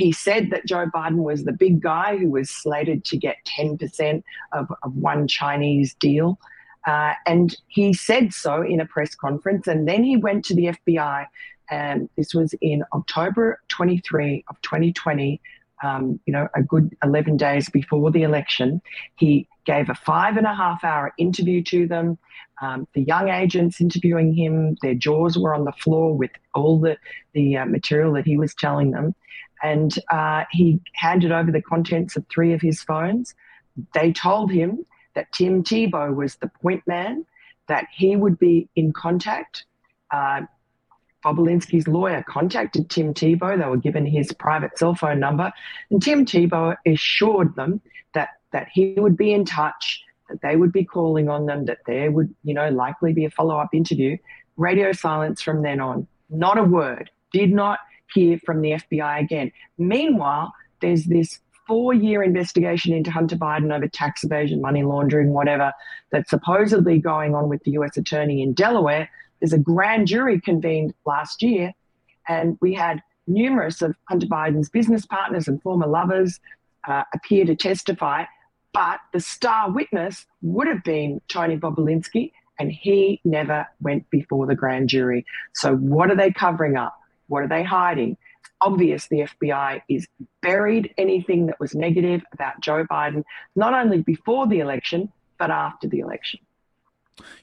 He 0.02 0.10
said 0.10 0.50
that 0.50 0.66
Joe 0.66 0.86
Biden 0.92 1.22
was 1.22 1.44
the 1.44 1.52
big 1.52 1.80
guy 1.80 2.16
who 2.16 2.28
was 2.28 2.50
slated 2.50 3.04
to 3.04 3.16
get 3.16 3.36
10% 3.46 4.24
of, 4.50 4.66
of 4.82 4.96
one 4.96 5.28
Chinese 5.28 5.94
deal. 5.94 6.40
Uh, 6.88 7.12
and 7.24 7.56
he 7.68 7.92
said 7.92 8.34
so 8.34 8.62
in 8.62 8.80
a 8.80 8.84
press 8.84 9.14
conference. 9.14 9.68
And 9.68 9.86
then 9.86 10.02
he 10.02 10.16
went 10.16 10.44
to 10.46 10.56
the 10.56 10.74
FBI, 10.86 11.26
and 11.70 12.08
this 12.16 12.34
was 12.34 12.52
in 12.60 12.82
October 12.92 13.60
23 13.68 14.44
of 14.48 14.60
2020. 14.62 15.40
Um, 15.84 16.18
you 16.26 16.32
know, 16.32 16.48
a 16.56 16.64
good 16.64 16.96
11 17.04 17.36
days 17.36 17.68
before 17.68 18.10
the 18.10 18.24
election, 18.24 18.82
he 19.14 19.46
gave 19.66 19.88
a 19.88 19.94
five 19.94 20.36
and 20.36 20.48
a 20.48 20.54
half 20.54 20.82
hour 20.82 21.12
interview 21.16 21.62
to 21.64 21.86
them. 21.86 22.18
Um, 22.60 22.88
the 22.94 23.02
young 23.02 23.28
agents 23.28 23.80
interviewing 23.80 24.34
him, 24.34 24.76
their 24.82 24.94
jaws 24.94 25.38
were 25.38 25.54
on 25.54 25.64
the 25.64 25.72
floor 25.72 26.16
with 26.16 26.32
all 26.56 26.80
the, 26.80 26.96
the 27.34 27.58
uh, 27.58 27.66
material 27.66 28.12
that 28.14 28.26
he 28.26 28.36
was 28.36 28.52
telling 28.52 28.90
them 28.90 29.14
and 29.62 29.98
uh, 30.10 30.44
he 30.50 30.80
handed 30.94 31.32
over 31.32 31.52
the 31.52 31.62
contents 31.62 32.16
of 32.16 32.26
three 32.28 32.52
of 32.52 32.60
his 32.60 32.82
phones. 32.82 33.34
They 33.94 34.12
told 34.12 34.50
him 34.50 34.84
that 35.14 35.32
Tim 35.32 35.62
Thibault 35.62 36.12
was 36.12 36.36
the 36.36 36.48
point 36.48 36.82
man, 36.86 37.24
that 37.68 37.86
he 37.94 38.16
would 38.16 38.38
be 38.38 38.68
in 38.76 38.92
contact. 38.92 39.64
Uh, 40.10 40.42
Bobulinski's 41.24 41.86
lawyer 41.86 42.24
contacted 42.28 42.90
Tim 42.90 43.14
Thibault. 43.14 43.58
They 43.58 43.66
were 43.66 43.76
given 43.76 44.04
his 44.04 44.32
private 44.32 44.76
cell 44.76 44.94
phone 44.94 45.20
number, 45.20 45.52
and 45.90 46.02
Tim 46.02 46.26
Thibault 46.26 46.76
assured 46.84 47.54
them 47.54 47.80
that 48.14 48.30
that 48.52 48.68
he 48.72 48.94
would 48.96 49.16
be 49.16 49.32
in 49.32 49.44
touch, 49.44 50.02
that 50.28 50.42
they 50.42 50.56
would 50.56 50.72
be 50.72 50.84
calling 50.84 51.28
on 51.28 51.46
them, 51.46 51.64
that 51.66 51.78
there 51.86 52.10
would, 52.10 52.34
you 52.42 52.52
know, 52.52 52.68
likely 52.68 53.12
be 53.12 53.24
a 53.24 53.30
follow-up 53.30 53.70
interview. 53.72 54.16
Radio 54.56 54.92
silence 54.92 55.40
from 55.40 55.62
then 55.62 55.80
on. 55.80 56.06
Not 56.28 56.58
a 56.58 56.64
word. 56.64 57.10
Did 57.32 57.50
not 57.52 57.78
hear 58.14 58.38
from 58.38 58.60
the 58.60 58.72
FBI 58.72 59.20
again. 59.20 59.52
Meanwhile, 59.78 60.52
there's 60.80 61.04
this 61.04 61.40
four 61.66 61.94
year 61.94 62.22
investigation 62.22 62.92
into 62.92 63.10
Hunter 63.10 63.36
Biden 63.36 63.74
over 63.74 63.88
tax 63.88 64.24
evasion, 64.24 64.60
money 64.60 64.82
laundering, 64.82 65.32
whatever, 65.32 65.72
that's 66.10 66.30
supposedly 66.30 66.98
going 66.98 67.34
on 67.34 67.48
with 67.48 67.62
the 67.64 67.72
US 67.72 67.96
attorney 67.96 68.42
in 68.42 68.52
Delaware. 68.52 69.08
There's 69.40 69.52
a 69.52 69.58
grand 69.58 70.06
jury 70.06 70.40
convened 70.40 70.94
last 71.06 71.42
year, 71.42 71.72
and 72.28 72.58
we 72.60 72.74
had 72.74 73.02
numerous 73.26 73.82
of 73.82 73.94
Hunter 74.08 74.26
Biden's 74.26 74.68
business 74.68 75.06
partners 75.06 75.48
and 75.48 75.62
former 75.62 75.86
lovers 75.86 76.40
uh, 76.86 77.04
appear 77.14 77.44
to 77.44 77.54
testify. 77.54 78.24
But 78.72 79.00
the 79.12 79.20
star 79.20 79.70
witness 79.70 80.26
would 80.40 80.66
have 80.66 80.82
been 80.82 81.20
Tony 81.28 81.58
Bobulinski, 81.58 82.32
and 82.58 82.72
he 82.72 83.20
never 83.24 83.66
went 83.80 84.08
before 84.10 84.46
the 84.46 84.54
grand 84.54 84.88
jury. 84.88 85.26
So, 85.54 85.76
what 85.76 86.10
are 86.10 86.16
they 86.16 86.30
covering 86.30 86.76
up? 86.76 86.98
What 87.28 87.44
are 87.44 87.48
they 87.48 87.62
hiding? 87.62 88.16
It's 88.40 88.50
obvious 88.60 89.08
the 89.08 89.26
FBI 89.40 89.82
is 89.88 90.06
buried 90.40 90.94
anything 90.98 91.46
that 91.46 91.58
was 91.60 91.74
negative 91.74 92.22
about 92.32 92.60
Joe 92.60 92.84
Biden, 92.84 93.24
not 93.56 93.74
only 93.74 94.02
before 94.02 94.46
the 94.46 94.60
election, 94.60 95.12
but 95.38 95.50
after 95.50 95.88
the 95.88 96.00
election. 96.00 96.40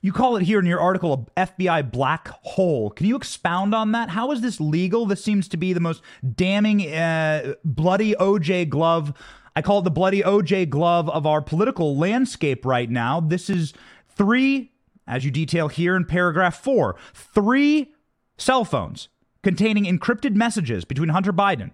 You 0.01 0.11
call 0.11 0.35
it 0.35 0.43
here 0.43 0.59
in 0.59 0.65
your 0.65 0.79
article 0.79 1.27
a 1.35 1.47
FBI 1.47 1.91
black 1.91 2.27
hole. 2.27 2.89
Can 2.89 3.05
you 3.05 3.15
expound 3.15 3.75
on 3.75 3.91
that? 3.91 4.09
How 4.09 4.31
is 4.31 4.41
this 4.41 4.59
legal? 4.59 5.05
This 5.05 5.23
seems 5.23 5.47
to 5.49 5.57
be 5.57 5.73
the 5.73 5.79
most 5.79 6.01
damning, 6.35 6.91
uh, 6.91 7.53
bloody 7.63 8.15
OJ 8.15 8.69
glove. 8.69 9.13
I 9.55 9.61
call 9.61 9.79
it 9.79 9.83
the 9.83 9.91
bloody 9.91 10.21
OJ 10.21 10.69
glove 10.69 11.09
of 11.09 11.25
our 11.25 11.41
political 11.41 11.97
landscape 11.97 12.65
right 12.65 12.89
now. 12.89 13.19
This 13.19 13.49
is 13.49 13.73
three, 14.09 14.71
as 15.07 15.25
you 15.25 15.31
detail 15.31 15.67
here 15.67 15.95
in 15.95 16.05
paragraph 16.05 16.61
four, 16.61 16.95
three 17.13 17.93
cell 18.37 18.65
phones 18.65 19.09
containing 19.43 19.85
encrypted 19.85 20.35
messages 20.35 20.85
between 20.85 21.09
Hunter 21.09 21.33
Biden. 21.33 21.71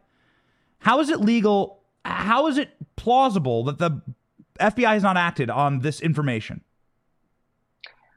How 0.79 0.99
is 0.99 1.09
it 1.09 1.21
legal? 1.21 1.81
How 2.03 2.47
is 2.47 2.57
it 2.57 2.69
plausible 2.95 3.63
that 3.65 3.79
the 3.79 4.01
FBI 4.59 4.93
has 4.93 5.03
not 5.03 5.17
acted 5.17 5.49
on 5.49 5.79
this 5.79 5.99
information? 6.01 6.61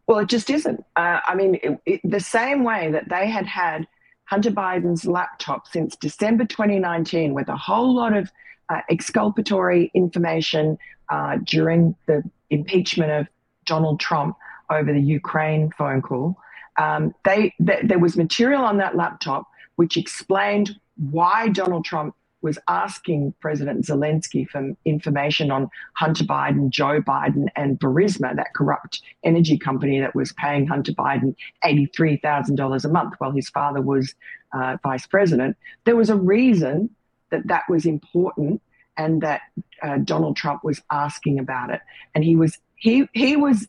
Well, 0.07 0.19
it 0.21 0.29
just 0.29 0.49
isn't. 0.51 0.85
Uh, 0.97 1.21
I 1.27 1.35
mean, 1.35 1.59
it, 1.63 1.79
it, 1.85 2.01
the 2.05 2.21
same 2.21 2.65
way 2.65 2.91
that 2.91 3.09
they 3.09 3.29
had 3.29 3.47
had 3.47 3.87
Hunter 4.25 4.51
Biden's 4.51 5.07
laptop 5.07 5.67
since 5.69 5.97
December 5.97 6.45
2019 6.45 7.35
with 7.35 7.49
a 7.49 7.57
whole 7.57 7.95
lot 7.95 8.17
of 8.17 8.31
uh, 8.69 8.81
exculpatory 8.91 9.91
information 9.95 10.79
uh, 11.11 11.39
during 11.45 11.95
the 12.07 12.23
impeachment 12.51 13.11
of 13.11 13.27
Donald 13.67 14.01
Trump 14.01 14.37
over 14.71 14.93
the 14.93 15.01
Ukraine 15.01 15.71
phone 15.77 16.03
call 16.03 16.37
um, 16.79 17.15
they, 17.25 17.55
th- 17.65 17.85
there 17.85 17.99
was 17.99 18.17
material 18.17 18.63
on 18.63 18.79
that 18.79 18.97
laptop 18.97 19.47
which 19.77 19.97
explained 19.97 20.79
why 20.97 21.49
Donald 21.49 21.85
Trump 21.85 22.15
was 22.41 22.59
asking 22.69 23.35
President 23.41 23.85
Zelensky 23.85 24.49
for 24.49 24.73
information 24.85 25.51
on 25.51 25.69
Hunter 25.95 26.25
Biden, 26.25 26.71
Joe 26.71 27.01
Biden, 27.01 27.47
and 27.57 27.79
Burisma, 27.81 28.35
that 28.37 28.55
corrupt 28.55 29.03
energy 29.25 29.59
company 29.59 30.01
that 30.01 30.15
was 30.15 30.33
paying 30.33 30.67
Hunter 30.67 30.93
Biden 30.93 31.35
$83,000 31.65 32.85
a 32.85 32.89
month 32.89 33.15
while 33.19 33.33
his 33.33 33.49
father 33.49 33.81
was 33.81 34.15
uh, 34.53 34.77
vice 34.83 35.07
president. 35.07 35.57
There 35.85 35.97
was 35.97 36.11
a 36.11 36.17
reason 36.17 36.91
that 37.31 37.47
that 37.49 37.65
was 37.69 37.87
important 37.87 38.63
and 38.97 39.23
that 39.23 39.43
uh, 39.83 39.99
Donald 39.99 40.37
Trump 40.37 40.65
was 40.65 40.81
asking 40.91 41.39
about 41.39 41.71
it. 41.71 41.81
And 42.15 42.25
he 42.25 42.37
was 42.37 42.59
he 42.77 43.09
he 43.13 43.37
was 43.37 43.69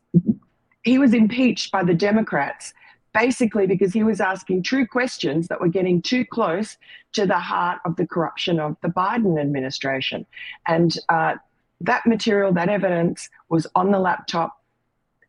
he 0.83 0.97
was 0.97 1.13
impeached 1.13 1.71
by 1.71 1.83
the 1.83 1.93
Democrats 1.93 2.73
basically 3.13 3.67
because 3.67 3.93
he 3.93 4.03
was 4.03 4.21
asking 4.21 4.63
true 4.63 4.85
questions 4.87 5.47
that 5.47 5.61
were 5.61 5.67
getting 5.67 6.01
too 6.01 6.25
close 6.25 6.77
to 7.13 7.25
the 7.25 7.39
heart 7.39 7.79
of 7.85 7.95
the 7.95 8.07
corruption 8.07 8.59
of 8.59 8.77
the 8.81 8.89
Biden 8.89 9.39
administration. 9.39 10.25
And 10.67 10.97
uh, 11.09 11.35
that 11.81 12.05
material, 12.05 12.53
that 12.53 12.69
evidence 12.69 13.29
was 13.49 13.67
on 13.75 13.91
the 13.91 13.99
laptop. 13.99 14.61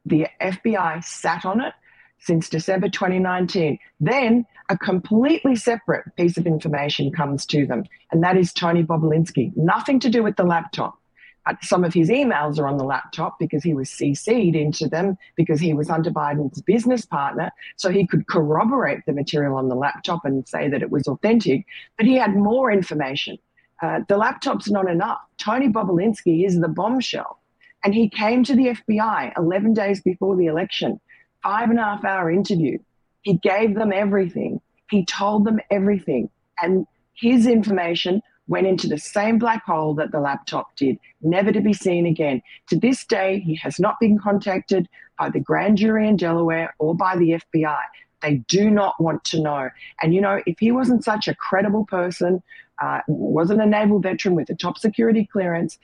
The 0.05 0.27
FBI 0.41 1.05
sat 1.05 1.45
on 1.45 1.61
it. 1.61 1.75
since 2.23 2.51
December 2.51 2.89
2019. 2.89 3.79
Then 3.99 4.47
a 4.69 4.77
completely 4.77 5.57
separate 5.57 6.05
piece 6.17 6.37
of 6.37 6.47
information 6.47 7.11
comes 7.11 7.47
to 7.47 7.67
them, 7.67 7.85
and 8.13 8.23
that 8.23 8.37
is 8.37 8.53
Tony 8.53 8.83
Bobulinski. 8.85 9.57
Nothing 9.57 9.99
to 10.01 10.11
do 10.11 10.23
with 10.23 10.37
the 10.37 10.45
laptop. 10.45 11.00
Uh, 11.47 11.55
some 11.63 11.85
of 11.85 11.95
his 11.95 12.11
emails 12.11 12.59
are 12.59 12.67
on 12.67 12.77
the 12.77 12.85
laptop 12.85 13.39
because 13.39 13.63
he 13.63 13.73
was 13.73 13.89
CC'd 13.89 14.55
into 14.55 14.89
them 14.89 15.17
because 15.37 15.59
he 15.59 15.73
was 15.73 15.89
Hunter 15.89 16.11
Biden's 16.11 16.61
business 16.63 17.07
partner, 17.07 17.51
so 17.77 17.91
he 17.91 18.07
could 18.07 18.27
corroborate 18.27 19.01
the 19.07 19.13
material 19.13 19.57
on 19.57 19.69
the 19.69 19.75
laptop 19.75 20.25
and 20.25 20.47
say 20.47 20.69
that 20.69 20.83
it 20.83 20.91
was 20.91 21.09
authentic. 21.09 21.65
But 21.97 22.07
he 22.07 22.17
had 22.17 22.37
more 22.37 22.71
information. 22.71 23.39
Uh, 23.83 24.01
the 24.09 24.17
laptop's 24.17 24.71
not 24.71 24.89
enough. 24.91 25.19
Tony 25.39 25.69
Bobulinski 25.69 26.45
is 26.45 26.61
the 26.61 26.69
bombshell. 26.69 27.39
And 27.83 27.95
he 27.95 28.11
came 28.11 28.45
to 28.45 28.55
the 28.55 28.77
FBI 28.89 29.33
11 29.39 29.73
days 29.73 30.03
before 30.03 30.37
the 30.37 30.47
election, 30.47 31.01
five 31.43 31.71
and 31.71 31.79
a 31.79 31.83
half 31.83 32.05
hour 32.05 32.31
interview. 32.31 32.79
He 33.23 33.35
gave 33.39 33.75
them 33.75 33.93
everything. 33.93 34.61
He 34.91 35.07
told 35.07 35.47
them 35.47 35.61
everything. 35.71 36.29
And 36.61 36.87
his 37.15 37.47
information 37.47 38.23
went 38.51 38.67
into 38.67 38.89
the 38.89 38.99
same 38.99 39.39
black 39.39 39.65
hole 39.65 39.95
that 39.95 40.11
the 40.11 40.19
laptop 40.19 40.75
did, 40.75 40.99
never 41.23 41.53
to 41.53 41.61
be 41.61 41.73
seen 41.73 42.05
again. 42.05 42.43
To 42.69 42.77
this 42.77 43.05
day, 43.05 43.39
he 43.39 43.55
has 43.55 43.79
not 43.79 43.99
been 44.01 44.19
contacted 44.19 44.89
by 45.17 45.31
the 45.31 45.39
grand 45.39 45.79
jury 45.79 46.09
in 46.09 46.17
Delaware 46.17 46.75
or 46.81 46.95
by 46.95 47.17
the 47.17 47.41
FBI. 47.41 47.79
They 48.23 48.39
do 48.49 48.69
not 48.69 49.01
want 49.01 49.23
to 49.27 49.41
know. 49.41 49.71
And 50.03 50.13
you 50.13 50.21
know, 50.21 50.43
if 50.47 50.59
he 50.59 50.73
wasn't 50.73 51.05
such 51.05 51.29
a 51.29 51.35
credible 51.35 51.87
person, 51.87 52.43
uh, 52.83 53.01
wasn't 53.07 53.63
a 53.63 53.67
naval 53.67 54.01
veteran 54.01 54.35
with 54.35 54.51
a 54.51 54.57
top 54.57 54.79
security 54.79 55.29
clearance, 55.33 55.79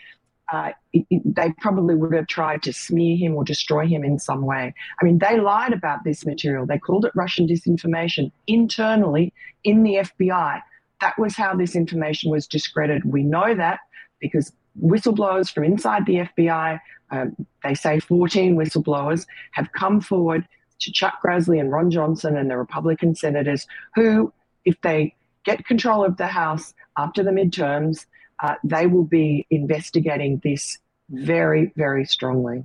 uh, 0.53 0.73
it, 0.93 1.07
it, 1.09 1.35
they 1.37 1.53
probably 1.61 1.95
would 1.95 2.15
have 2.15 2.27
tried 2.27 2.65
to 2.65 2.73
smear 2.73 3.17
him 3.17 3.37
or 3.37 3.45
destroy 3.45 3.87
him 3.87 4.05
in 4.05 4.19
some 4.19 4.43
way. 4.43 4.75
I 5.01 5.05
mean, 5.05 5.19
they 5.19 5.39
lied 5.39 5.73
about 5.73 6.03
this 6.03 6.27
material. 6.27 6.67
They 6.67 6.79
called 6.79 7.05
it 7.05 7.13
Russian 7.15 7.47
disinformation 7.47 8.33
internally 8.49 9.33
in 9.63 9.85
the 9.85 9.95
FBI. 9.95 10.61
That 11.01 11.19
was 11.19 11.37
how 11.37 11.55
this 11.55 11.77
information 11.77 12.31
was 12.31 12.47
discredited. 12.47 13.05
We 13.05 13.23
know 13.23 13.55
that 13.55 13.81
because 14.21 14.53
whistleblowers 14.81 15.53
from 15.53 15.65
inside 15.65 16.07
the 16.07 16.29
FBI, 16.37 16.81
um, 17.11 17.47
they 17.63 17.75
say 17.75 18.01
14 18.01 18.57
whistleblowers, 18.57 19.27
have 19.53 19.73
come 19.73 20.01
forward 20.01 20.47
to 20.81 20.93
Chuck 20.93 21.21
Grassley 21.25 21.61
and 21.61 21.71
Ron 21.71 21.91
Johnson 21.91 22.37
and 22.37 22.51
the 22.51 22.57
Republican 22.57 23.15
senators 23.15 23.67
who, 23.95 24.33
if 24.65 24.81
they 24.83 25.15
get 25.45 25.65
control 25.65 26.05
of 26.05 26.17
the 26.17 26.27
House 26.27 26.75
after 26.99 27.23
the 27.23 27.31
midterms, 27.31 28.07
uh, 28.43 28.55
they 28.65 28.87
will 28.87 29.05
be 29.05 29.47
investigating 29.51 30.41
this 30.43 30.79
very, 31.09 31.73
very 31.77 32.05
strongly. 32.05 32.65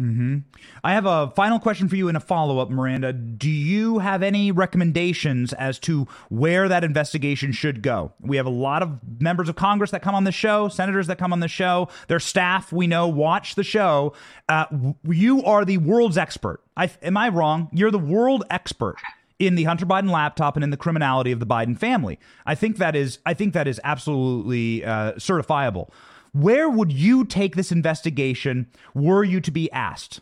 Mm-hmm. 0.00 0.38
I 0.82 0.94
have 0.94 1.04
a 1.04 1.30
final 1.36 1.58
question 1.58 1.88
for 1.88 1.96
you 1.96 2.08
and 2.08 2.16
a 2.16 2.20
follow 2.20 2.58
up, 2.58 2.70
Miranda. 2.70 3.12
Do 3.12 3.50
you 3.50 3.98
have 3.98 4.22
any 4.22 4.50
recommendations 4.50 5.52
as 5.52 5.78
to 5.80 6.08
where 6.30 6.68
that 6.68 6.84
investigation 6.84 7.52
should 7.52 7.82
go? 7.82 8.12
We 8.20 8.38
have 8.38 8.46
a 8.46 8.50
lot 8.50 8.82
of 8.82 8.98
members 9.20 9.48
of 9.48 9.56
Congress 9.56 9.90
that 9.90 10.00
come 10.00 10.14
on 10.14 10.24
the 10.24 10.32
show, 10.32 10.68
senators 10.68 11.06
that 11.08 11.18
come 11.18 11.32
on 11.32 11.40
the 11.40 11.48
show, 11.48 11.88
their 12.08 12.20
staff 12.20 12.72
we 12.72 12.86
know 12.86 13.06
watch 13.08 13.54
the 13.54 13.64
show. 13.64 14.14
Uh, 14.48 14.64
you 15.04 15.44
are 15.44 15.64
the 15.64 15.78
world's 15.78 16.16
expert. 16.16 16.60
I, 16.76 16.90
am 17.02 17.16
I 17.16 17.28
wrong? 17.28 17.68
You're 17.72 17.90
the 17.90 17.98
world 17.98 18.44
expert 18.48 18.96
in 19.38 19.54
the 19.54 19.64
Hunter 19.64 19.86
Biden 19.86 20.10
laptop 20.10 20.56
and 20.56 20.62
in 20.62 20.70
the 20.70 20.76
criminality 20.76 21.32
of 21.32 21.40
the 21.40 21.46
Biden 21.46 21.76
family. 21.76 22.18
I 22.46 22.54
think 22.54 22.76
that 22.76 22.94
is 22.94 23.18
I 23.26 23.34
think 23.34 23.54
that 23.54 23.66
is 23.66 23.80
absolutely 23.82 24.84
uh, 24.84 25.12
certifiable. 25.14 25.90
Where 26.32 26.68
would 26.68 26.92
you 26.92 27.24
take 27.24 27.56
this 27.56 27.72
investigation 27.72 28.68
were 28.94 29.24
you 29.24 29.40
to 29.40 29.50
be 29.50 29.70
asked? 29.72 30.20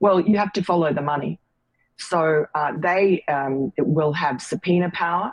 Well, 0.00 0.20
you 0.20 0.36
have 0.38 0.52
to 0.54 0.62
follow 0.62 0.92
the 0.92 1.02
money. 1.02 1.38
So 1.96 2.46
uh, 2.54 2.72
they 2.76 3.24
um, 3.28 3.72
will 3.78 4.12
have 4.12 4.42
subpoena 4.42 4.90
power. 4.92 5.32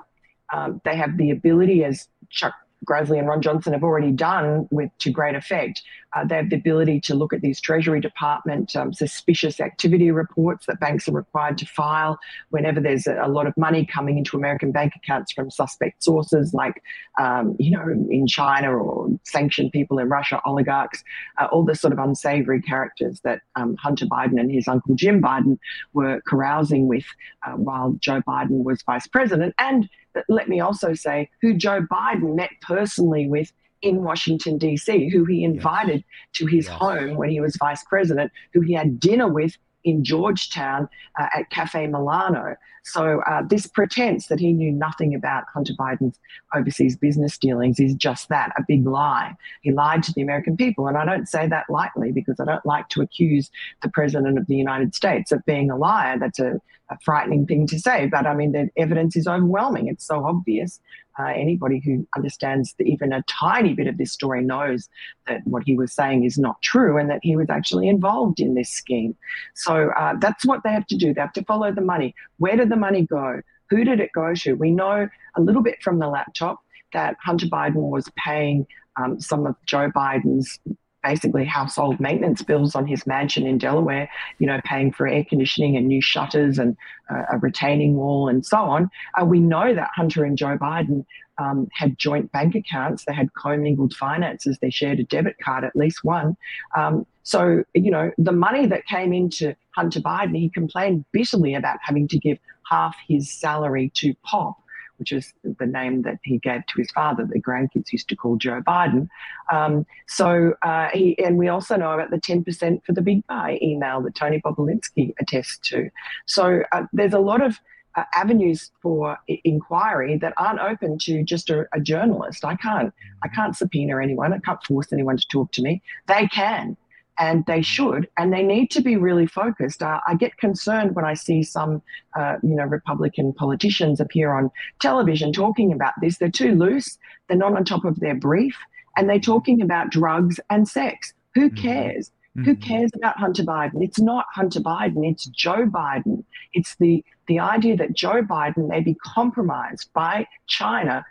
Um, 0.54 0.82
they 0.86 0.95
have 0.95 1.18
the 1.18 1.32
ability, 1.32 1.84
as 1.84 2.08
Chuck 2.30 2.54
Grassley 2.86 3.19
and 3.19 3.27
Ron 3.27 3.41
Johnson 3.41 3.73
have 3.73 3.84
already 3.84 4.11
done 4.11 4.67
with 4.71 4.89
to 4.99 5.11
great 5.11 5.36
effect. 5.36 5.84
Uh, 6.13 6.25
they 6.25 6.36
have 6.36 6.49
the 6.49 6.55
ability 6.55 6.99
to 6.99 7.15
look 7.15 7.32
at 7.32 7.41
these 7.41 7.61
Treasury 7.61 8.01
Department 8.01 8.75
um, 8.75 8.91
suspicious 8.91 9.59
activity 9.61 10.11
reports 10.11 10.65
that 10.65 10.79
banks 10.79 11.07
are 11.07 11.13
required 11.13 11.57
to 11.59 11.65
file 11.65 12.19
whenever 12.49 12.82
there's 12.82 13.07
a, 13.07 13.21
a, 13.21 13.29
lot 13.29 13.47
of 13.47 13.55
money 13.55 13.86
coming 13.86 14.17
into 14.17 14.36
American 14.36 14.73
bank 14.73 14.93
accounts 14.95 15.32
from 15.32 15.49
suspect 15.49 16.03
sources, 16.03 16.53
like 16.53 16.84
um, 17.19 17.55
you 17.59 17.71
know 17.71 17.88
in 18.09 18.27
China 18.27 18.75
or 18.75 19.07
sanctioned 19.23 19.71
people 19.71 19.99
in 19.99 20.09
Russia, 20.09 20.41
oligarchs, 20.43 21.03
uh, 21.38 21.45
all 21.51 21.63
the 21.63 21.75
sort 21.75 21.93
of 21.93 21.99
unsavory 21.99 22.61
characters 22.61 23.21
that 23.23 23.41
um, 23.55 23.77
Hunter 23.77 24.05
Biden 24.05 24.39
and 24.39 24.51
his 24.51 24.67
uncle 24.67 24.95
Jim 24.95 25.21
Biden 25.21 25.59
were 25.93 26.21
carousing 26.27 26.88
with 26.88 27.05
uh, 27.45 27.51
while 27.51 27.95
Joe 27.99 28.21
Biden 28.27 28.63
was 28.63 28.82
vice 28.82 29.07
president, 29.07 29.55
and 29.59 29.88
let 30.28 30.49
me 30.49 30.59
also 30.59 30.93
say 30.93 31.30
who 31.41 31.53
Joe 31.53 31.82
Biden 31.91 32.36
met 32.36 32.51
personally 32.62 33.28
with 33.28 33.51
in 33.82 34.03
Washington, 34.03 34.57
D.C., 34.57 35.09
who 35.09 35.26
he 35.26 35.43
invited 35.43 35.97
yes. 35.97 36.30
to 36.34 36.45
his 36.45 36.68
yes. 36.68 36.78
home 36.78 37.16
when 37.16 37.30
he 37.30 37.41
was 37.41 37.55
vice 37.57 37.84
president, 37.84 38.32
who 38.53 38.62
he 38.62 38.74
had 38.74 38.99
dinner 38.99 39.28
with 39.28 39.57
in 39.84 40.03
Georgetown 40.03 40.88
uh, 41.20 41.28
at 41.36 41.49
Cafe 41.49 41.88
Milano. 41.88 42.55
So 42.84 43.22
uh, 43.28 43.43
this 43.47 43.68
pretense 43.68 44.28
that 44.28 44.39
he 44.39 44.53
knew 44.53 44.72
nothing 44.72 45.14
about 45.14 45.45
Hunter 45.53 45.74
Biden's 45.74 46.20
overseas 46.55 46.97
business 46.97 47.38
dealings 47.38 47.80
is 47.80 47.93
just 47.93 48.30
that, 48.30 48.51
a 48.57 48.64
big 48.68 48.86
lie. 48.88 49.36
He 49.62 49.72
lied 49.72 50.03
to 50.03 50.14
the 50.14 50.22
American 50.22 50.57
people. 50.57 50.88
And 50.88 50.97
I 50.97 51.05
don't 51.05 51.28
say 51.28 51.47
that 51.47 51.70
lightly 51.70 52.12
because 52.12 52.39
I 52.39 52.45
don't 52.45 52.66
like 52.66 52.89
to 52.89 53.01
accuse 53.01 53.51
the 53.82 53.89
President 53.89 54.38
of 54.38 54.47
the 54.47 54.55
United 54.55 54.95
States 54.95 55.32
of 55.32 55.45
being 55.45 55.70
a 55.70 55.78
liar. 55.78 56.18
That's 56.20 56.39
a, 56.39 56.59
a 56.91 56.97
frightening 57.03 57.47
thing 57.47 57.65
to 57.67 57.79
say. 57.79 58.07
But 58.07 58.27
I 58.27 58.35
mean, 58.35 58.51
the 58.51 58.69
evidence 58.77 59.15
is 59.15 59.27
overwhelming. 59.27 59.87
It's 59.87 60.05
so 60.05 60.25
obvious. 60.25 60.79
Uh, 61.19 61.27
anybody 61.35 61.81
who 61.83 62.07
understands 62.15 62.73
the, 62.77 62.85
even 62.85 63.11
a 63.11 63.23
tiny 63.27 63.73
bit 63.73 63.87
of 63.87 63.97
this 63.97 64.11
story 64.11 64.43
knows 64.43 64.89
that 65.27 65.41
what 65.45 65.63
he 65.65 65.75
was 65.75 65.93
saying 65.93 66.23
is 66.23 66.37
not 66.37 66.61
true 66.61 66.97
and 66.97 67.09
that 67.09 67.19
he 67.21 67.35
was 67.35 67.49
actually 67.49 67.87
involved 67.87 68.39
in 68.39 68.53
this 68.53 68.69
scheme. 68.69 69.15
So 69.55 69.89
uh, 69.97 70.13
that's 70.19 70.45
what 70.45 70.61
they 70.63 70.71
have 70.71 70.87
to 70.87 70.97
do. 70.97 71.13
They 71.13 71.21
have 71.21 71.33
to 71.33 71.43
follow 71.45 71.71
the 71.71 71.81
money. 71.81 72.13
Where 72.37 72.55
did 72.55 72.69
the 72.69 72.77
money 72.77 73.05
go? 73.05 73.41
Who 73.69 73.83
did 73.83 73.99
it 73.99 74.11
go 74.13 74.33
to? 74.33 74.53
We 74.53 74.71
know 74.71 75.09
a 75.35 75.41
little 75.41 75.63
bit 75.63 75.81
from 75.81 75.99
the 75.99 76.07
laptop 76.07 76.59
that 76.93 77.15
Hunter 77.23 77.47
Biden 77.47 77.89
was 77.89 78.09
paying 78.17 78.67
um, 78.97 79.19
some 79.19 79.45
of 79.45 79.55
Joe 79.65 79.89
Biden's 79.89 80.59
basically 81.04 81.45
household 81.45 81.99
maintenance 81.99 82.41
bills 82.41 82.76
on 82.76 82.86
his 82.86 83.06
mansion 83.08 83.45
in 83.45 83.58
Delaware, 83.58 84.10
you 84.39 84.47
know, 84.47 84.60
paying 84.66 84.91
for 84.91 85.08
air 85.08 85.26
conditioning 85.28 85.76
and 85.76 85.88
new 85.88 86.02
shutters 86.02 86.60
and 86.60 86.78
uh, 87.10 87.24
a 87.32 87.38
retaining 87.38 87.95
wall 87.95 88.28
and 88.28 88.45
so 88.45 88.58
on. 88.58 88.89
Uh, 89.20 89.26
we 89.26 89.39
know 89.39 89.74
that 89.74 89.89
Hunter 89.95 90.24
and 90.24 90.38
Joe 90.38 90.58
Biden 90.58 91.06
um, 91.38 91.68
had 91.74 91.97
joint 91.97 92.32
bank 92.32 92.56
accounts. 92.56 93.06
They 93.06 93.14
had 93.14 93.34
commingled 93.34 93.93
finances. 93.93 94.58
They 94.62 94.70
shared 94.70 94.99
a 94.99 95.04
debit 95.04 95.38
card, 95.43 95.64
at 95.64 95.76
least 95.76 96.04
one. 96.04 96.36
Um, 96.76 97.06
so, 97.24 97.64
you 97.74 97.91
know, 97.91 98.12
the 98.18 98.32
money 98.32 98.66
that 98.68 98.86
came 98.86 99.14
into 99.14 99.56
Hunter 99.76 100.02
Biden, 100.02 100.38
he 100.38 100.49
complained 100.49 101.06
bitterly 101.12 101.56
about 101.56 101.78
having 101.82 102.08
to 102.10 102.20
give 102.20 102.38
half 102.70 102.95
his 103.08 103.32
salary 103.32 103.91
to 103.95 104.14
Pop 104.24 104.56
which 105.02 105.12
is 105.12 105.34
the 105.43 105.66
name 105.66 106.04
that 106.04 106.20
he 106.24 106.38
gave 106.38 106.64
to 106.68 106.78
his 106.78 106.91
father. 106.91 107.26
The 107.26 107.41
grandkids 107.41 107.91
used 107.91 108.08
to 108.10 108.16
call 108.16 108.36
Joe 108.36 108.62
Biden. 108.62 109.10
Um, 109.52 109.88
so 110.08 110.54
uh, 110.62 110.89
he, 110.93 111.18
and 111.18 111.39
we 111.39 111.47
also 111.47 111.76
know 111.76 111.93
about 111.93 112.12
the 112.12 112.22
10% 112.22 112.86
for 112.86 112.93
the 112.93 113.02
big 113.02 113.26
buy 113.26 113.58
email 113.64 113.99
that 114.02 114.14
Tony 114.14 114.39
Bobulinski 114.45 115.16
attests 115.20 115.58
to. 115.70 115.89
So 116.28 116.62
uh, 116.72 116.84
there's 116.93 117.14
a 117.14 117.20
lot 117.20 117.41
of 117.41 117.60
uh, 117.95 118.04
avenues 118.14 118.70
for 118.80 119.18
inquiry 119.43 120.20
that 120.20 120.36
aren't 120.38 120.60
open 120.60 120.99
to 120.99 121.24
just 121.24 121.49
a, 121.49 121.66
a, 121.74 121.80
journalist. 121.80 122.45
I 122.45 122.56
can't, 122.56 122.93
I 123.24 123.28
can't 123.28 123.58
subpoena 123.58 123.99
anyone. 123.99 124.34
I 124.34 124.38
can't 124.38 124.64
force 124.64 124.93
anyone 124.93 125.18
to 125.18 125.28
talk 125.30 125.52
to 125.54 125.64
me. 125.64 125.82
They 126.06 126.28
can 126.28 126.78
and 127.22 127.45
they 127.45 127.61
should, 127.61 128.09
and 128.17 128.34
they 128.34 128.41
need 128.41 128.72
to 128.72 128.82
be 128.82 128.97
really 128.97 129.28
focused. 129.28 129.84
Uh, 129.84 129.99
I 130.07 130.15
get 130.15 130.38
concerned 130.38 130.95
when 130.95 131.05
I 131.05 131.13
see 131.13 131.43
some, 131.43 131.84
uh, 132.17 132.38
you 132.41 132.55
know, 132.55 132.63
Republican 132.65 133.32
politicians 133.32 133.99
appear 133.99 134.34
on 134.34 134.49
television 134.80 135.32
talking 135.32 135.72
about 135.72 135.93
this. 136.01 136.17
They're 136.17 136.32
too 136.32 136.55
loose. 136.55 136.97
They're 137.28 137.38
not 137.38 137.55
on 137.55 137.63
top 137.63 137.86
of 137.86 137.99
their 137.99 138.15
brief, 138.15 138.57
and 138.97 139.07
they're 139.07 139.19
talking 139.19 139.61
about 139.61 139.91
drugs 139.91 140.39
and 140.49 140.67
sex. 140.67 141.13
Who 141.36 141.51
mm-hmm. 141.51 141.61
cares? 141.61 142.09
Mm-hmm. 142.36 142.43
Who 142.43 142.55
cares 142.55 142.89
about 142.95 143.19
Hunter 143.19 143.43
Biden? 143.43 143.84
It's 143.84 143.99
not 143.99 144.26
Hunter 144.34 144.59
Biden. 144.59 145.07
It's 145.07 145.26
Joe 145.26 145.67
Biden. 145.67 146.24
It's 146.53 146.76
the 146.78 147.05
the 147.28 147.39
idea 147.39 147.78
that 147.78 147.93
Joe 147.93 148.24
Biden 148.24 148.67
may 148.67 148.82
be 148.82 148.95
compromised 148.95 149.93
by 149.93 150.26
China 150.47 151.05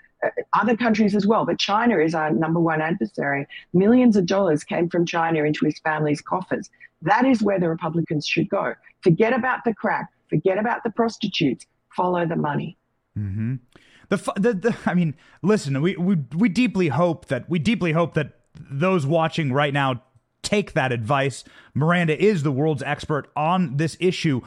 other 0.53 0.77
countries 0.77 1.15
as 1.15 1.27
well, 1.27 1.45
but 1.45 1.59
China 1.59 1.99
is 1.99 2.15
our 2.15 2.31
number 2.31 2.61
one 2.61 2.81
adversary. 2.81 3.47
Millions 3.73 4.17
of 4.17 4.27
dollars 4.27 4.65
came 4.65 4.89
from 4.89 5.07
China 5.07 5.45
into 5.45 5.65
his 5.65 5.79
family's 5.79 6.21
coffers. 6.21 6.71
That 7.03 7.25
is 7.25 7.43
where 7.43 7.59
the 7.59 7.69
Republicans 7.69 8.27
should 8.27 8.49
go. 8.49 8.75
Forget 9.03 9.33
about 9.33 9.65
the 9.65 9.75
crack, 9.75 10.11
forget 10.29 10.59
about 10.59 10.85
the 10.85 10.91
prostitutes, 10.91 11.67
follow 11.97 12.27
the 12.27 12.37
money. 12.37 12.77
Mm-hmm. 13.19 13.57
The, 14.11 14.17
the, 14.37 14.55
the, 14.55 14.77
I 14.87 14.95
mean, 14.95 15.15
listen, 15.43 15.81
we, 15.81 15.97
we, 15.97 16.17
we 16.37 16.49
deeply 16.49 16.89
hope 16.89 17.27
that 17.27 17.49
we 17.49 17.59
deeply 17.59 17.93
hope 17.93 18.15
that 18.15 18.41
those 18.55 19.07
watching 19.07 19.53
right 19.53 19.73
now 19.73 20.03
take 20.43 20.73
that 20.73 20.93
advice. 20.93 21.45
Miranda 21.75 22.21
is 22.21 22.43
the 22.43 22.51
world's 22.51 22.83
expert 22.83 23.31
on 23.37 23.77
this 23.77 23.97
issue. 24.01 24.41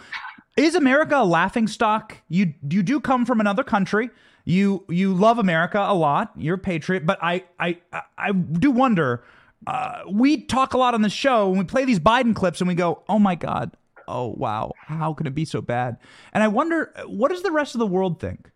Is 0.58 0.76
America 0.76 1.18
a 1.18 1.26
laughing 1.26 1.68
stock? 1.68 2.18
You 2.28 2.54
you 2.70 2.84
do 2.84 3.00
come 3.00 3.26
from 3.26 3.40
another 3.40 3.64
country. 3.64 4.10
You 4.46 4.86
you 4.90 5.14
love 5.14 5.40
America 5.40 5.80
a 5.80 5.94
lot. 5.94 6.32
You're 6.36 6.56
a 6.56 6.60
patriot, 6.60 7.06
but 7.06 7.18
I 7.22 7.44
I 7.60 7.80
I 8.18 8.32
do 8.32 8.72
wonder. 8.72 9.24
Uh, 9.66 10.02
we 10.12 10.42
talk 10.44 10.74
a 10.74 10.78
lot 10.78 10.94
on 10.94 11.02
the 11.02 11.10
show 11.10 11.48
when 11.48 11.60
we 11.60 11.64
play 11.64 11.86
these 11.86 12.00
Biden 12.00 12.36
clips, 12.36 12.60
and 12.60 12.68
we 12.68 12.76
go, 12.76 13.04
"Oh 13.08 13.20
my 13.20 13.36
God, 13.36 13.72
oh 14.08 14.34
wow, 14.38 14.74
how 14.78 15.14
can 15.14 15.26
it 15.28 15.34
be 15.34 15.46
so 15.46 15.62
bad?" 15.62 15.98
And 16.34 16.44
I 16.44 16.50
wonder, 16.50 16.94
what 17.08 17.30
does 17.30 17.44
the 17.44 17.52
rest 17.52 17.74
of 17.74 17.80
the 17.80 17.88
world 17.88 18.20
think? 18.20 18.52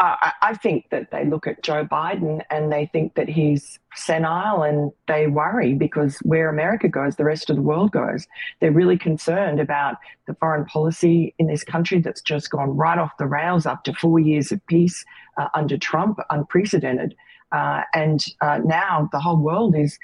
I 0.00 0.54
think 0.54 0.90
that 0.90 1.10
they 1.10 1.24
look 1.24 1.48
at 1.48 1.62
Joe 1.64 1.84
Biden 1.84 2.44
and 2.50 2.70
they 2.70 2.86
think 2.86 3.14
that 3.14 3.28
he's 3.28 3.80
senile 3.96 4.62
and 4.62 4.92
they 5.08 5.26
worry 5.26 5.74
because 5.74 6.18
where 6.18 6.48
America 6.48 6.88
goes, 6.88 7.16
the 7.16 7.24
rest 7.24 7.50
of 7.50 7.56
the 7.56 7.62
world 7.62 7.90
goes. 7.90 8.28
They're 8.60 8.70
really 8.70 8.96
concerned 8.96 9.58
about 9.58 9.96
the 10.28 10.34
foreign 10.34 10.66
policy 10.66 11.34
in 11.38 11.48
this 11.48 11.64
country 11.64 12.00
that's 12.00 12.20
just 12.20 12.50
gone 12.50 12.76
right 12.76 12.98
off 12.98 13.16
the 13.18 13.26
rails 13.26 13.66
after 13.66 13.92
four 13.92 14.20
years 14.20 14.52
of 14.52 14.64
peace 14.68 15.04
uh, 15.36 15.48
under 15.54 15.76
Trump, 15.76 16.20
unprecedented. 16.30 17.16
Uh, 17.50 17.82
and 17.92 18.24
uh, 18.40 18.60
now 18.64 19.08
the 19.10 19.18
whole 19.18 19.38
world 19.38 19.74
is 19.76 19.98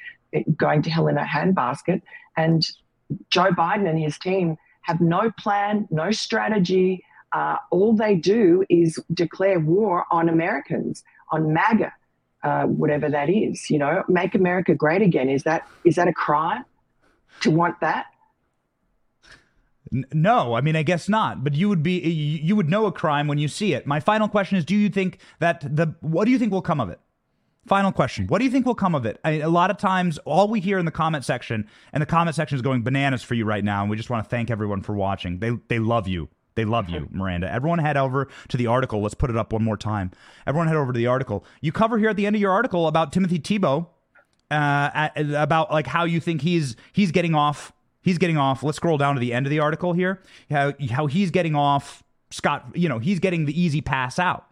going 0.57 0.83
to 0.83 0.91
hell 0.91 1.07
in 1.07 1.19
a 1.19 1.25
handbasket. 1.25 2.03
And 2.37 2.67
Joe 3.31 3.53
Biden 3.53 3.89
and 3.89 3.99
his 3.99 4.19
team 4.19 4.57
have 4.83 5.01
no 5.01 5.31
plan, 5.31 5.87
no 5.91 6.11
strategy, 6.11 7.05
uh, 7.35 7.57
all 7.71 7.95
they 7.95 8.15
do 8.15 8.65
is 8.71 8.99
declare 9.13 9.59
war 9.59 10.07
on 10.13 10.29
Americans, 10.29 11.03
on 11.33 11.53
MAGA, 11.53 11.93
uh, 12.45 12.63
whatever 12.65 13.11
that 13.11 13.29
is. 13.29 13.69
You 13.69 13.79
know, 13.79 14.05
make 14.09 14.35
America 14.35 14.75
great 14.75 15.03
again. 15.03 15.29
Is 15.29 15.43
that 15.43 15.67
is 15.85 15.97
that 15.97 16.07
a 16.07 16.13
crime 16.13 16.65
to 17.41 17.51
want 17.51 17.81
that? 17.81 18.07
No, 19.91 20.55
I 20.55 20.61
mean 20.61 20.77
I 20.77 20.85
guess 20.85 21.09
not. 21.09 21.43
But 21.43 21.55
you 21.55 21.69
would 21.69 21.83
be 21.83 21.99
you 21.99 22.55
would 22.55 22.71
know 22.71 22.87
a 22.87 22.93
crime 22.93 23.27
when 23.27 23.39
you 23.39 23.49
see 23.49 23.75
it. 23.75 23.85
My 23.85 23.99
final 23.99 24.29
question 24.29 24.57
is: 24.57 24.65
Do 24.65 24.77
you 24.77 24.89
think 24.89 25.19
that 25.41 25.61
the 25.61 25.95
what 26.01 26.27
do 26.27 26.31
you 26.31 26.39
think 26.39 26.53
will 26.53 26.63
come 26.63 26.81
of 26.81 26.89
it? 26.89 27.01
Final 27.67 27.93
question. 27.93 28.27
What 28.27 28.39
do 28.39 28.45
you 28.45 28.51
think 28.51 28.67
will 28.67 28.75
come 28.75 28.95
of 28.95 29.07
it? 29.07 29.19
A 29.25 29.47
lot 29.47 29.71
of 29.71 29.79
times, 29.79 30.19
all 30.19 30.49
we 30.49 30.61
hear 30.61 30.79
in 30.79 30.85
the 30.85 30.91
comment 30.93 31.25
section, 31.25 31.67
and 31.93 32.03
the 32.03 32.07
comment 32.07 32.37
section 32.37 32.57
is 32.57 32.63
going 32.63 32.83
bananas 32.83 33.23
for 33.23 33.35
you 33.35 33.45
right 33.45 33.65
now, 33.65 33.81
and 33.81 33.91
we 33.91 33.97
just 33.97 34.11
want 34.11 34.23
to 34.23 34.29
thank 34.29 34.51
everyone 34.51 34.83
for 34.83 34.95
watching. 34.95 35.41
They 35.41 35.51
they 35.69 35.81
love 35.81 36.07
you. 36.07 36.29
They 36.55 36.65
love 36.65 36.89
you, 36.89 37.09
Miranda. 37.11 37.51
Everyone 37.53 37.81
head 37.81 37.97
over 37.97 38.29
to 38.49 38.57
the 38.57 38.69
article. 38.69 39.03
Let's 39.03 39.15
put 39.15 39.31
it 39.31 39.37
up 39.37 39.53
one 39.53 39.65
more 39.65 39.77
time. 39.77 40.13
Everyone 40.47 40.69
head 40.69 40.77
over 40.77 40.93
to 40.93 40.97
the 40.97 41.09
article. 41.09 41.45
You 41.61 41.73
cover 41.73 41.99
here 41.99 42.11
at 42.11 42.17
the 42.17 42.27
end 42.27 42.37
of 42.37 42.41
your 42.41 42.53
article 42.53 42.87
about 42.87 43.13
Timothy 43.13 43.39
Thibault, 43.39 43.91
uh, 44.51 44.91
at, 44.95 45.13
about 45.17 45.73
like 45.73 45.87
how 45.87 46.05
you 46.05 46.21
think 46.21 46.43
he's 46.43 46.77
he's 46.93 47.11
getting 47.11 47.35
off. 47.35 47.73
He's 48.03 48.19
getting 48.19 48.37
off. 48.37 48.63
Let's 48.63 48.77
scroll 48.77 48.99
down 48.99 49.15
to 49.15 49.21
the 49.21 49.33
end 49.33 49.47
of 49.47 49.51
the 49.51 49.59
article 49.59 49.95
here. 49.95 50.23
How 50.51 50.75
how 50.91 51.07
he's 51.07 51.31
getting 51.31 51.55
off. 51.57 52.03
Scott, 52.31 52.67
you 52.75 52.89
know, 52.89 52.99
he's 52.99 53.21
getting 53.21 53.47
the 53.47 53.61
easy 53.61 53.81
pass 53.81 54.19
out. 54.19 54.47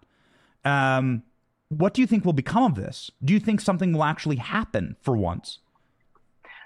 Um, 0.64 1.22
what 1.68 1.94
do 1.94 2.00
you 2.00 2.06
think 2.06 2.24
will 2.24 2.32
become 2.32 2.64
of 2.64 2.74
this? 2.74 3.10
Do 3.24 3.32
you 3.32 3.40
think 3.40 3.60
something 3.60 3.92
will 3.92 4.04
actually 4.04 4.36
happen 4.36 4.96
for 5.00 5.16
once? 5.16 5.58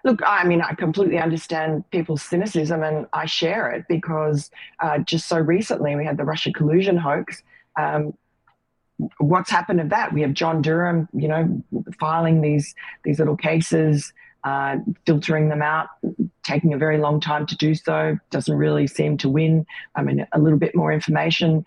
Look, 0.06 0.22
I 0.24 0.44
mean, 0.44 0.62
I 0.62 0.72
completely 0.74 1.18
understand 1.18 1.82
people's 1.90 2.22
cynicism 2.22 2.84
and 2.84 3.08
I 3.12 3.26
share 3.26 3.72
it 3.72 3.86
because 3.88 4.52
uh, 4.78 4.98
just 4.98 5.28
so 5.28 5.36
recently 5.36 5.96
we 5.96 6.04
had 6.04 6.16
the 6.16 6.22
Russia 6.22 6.52
collusion 6.52 6.96
hoax. 6.96 7.42
Um, 7.76 8.16
what's 9.18 9.50
happened 9.50 9.80
of 9.80 9.88
that? 9.88 10.12
We 10.12 10.20
have 10.20 10.32
John 10.32 10.62
Durham, 10.62 11.08
you 11.12 11.26
know, 11.26 11.60
filing 11.98 12.40
these 12.40 12.72
these 13.02 13.18
little 13.18 13.36
cases, 13.36 14.12
uh, 14.44 14.76
filtering 15.06 15.48
them 15.48 15.60
out, 15.60 15.88
taking 16.44 16.72
a 16.72 16.78
very 16.78 16.98
long 16.98 17.18
time 17.18 17.44
to 17.46 17.56
do 17.56 17.74
so. 17.74 18.16
Doesn't 18.30 18.56
really 18.56 18.86
seem 18.86 19.16
to 19.18 19.28
win. 19.28 19.66
I 19.96 20.02
mean, 20.02 20.24
a 20.30 20.38
little 20.38 20.58
bit 20.60 20.76
more 20.76 20.92
information 20.92 21.64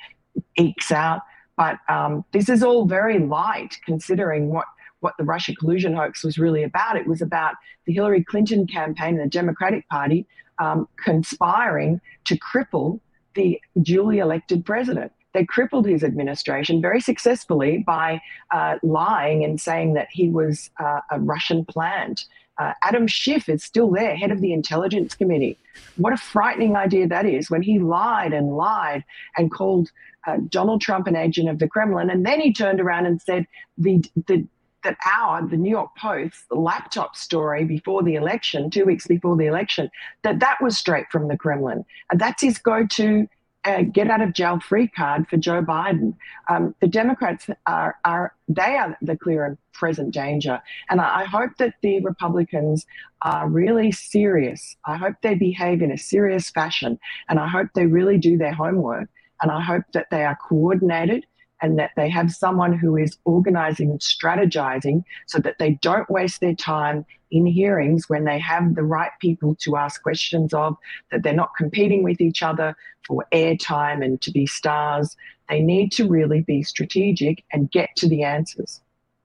ekes 0.58 0.94
out, 0.94 1.24
but 1.58 1.78
um, 1.90 2.24
this 2.32 2.48
is 2.48 2.64
all 2.64 2.86
very 2.86 3.20
light 3.20 3.76
considering 3.86 4.48
what 4.48 4.68
what 5.00 5.16
the 5.18 5.24
Russia 5.24 5.56
collusion 5.56 5.94
hoax 5.94 6.24
was 6.24 6.38
really 6.38 6.64
about. 6.64 6.98
It 6.98 7.08
was 7.08 7.22
about 7.22 7.56
the 7.86 7.94
Hillary 7.94 8.24
Clinton 8.24 8.68
campaign 8.68 9.16
and 9.16 9.26
the 9.26 9.28
Democratic 9.28 9.88
Party 9.90 10.28
um, 10.60 10.88
conspiring 10.98 12.02
to 12.26 12.38
cripple 12.38 13.00
the 13.36 13.60
duly 13.82 14.20
elected 14.20 14.66
president. 14.66 15.12
They 15.34 15.46
crippled 15.46 15.86
his 15.86 16.04
administration 16.04 16.82
very 16.82 17.00
successfully 17.00 17.84
by 17.86 18.22
uh, 18.52 18.78
lying 18.82 19.44
and 19.44 19.62
saying 19.62 19.94
that 19.94 20.08
he 20.12 20.28
was 20.28 20.72
uh, 20.80 21.02
a 21.12 21.20
Russian 21.20 21.66
plant. 21.66 22.26
Uh, 22.58 22.74
Adam 22.82 23.08
Schiff 23.08 23.48
is 23.48 23.64
still 23.64 23.92
there, 23.92 24.18
head 24.18 24.32
of 24.32 24.42
the 24.42 24.52
Intelligence 24.52 25.16
Committee. 25.16 25.58
What 25.96 26.14
a 26.14 26.18
frightening 26.18 26.76
idea 26.76 27.08
that 27.08 27.26
is 27.26 27.50
when 27.50 27.62
he 27.62 27.80
lied 27.80 28.34
and 28.34 28.58
lied 28.58 29.06
and 29.38 29.52
called 29.52 29.92
uh, 30.28 30.38
Donald 30.50 30.82
Trump 30.82 31.08
an 31.08 31.16
agent 31.16 31.48
of 31.48 31.60
the 31.60 31.70
Kremlin. 31.70 32.10
And 32.10 32.26
then 32.26 32.42
he 32.42 32.52
turned 32.52 32.82
around 32.82 33.06
and 33.06 33.22
said 33.22 33.48
the, 33.78 34.04
the 34.28 34.46
that 34.84 34.98
our, 35.06 35.46
the 35.48 35.58
New 35.58 35.70
York 35.70 35.96
Post, 35.98 36.48
the 36.50 36.56
laptop 36.56 37.16
story 37.16 37.64
before 37.64 38.04
the 38.04 38.16
election, 38.16 38.70
two 38.70 38.86
weeks 38.86 39.08
before 39.08 39.36
the 39.36 39.46
election, 39.46 39.90
that 40.24 40.40
that 40.40 40.58
was 40.62 40.78
straight 40.78 41.06
from 41.12 41.28
the 41.28 41.38
Kremlin. 41.38 41.86
And 42.12 42.20
that's 42.20 42.42
his 42.42 42.58
go 42.58 42.86
to 42.88 43.28
uh, 43.66 43.82
get 43.84 44.10
out 44.10 44.22
of 44.22 44.34
jail 44.34 44.60
free 44.60 44.88
card 44.88 45.28
for 45.28 45.38
Joe 45.38 45.62
Biden. 45.62 46.16
Um, 46.50 46.74
the 46.80 46.88
Democrats 46.88 47.48
are, 47.68 47.98
are, 48.06 48.34
they 48.48 48.78
are 48.78 48.98
the 49.02 49.18
clear 49.18 49.46
and 49.46 49.58
present 49.74 50.14
danger. 50.14 50.62
And 50.90 51.02
I, 51.02 51.22
I 51.22 51.26
hope 51.26 51.52
that 51.58 51.76
the 51.82 52.00
Republicans 52.02 52.86
are 53.22 53.50
really 53.50 53.92
serious. 53.92 54.78
I 54.86 54.96
hope 54.96 55.16
they 55.22 55.36
behave 55.36 55.82
in 55.82 55.92
a 55.92 55.98
serious 55.98 56.50
fashion. 56.50 57.00
And 57.28 57.38
I 57.40 57.48
hope 57.48 57.68
they 57.76 57.86
really 57.86 58.18
do 58.18 58.38
their 58.38 58.54
homework. 58.54 59.10
And 59.42 59.52
I 59.52 59.62
hope 59.62 59.84
that 59.94 60.08
they 60.10 60.24
are 60.24 60.38
coordinated 60.38 61.26
and 61.62 61.78
that 61.78 61.92
they 61.96 62.10
have 62.10 62.32
someone 62.32 62.74
who 62.74 62.96
is 62.96 63.18
organizing 63.26 63.90
and 63.92 64.00
strategizing 64.00 65.04
so 65.28 65.40
that 65.40 65.58
they 65.60 65.72
don't 65.82 66.10
waste 66.10 66.40
their 66.42 66.56
time 66.56 67.06
in 67.32 67.46
hearings 67.46 68.10
when 68.10 68.26
they 68.26 68.40
have 68.40 68.76
the 68.76 68.84
right 68.84 69.12
people 69.20 69.56
to 69.56 69.76
ask 69.76 70.02
questions 70.02 70.54
of, 70.54 70.78
that 71.12 71.24
they're 71.24 71.34
not 71.34 71.56
competing 71.58 72.04
with 72.04 72.22
each 72.22 72.42
other 72.42 72.76
for 73.06 73.26
airtime 73.32 74.04
and 74.04 74.22
to 74.22 74.32
be 74.32 74.46
stars. 74.46 75.16
They 75.50 75.62
need 75.62 75.92
to 75.94 76.08
really 76.08 76.42
be 76.42 76.64
strategic 76.64 77.44
and 77.52 77.70
get 77.70 77.90
to 77.98 78.08
the 78.08 78.24
answers. 78.24 78.82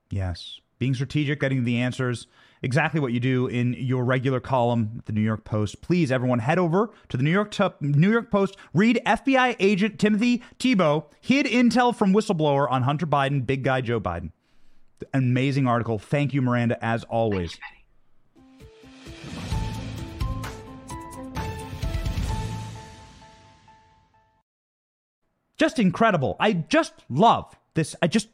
Yes. 0.09 0.59
Being 0.77 0.93
strategic, 0.93 1.39
getting 1.39 1.63
the 1.63 1.77
answers 1.77 2.27
exactly 2.61 2.99
what 2.99 3.13
you 3.13 3.19
do 3.19 3.47
in 3.47 3.73
your 3.73 4.03
regular 4.03 4.39
column 4.39 4.95
at 4.99 5.05
the 5.05 5.13
New 5.13 5.21
York 5.21 5.43
Post. 5.43 5.81
Please, 5.81 6.11
everyone, 6.11 6.39
head 6.39 6.59
over 6.59 6.91
to 7.09 7.17
the 7.17 7.23
New 7.23 7.31
York 7.31 7.51
t- 7.51 7.67
New 7.81 8.11
York 8.11 8.31
Post. 8.31 8.57
Read 8.73 9.01
FBI 9.05 9.55
agent 9.59 9.99
Timothy 9.99 10.43
Thibault 10.59 11.09
hid 11.21 11.45
intel 11.45 11.95
from 11.95 12.13
whistleblower 12.13 12.69
on 12.69 12.83
Hunter 12.83 13.07
Biden, 13.07 13.45
big 13.45 13.63
guy 13.63 13.81
Joe 13.81 13.99
Biden. 13.99 14.31
Amazing 15.13 15.67
article. 15.67 15.99
Thank 15.99 16.33
you, 16.33 16.41
Miranda, 16.41 16.83
as 16.83 17.03
always. 17.05 17.57
Just 25.57 25.79
incredible. 25.79 26.35
I 26.39 26.53
just 26.53 26.93
love 27.09 27.55
this. 27.75 27.95
I 28.01 28.07
just 28.07 28.27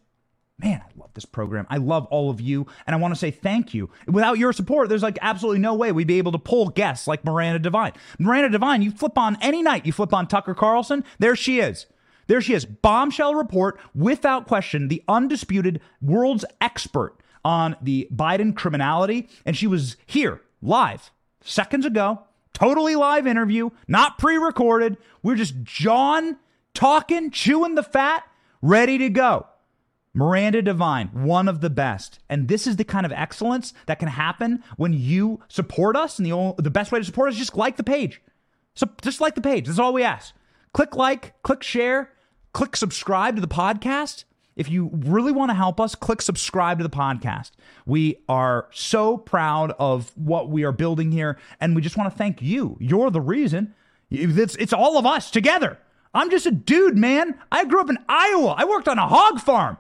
man, 0.64 0.82
I 0.82 1.00
love 1.00 1.10
this 1.14 1.26
program. 1.26 1.68
I 1.70 1.78
love 1.78 2.06
all 2.08 2.30
of 2.30 2.40
you, 2.40 2.68
and 2.86 2.96
I 2.96 3.00
want 3.00 3.14
to 3.14 3.20
say 3.20 3.32
thank 3.32 3.74
you. 3.74 3.90
Without 4.08 4.38
your 4.38 4.54
support, 4.54 4.90
there's 4.90 5.04
like 5.04 5.20
absolutely 5.22 5.60
no 5.60 5.74
way 5.74 5.92
we'd 5.92 6.08
be 6.08 6.18
able 6.18 6.32
to 6.32 6.40
pull 6.40 6.70
guests 6.70 7.08
like 7.08 7.26
Miranda 7.26 7.60
Devine. 7.60 7.94
Miranda 8.20 8.50
Devine, 8.50 8.82
you 8.82 8.92
flip 8.92 9.18
on 9.18 9.38
any 9.42 9.62
night, 9.62 9.86
you 9.86 9.92
flip 9.92 10.14
on 10.14 10.28
Tucker 10.28 10.54
Carlson, 10.54 11.04
there 11.20 11.36
she 11.36 11.60
is. 11.60 11.88
There 12.28 12.40
she 12.40 12.54
is. 12.54 12.66
Bombshell 12.66 13.36
report, 13.36 13.80
without 13.94 14.48
question, 14.48 14.88
the 14.88 15.04
undisputed 15.08 15.82
world's 16.02 16.46
expert 16.62 17.18
on 17.44 17.76
the 17.82 18.08
Biden 18.14 18.56
criminality. 18.56 19.28
And 19.46 19.58
she 19.58 19.68
was 19.68 19.98
here 20.06 20.42
live 20.62 21.12
seconds 21.44 21.86
ago, 21.86 22.22
totally 22.54 22.96
live 22.96 23.28
interview, 23.28 23.72
not 23.88 24.18
pre 24.18 24.38
recorded. 24.38 24.98
We're 25.24 25.36
just 25.36 25.62
John 25.64 26.38
talking, 26.74 27.32
chewing 27.32 27.76
the 27.76 27.84
fat, 27.84 28.24
ready 28.62 28.98
to 29.00 29.10
go. 29.10 29.48
Miranda 30.14 30.62
Devine, 30.62 31.08
one 31.14 31.48
of 31.48 31.62
the 31.62 31.70
best. 31.70 32.20
And 32.30 32.48
this 32.48 32.68
is 32.68 32.76
the 32.76 32.84
kind 32.84 33.06
of 33.06 33.12
excellence 33.12 33.74
that 33.86 34.00
can 34.00 34.10
happen 34.10 34.64
when 34.76 34.94
you 34.94 35.42
support 35.48 35.96
us. 35.96 36.20
And 36.20 36.26
the, 36.26 36.34
only, 36.34 36.56
the 36.58 36.70
best 36.70 36.92
way 36.92 37.00
to 37.00 37.06
support 37.06 37.30
us 37.30 37.36
is 37.36 37.40
just 37.40 37.56
like 37.56 37.78
the 37.78 37.84
page. 37.84 38.22
So 38.76 38.88
just 39.02 39.22
like 39.22 39.36
the 39.36 39.42
page. 39.42 39.68
That's 39.68 39.80
all 39.80 39.94
we 39.94 40.04
ask. 40.04 40.34
Click 40.74 40.96
like, 40.96 41.42
click 41.44 41.64
share, 41.64 42.12
click 42.54 42.76
subscribe 42.76 43.36
to 43.36 43.42
the 43.42 43.48
podcast. 43.48 44.26
If 44.56 44.70
you 44.70 44.90
really 44.94 45.32
want 45.32 45.50
to 45.50 45.56
help 45.56 45.80
us, 45.80 45.96
click 45.96 46.22
subscribe 46.22 46.78
to 46.80 46.84
the 46.84 46.90
podcast. 46.90 47.52
We 47.86 48.18
are 48.28 48.68
so 48.72 49.18
proud 49.18 49.74
of 49.80 50.12
what 50.16 50.50
we 50.50 50.64
are 50.64 50.74
building 50.74 51.12
here. 51.12 51.38
And 51.62 51.76
we 51.76 51.82
just 51.82 51.98
want 51.98 52.12
to 52.12 52.18
thank 52.18 52.42
you. 52.42 52.78
You're 52.80 53.12
the 53.12 53.22
reason. 53.22 53.74
It's, 54.10 54.56
it's 54.58 54.74
all 54.74 54.98
of 54.98 55.06
us 55.06 55.32
together. 55.32 55.78
I'm 56.14 56.30
just 56.30 56.46
a 56.46 56.52
dude, 56.52 56.98
man. 56.98 57.40
I 57.50 57.64
grew 57.64 57.80
up 57.80 57.90
in 57.90 57.98
Iowa. 58.10 58.56
I 58.58 58.66
worked 58.66 58.90
on 58.90 59.00
a 59.00 59.08
hog 59.08 59.40
farm. 59.40 59.78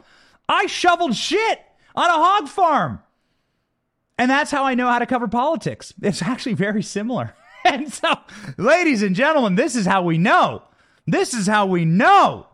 I 0.52 0.66
shoveled 0.66 1.16
shit 1.16 1.62
on 1.96 2.10
a 2.10 2.14
hog 2.14 2.50
farm. 2.50 3.00
And 4.18 4.30
that's 4.30 4.52
how 4.52 4.66
I 4.66 4.76
know 4.76 4.88
how 4.88 5.00
to 5.00 5.06
cover 5.06 5.28
politics. 5.28 5.94
It's 6.02 6.22
actually 6.22 6.54
very 6.54 6.84
similar. 6.84 7.34
And 7.64 7.94
so, 7.94 8.16
ladies 8.58 9.04
and 9.04 9.16
gentlemen, 9.16 9.54
this 9.54 9.76
is 9.76 9.86
how 9.86 10.02
we 10.02 10.18
know. 10.18 10.64
This 11.06 11.36
is 11.36 11.46
how 11.46 11.68
we 11.68 11.86
know. 11.86 12.48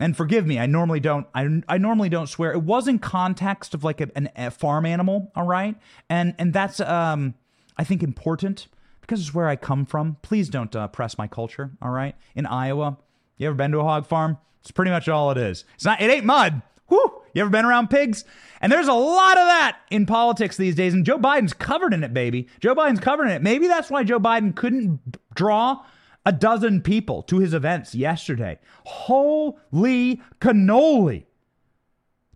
And 0.00 0.16
forgive 0.16 0.44
me, 0.44 0.58
I 0.58 0.66
normally 0.66 0.98
don't. 0.98 1.28
I, 1.32 1.62
I 1.68 1.78
normally 1.78 2.08
don't 2.08 2.26
swear. 2.26 2.52
It 2.52 2.62
was 2.62 2.88
in 2.88 2.98
context 2.98 3.72
of 3.72 3.84
like 3.84 4.00
a, 4.00 4.10
an, 4.16 4.28
a 4.34 4.50
farm 4.50 4.84
animal, 4.84 5.30
all 5.36 5.46
right, 5.46 5.76
and 6.10 6.34
and 6.40 6.52
that's 6.52 6.80
um 6.80 7.34
I 7.78 7.84
think 7.84 8.02
important 8.02 8.66
because 9.00 9.20
it's 9.20 9.32
where 9.32 9.46
I 9.46 9.54
come 9.54 9.86
from. 9.86 10.16
Please 10.22 10.48
don't 10.48 10.74
uh, 10.74 10.88
press 10.88 11.16
my 11.16 11.28
culture, 11.28 11.70
all 11.80 11.90
right. 11.90 12.16
In 12.34 12.46
Iowa, 12.46 12.98
you 13.38 13.46
ever 13.46 13.54
been 13.54 13.70
to 13.70 13.78
a 13.78 13.84
hog 13.84 14.06
farm? 14.08 14.38
It's 14.60 14.72
pretty 14.72 14.90
much 14.90 15.08
all 15.08 15.30
it 15.30 15.38
is. 15.38 15.64
It's 15.76 15.84
not. 15.84 16.00
It 16.00 16.10
ain't 16.10 16.26
mud. 16.26 16.62
Whew. 16.88 17.22
You 17.34 17.42
ever 17.42 17.50
been 17.50 17.64
around 17.64 17.90
pigs? 17.90 18.24
And 18.60 18.72
there's 18.72 18.88
a 18.88 18.94
lot 18.94 19.36
of 19.36 19.46
that 19.46 19.78
in 19.90 20.06
politics 20.06 20.56
these 20.56 20.74
days. 20.74 20.94
And 20.94 21.04
Joe 21.04 21.18
Biden's 21.18 21.52
covered 21.52 21.92
in 21.92 22.02
it, 22.02 22.14
baby. 22.14 22.48
Joe 22.60 22.74
Biden's 22.74 23.00
covered 23.00 23.26
in 23.26 23.32
it. 23.32 23.42
Maybe 23.42 23.66
that's 23.66 23.90
why 23.90 24.04
Joe 24.04 24.20
Biden 24.20 24.54
couldn't 24.54 25.00
draw 25.34 25.84
a 26.24 26.32
dozen 26.32 26.80
people 26.80 27.22
to 27.24 27.38
his 27.38 27.54
events 27.54 27.94
yesterday. 27.94 28.58
Holy 28.84 30.22
cannoli. 30.40 31.24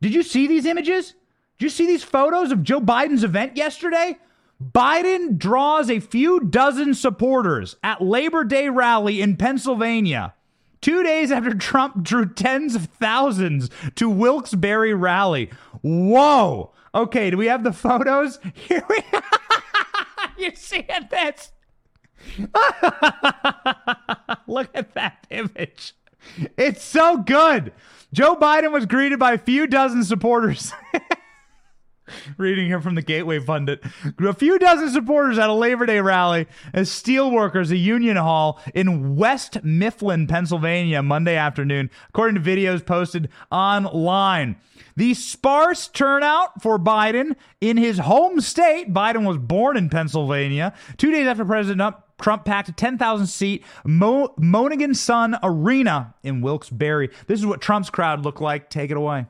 Did 0.00 0.14
you 0.14 0.22
see 0.22 0.46
these 0.46 0.66
images? 0.66 1.14
Did 1.58 1.66
you 1.66 1.70
see 1.70 1.86
these 1.86 2.04
photos 2.04 2.52
of 2.52 2.62
Joe 2.62 2.80
Biden's 2.80 3.24
event 3.24 3.56
yesterday? 3.56 4.18
Biden 4.62 5.38
draws 5.38 5.90
a 5.90 6.00
few 6.00 6.40
dozen 6.40 6.94
supporters 6.94 7.76
at 7.82 8.02
Labor 8.02 8.44
Day 8.44 8.68
rally 8.68 9.22
in 9.22 9.36
Pennsylvania. 9.36 10.34
Two 10.80 11.02
days 11.02 11.30
after 11.30 11.54
Trump 11.54 12.02
drew 12.02 12.26
tens 12.26 12.74
of 12.74 12.86
thousands 12.86 13.68
to 13.96 14.08
Wilkes-Barre 14.08 14.94
rally. 14.94 15.50
Whoa. 15.82 16.72
Okay, 16.94 17.30
do 17.30 17.36
we 17.36 17.46
have 17.46 17.64
the 17.64 17.72
photos? 17.72 18.38
Here 18.54 18.84
we 18.88 19.02
You 20.38 20.52
seeing 20.54 20.86
this? 21.10 21.52
Look 24.46 24.70
at 24.74 24.94
that 24.94 25.26
image. 25.30 25.94
It's 26.56 26.82
so 26.82 27.18
good. 27.18 27.72
Joe 28.12 28.36
Biden 28.36 28.72
was 28.72 28.86
greeted 28.86 29.18
by 29.18 29.32
a 29.32 29.38
few 29.38 29.66
dozen 29.66 30.04
supporters. 30.04 30.72
Reading 32.36 32.66
here 32.66 32.80
from 32.80 32.94
the 32.94 33.02
Gateway 33.02 33.40
Pundit. 33.40 33.82
A 34.20 34.32
few 34.34 34.58
dozen 34.58 34.90
supporters 34.90 35.38
at 35.38 35.50
a 35.50 35.54
Labor 35.54 35.86
Day 35.86 36.00
rally 36.00 36.46
as 36.72 36.90
steelworkers, 36.90 37.70
a 37.70 37.76
union 37.76 38.16
hall 38.16 38.60
in 38.74 39.16
West 39.16 39.62
Mifflin, 39.62 40.26
Pennsylvania, 40.26 41.02
Monday 41.02 41.36
afternoon, 41.36 41.90
according 42.08 42.34
to 42.34 42.40
videos 42.40 42.84
posted 42.84 43.28
online. 43.50 44.56
The 44.96 45.14
sparse 45.14 45.88
turnout 45.88 46.62
for 46.62 46.78
Biden 46.78 47.36
in 47.60 47.76
his 47.76 47.98
home 47.98 48.40
state. 48.40 48.92
Biden 48.92 49.26
was 49.26 49.38
born 49.38 49.76
in 49.76 49.88
Pennsylvania. 49.88 50.74
Two 50.96 51.10
days 51.10 51.26
after 51.26 51.44
President 51.44 51.94
Trump 52.20 52.44
packed 52.44 52.68
a 52.68 52.72
10,000 52.72 53.26
seat 53.26 53.64
Mo- 53.84 54.34
Mohegan 54.36 54.94
Sun 54.94 55.38
Arena 55.42 56.14
in 56.22 56.40
Wilkes-Barre. 56.40 57.08
This 57.26 57.40
is 57.40 57.46
what 57.46 57.60
Trump's 57.60 57.90
crowd 57.90 58.24
looked 58.24 58.40
like. 58.40 58.68
Take 58.70 58.90
it 58.90 58.96
away. 58.96 59.26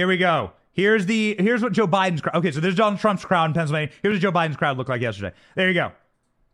Here 0.00 0.08
we 0.08 0.16
go. 0.16 0.52
Here's 0.72 1.04
the 1.04 1.36
here's 1.38 1.62
what 1.62 1.74
Joe 1.74 1.86
Biden's 1.86 2.22
crowd. 2.22 2.36
Okay, 2.36 2.52
so 2.52 2.60
there's 2.60 2.74
Donald 2.74 3.00
Trump's 3.00 3.22
crowd 3.22 3.50
in 3.50 3.52
Pennsylvania. 3.52 3.90
Here's 4.02 4.14
what 4.14 4.22
Joe 4.22 4.32
Biden's 4.32 4.56
crowd 4.56 4.78
looked 4.78 4.88
like 4.88 5.02
yesterday. 5.02 5.36
There 5.54 5.68
you 5.68 5.74
go. 5.74 5.92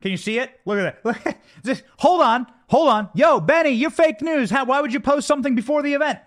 Can 0.01 0.11
you 0.11 0.17
see 0.17 0.41
it? 0.41 0.59
Look 0.65 0.81
at 0.81 1.01
that. 1.05 1.39
This. 1.63 1.85
Hold 1.99 2.23
on. 2.23 2.49
Hold 2.71 2.89
on. 2.89 3.09
Yo, 3.15 3.39
Benny, 3.39 3.71
you're 3.71 3.91
fake 3.91 4.21
news. 4.21 4.51
How, 4.51 4.65
why 4.65 4.81
would 4.81 4.93
you 4.93 4.99
post 4.99 5.29
something 5.29 5.55
before 5.55 5.81
the 5.85 5.95
event? 5.95 6.19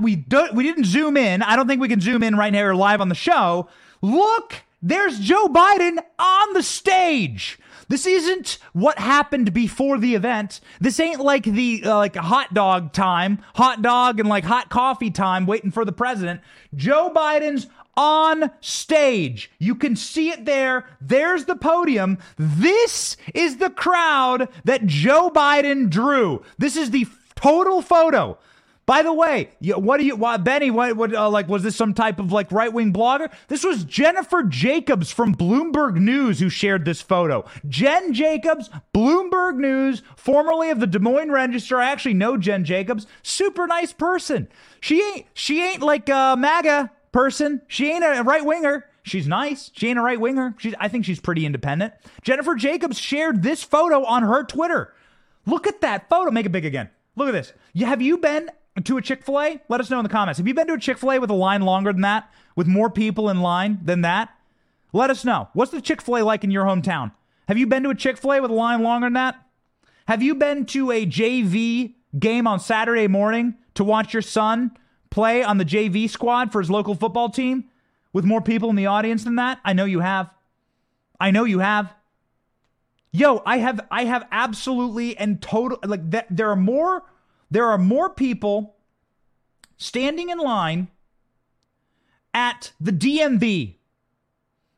We 0.00 0.16
don't. 0.16 0.54
We 0.54 0.64
didn't 0.64 0.86
zoom 0.86 1.16
in. 1.16 1.40
I 1.40 1.54
don't 1.54 1.68
think 1.68 1.80
we 1.80 1.86
can 1.86 2.00
zoom 2.00 2.24
in 2.24 2.34
right 2.34 2.52
here 2.52 2.74
live 2.74 3.00
on 3.00 3.08
the 3.08 3.14
show. 3.14 3.68
Look, 4.00 4.54
there's 4.82 5.20
Joe 5.20 5.46
Biden 5.46 5.98
on 6.18 6.52
the 6.52 6.64
stage. 6.64 7.60
This 7.92 8.06
isn't 8.06 8.56
what 8.72 8.98
happened 8.98 9.52
before 9.52 9.98
the 9.98 10.14
event. 10.14 10.62
This 10.80 10.98
ain't 10.98 11.20
like 11.20 11.44
the 11.44 11.82
uh, 11.84 11.98
like 11.98 12.16
hot 12.16 12.54
dog 12.54 12.94
time, 12.94 13.42
hot 13.54 13.82
dog 13.82 14.18
and 14.18 14.30
like 14.30 14.44
hot 14.44 14.70
coffee 14.70 15.10
time 15.10 15.44
waiting 15.44 15.70
for 15.70 15.84
the 15.84 15.92
president. 15.92 16.40
Joe 16.74 17.12
Biden's 17.14 17.66
on 17.94 18.50
stage. 18.62 19.50
You 19.58 19.74
can 19.74 19.94
see 19.94 20.30
it 20.30 20.46
there. 20.46 20.86
There's 21.02 21.44
the 21.44 21.54
podium. 21.54 22.16
This 22.38 23.18
is 23.34 23.58
the 23.58 23.68
crowd 23.68 24.48
that 24.64 24.86
Joe 24.86 25.28
Biden 25.28 25.90
drew. 25.90 26.42
This 26.56 26.78
is 26.78 26.92
the 26.92 27.06
total 27.34 27.82
photo. 27.82 28.38
By 28.84 29.02
the 29.02 29.12
way, 29.12 29.50
you, 29.60 29.74
what 29.74 29.98
do 29.98 30.04
you, 30.04 30.16
why, 30.16 30.36
Benny? 30.38 30.70
What, 30.70 30.96
what 30.96 31.14
uh, 31.14 31.30
like, 31.30 31.48
was 31.48 31.62
this 31.62 31.76
some 31.76 31.94
type 31.94 32.18
of 32.18 32.32
like 32.32 32.50
right 32.50 32.72
wing 32.72 32.92
blogger? 32.92 33.32
This 33.46 33.62
was 33.62 33.84
Jennifer 33.84 34.42
Jacobs 34.42 35.12
from 35.12 35.36
Bloomberg 35.36 35.96
News 35.96 36.40
who 36.40 36.48
shared 36.48 36.84
this 36.84 37.00
photo. 37.00 37.44
Jen 37.68 38.12
Jacobs, 38.12 38.70
Bloomberg 38.92 39.56
News, 39.56 40.02
formerly 40.16 40.70
of 40.70 40.80
the 40.80 40.88
Des 40.88 40.98
Moines 40.98 41.30
Register. 41.30 41.78
I 41.78 41.90
actually 41.90 42.14
know 42.14 42.36
Jen 42.36 42.64
Jacobs. 42.64 43.06
Super 43.22 43.68
nice 43.68 43.92
person. 43.92 44.48
She 44.80 45.00
ain't, 45.00 45.26
she 45.32 45.62
ain't 45.62 45.82
like 45.82 46.08
a 46.08 46.34
MAGA 46.36 46.90
person. 47.12 47.62
She 47.68 47.88
ain't 47.90 48.04
a 48.04 48.22
right 48.24 48.44
winger. 48.44 48.86
She's 49.04 49.28
nice. 49.28 49.70
She 49.74 49.88
ain't 49.88 49.98
a 49.98 50.02
right 50.02 50.20
winger. 50.20 50.54
She's, 50.58 50.74
I 50.80 50.88
think 50.88 51.04
she's 51.04 51.20
pretty 51.20 51.46
independent. 51.46 51.94
Jennifer 52.22 52.56
Jacobs 52.56 52.98
shared 52.98 53.42
this 53.42 53.62
photo 53.62 54.04
on 54.04 54.24
her 54.24 54.42
Twitter. 54.42 54.92
Look 55.46 55.66
at 55.68 55.80
that 55.82 56.08
photo. 56.08 56.30
Make 56.32 56.46
it 56.46 56.52
big 56.52 56.64
again. 56.64 56.90
Look 57.14 57.28
at 57.28 57.32
this. 57.32 57.52
You, 57.72 57.86
have 57.86 58.00
you 58.00 58.18
been 58.18 58.50
to 58.84 58.96
a 58.96 59.02
Chick 59.02 59.24
fil 59.24 59.40
A? 59.40 59.60
Let 59.68 59.80
us 59.80 59.90
know 59.90 59.98
in 59.98 60.04
the 60.04 60.08
comments. 60.08 60.38
Have 60.38 60.48
you 60.48 60.54
been 60.54 60.66
to 60.68 60.74
a 60.74 60.78
Chick 60.78 60.98
fil 60.98 61.12
A 61.12 61.18
with 61.18 61.30
a 61.30 61.34
line 61.34 61.62
longer 61.62 61.92
than 61.92 62.02
that? 62.02 62.30
With 62.56 62.66
more 62.66 62.90
people 62.90 63.28
in 63.28 63.40
line 63.40 63.80
than 63.82 64.02
that? 64.02 64.30
Let 64.92 65.10
us 65.10 65.24
know. 65.24 65.48
What's 65.52 65.70
the 65.70 65.80
Chick 65.80 66.02
fil 66.02 66.18
A 66.18 66.22
like 66.22 66.44
in 66.44 66.50
your 66.50 66.64
hometown? 66.64 67.12
Have 67.48 67.58
you 67.58 67.66
been 67.66 67.82
to 67.82 67.90
a 67.90 67.94
Chick 67.94 68.16
fil 68.16 68.32
A 68.32 68.40
with 68.40 68.50
a 68.50 68.54
line 68.54 68.82
longer 68.82 69.06
than 69.06 69.14
that? 69.14 69.36
Have 70.08 70.22
you 70.22 70.34
been 70.34 70.66
to 70.66 70.90
a 70.90 71.06
JV 71.06 71.94
game 72.18 72.46
on 72.46 72.60
Saturday 72.60 73.06
morning 73.08 73.54
to 73.74 73.84
watch 73.84 74.12
your 74.12 74.22
son 74.22 74.76
play 75.10 75.42
on 75.42 75.58
the 75.58 75.64
JV 75.64 76.08
squad 76.08 76.52
for 76.52 76.60
his 76.60 76.70
local 76.70 76.94
football 76.94 77.28
team 77.28 77.64
with 78.12 78.24
more 78.24 78.40
people 78.40 78.70
in 78.70 78.76
the 78.76 78.86
audience 78.86 79.24
than 79.24 79.36
that? 79.36 79.60
I 79.64 79.72
know 79.72 79.84
you 79.84 80.00
have. 80.00 80.30
I 81.20 81.30
know 81.30 81.44
you 81.44 81.60
have. 81.60 81.94
Yo, 83.12 83.42
I 83.44 83.58
have 83.58 83.86
I 83.90 84.04
have 84.04 84.26
absolutely 84.32 85.16
and 85.16 85.40
total 85.40 85.78
like 85.84 86.10
that 86.10 86.26
there 86.30 86.50
are 86.50 86.56
more 86.56 87.04
there 87.52 87.66
are 87.66 87.78
more 87.78 88.08
people 88.08 88.76
standing 89.76 90.30
in 90.30 90.38
line 90.38 90.88
at 92.32 92.72
the 92.80 92.92
DMV. 92.92 93.74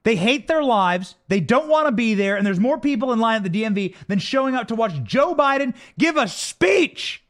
They 0.02 0.16
hate 0.16 0.48
their 0.48 0.62
lives. 0.62 1.14
They 1.28 1.38
don't 1.38 1.68
want 1.68 1.86
to 1.86 1.92
be 1.92 2.14
there. 2.14 2.36
And 2.36 2.44
there's 2.44 2.58
more 2.58 2.78
people 2.78 3.12
in 3.12 3.20
line 3.20 3.44
at 3.44 3.52
the 3.52 3.62
DMV 3.62 3.94
than 4.08 4.18
showing 4.18 4.56
up 4.56 4.68
to 4.68 4.74
watch 4.74 5.02
Joe 5.04 5.36
Biden 5.36 5.74
give 5.98 6.16
a 6.16 6.26
speech. 6.26 7.22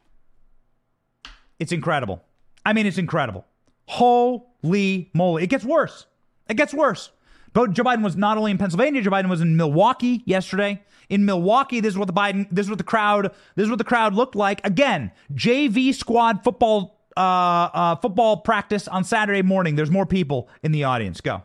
It's 1.58 1.72
incredible. 1.72 2.24
I 2.64 2.72
mean, 2.72 2.86
it's 2.86 2.98
incredible. 2.98 3.44
Holy 3.86 5.10
moly. 5.12 5.44
It 5.44 5.50
gets 5.50 5.64
worse. 5.64 6.06
It 6.48 6.56
gets 6.56 6.72
worse. 6.72 7.10
Joe 7.54 7.84
Biden 7.84 8.02
was 8.02 8.16
not 8.16 8.36
only 8.36 8.50
in 8.50 8.58
Pennsylvania, 8.58 9.00
Joe 9.00 9.10
Biden 9.10 9.28
was 9.28 9.40
in 9.40 9.56
Milwaukee 9.56 10.22
yesterday. 10.26 10.82
In 11.08 11.24
Milwaukee, 11.24 11.80
this 11.80 11.92
is 11.92 11.98
what 11.98 12.08
the 12.08 12.14
Biden, 12.14 12.48
this 12.50 12.66
is 12.66 12.70
what 12.70 12.78
the 12.78 12.84
crowd, 12.84 13.30
this 13.54 13.64
is 13.64 13.70
what 13.70 13.78
the 13.78 13.84
crowd 13.84 14.14
looked 14.14 14.34
like. 14.34 14.66
Again, 14.66 15.12
JV 15.32 15.94
squad 15.94 16.42
football, 16.42 16.98
uh, 17.16 17.20
uh, 17.20 17.96
football 17.96 18.38
practice 18.38 18.88
on 18.88 19.04
Saturday 19.04 19.42
morning. 19.42 19.76
There's 19.76 19.90
more 19.90 20.06
people 20.06 20.48
in 20.62 20.72
the 20.72 20.84
audience. 20.84 21.20
Go. 21.20 21.42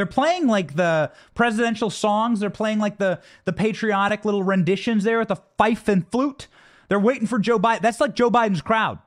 They're 0.00 0.06
playing 0.06 0.46
like 0.46 0.76
the 0.76 1.12
presidential 1.34 1.90
songs. 1.90 2.40
They're 2.40 2.48
playing 2.48 2.78
like 2.78 2.96
the 2.96 3.20
the 3.44 3.52
patriotic 3.52 4.24
little 4.24 4.42
renditions 4.42 5.04
there 5.04 5.18
with 5.18 5.28
the 5.28 5.36
fife 5.58 5.88
and 5.88 6.10
flute. 6.10 6.46
They're 6.88 6.98
waiting 6.98 7.26
for 7.26 7.38
Joe 7.38 7.58
Biden. 7.58 7.82
That's 7.82 8.00
like 8.00 8.14
Joe 8.14 8.30
Biden's 8.30 8.62
crowd. 8.62 8.98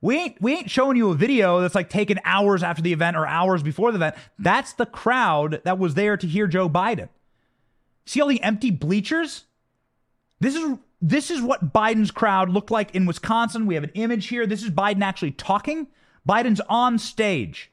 We 0.00 0.16
ain't 0.16 0.40
we 0.40 0.54
ain't 0.54 0.70
showing 0.70 0.96
you 0.96 1.10
a 1.10 1.14
video 1.14 1.60
that's 1.60 1.74
like 1.74 1.90
taken 1.90 2.20
hours 2.24 2.62
after 2.62 2.80
the 2.80 2.94
event 2.94 3.18
or 3.18 3.26
hours 3.26 3.62
before 3.62 3.92
the 3.92 3.96
event. 3.96 4.14
That's 4.38 4.72
the 4.72 4.86
crowd 4.86 5.60
that 5.64 5.78
was 5.78 5.92
there 5.92 6.16
to 6.16 6.26
hear 6.26 6.46
Joe 6.46 6.70
Biden. 6.70 7.10
See 8.06 8.22
all 8.22 8.28
the 8.28 8.42
empty 8.42 8.70
bleachers? 8.70 9.44
This 10.40 10.54
is 10.54 10.78
this 11.02 11.30
is 11.30 11.42
what 11.42 11.70
Biden's 11.70 12.10
crowd 12.10 12.48
looked 12.48 12.70
like 12.70 12.94
in 12.94 13.04
Wisconsin. 13.04 13.66
We 13.66 13.74
have 13.74 13.84
an 13.84 13.92
image 13.92 14.28
here. 14.28 14.46
This 14.46 14.62
is 14.62 14.70
Biden 14.70 15.02
actually 15.02 15.32
talking. 15.32 15.88
Biden's 16.26 16.62
on 16.66 16.98
stage. 16.98 17.69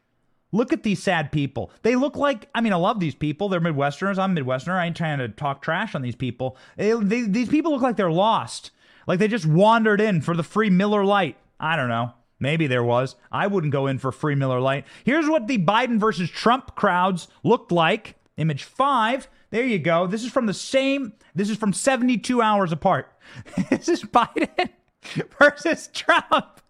Look 0.51 0.71
at 0.71 0.83
these 0.83 1.03
sad 1.03 1.31
people. 1.31 1.71
They 1.81 1.95
look 1.95 2.15
like, 2.15 2.49
I 2.55 2.61
mean, 2.61 2.73
I 2.73 2.77
love 2.77 2.99
these 2.99 3.15
people. 3.15 3.49
They're 3.49 3.59
Midwesterners. 3.59 4.17
I'm 4.17 4.35
Midwesterner. 4.35 4.79
I 4.79 4.85
ain't 4.85 4.95
trying 4.95 5.19
to 5.19 5.27
talk 5.27 5.61
trash 5.61 5.93
on 5.93 6.01
these 6.01 6.15
people. 6.15 6.57
They, 6.77 6.93
they, 6.93 7.21
these 7.21 7.49
people 7.49 7.71
look 7.71 7.81
like 7.81 7.97
they're 7.97 8.09
lost. 8.09 8.71
Like 9.07 9.19
they 9.19 9.27
just 9.27 9.45
wandered 9.45 9.99
in 9.99 10.21
for 10.21 10.35
the 10.35 10.43
free 10.43 10.69
Miller 10.69 11.03
Lite. 11.03 11.37
I 11.59 11.75
don't 11.75 11.89
know. 11.89 12.13
Maybe 12.39 12.67
there 12.67 12.83
was. 12.83 13.15
I 13.31 13.47
wouldn't 13.47 13.73
go 13.73 13.87
in 13.87 13.97
for 13.97 14.11
free 14.11 14.35
Miller 14.35 14.59
Lite. 14.59 14.85
Here's 15.03 15.27
what 15.27 15.47
the 15.47 15.57
Biden 15.57 15.99
versus 15.99 16.29
Trump 16.29 16.75
crowds 16.75 17.27
looked 17.43 17.71
like. 17.71 18.15
Image 18.37 18.63
five. 18.63 19.27
There 19.49 19.65
you 19.65 19.79
go. 19.79 20.07
This 20.07 20.23
is 20.23 20.31
from 20.31 20.45
the 20.45 20.53
same, 20.53 21.13
this 21.33 21.49
is 21.49 21.57
from 21.57 21.73
72 21.73 22.41
hours 22.41 22.71
apart. 22.71 23.11
this 23.69 23.89
is 23.89 24.03
Biden 24.03 24.69
versus 25.39 25.87
Trump. 25.93 26.61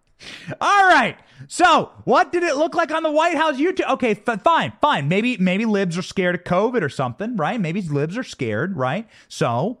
All 0.60 0.88
right. 0.88 1.16
So, 1.46 1.92
what 2.04 2.32
did 2.32 2.42
it 2.42 2.56
look 2.56 2.74
like 2.74 2.90
on 2.90 3.02
the 3.02 3.10
White 3.10 3.36
House 3.36 3.56
YouTube? 3.56 3.88
Okay, 3.92 4.20
f- 4.26 4.42
fine, 4.42 4.72
fine. 4.80 5.08
Maybe 5.08 5.36
maybe 5.36 5.64
libs 5.64 5.96
are 5.96 6.02
scared 6.02 6.34
of 6.34 6.44
COVID 6.44 6.82
or 6.82 6.88
something, 6.88 7.36
right? 7.36 7.60
Maybe 7.60 7.80
libs 7.82 8.18
are 8.18 8.24
scared, 8.24 8.76
right? 8.76 9.06
So, 9.28 9.78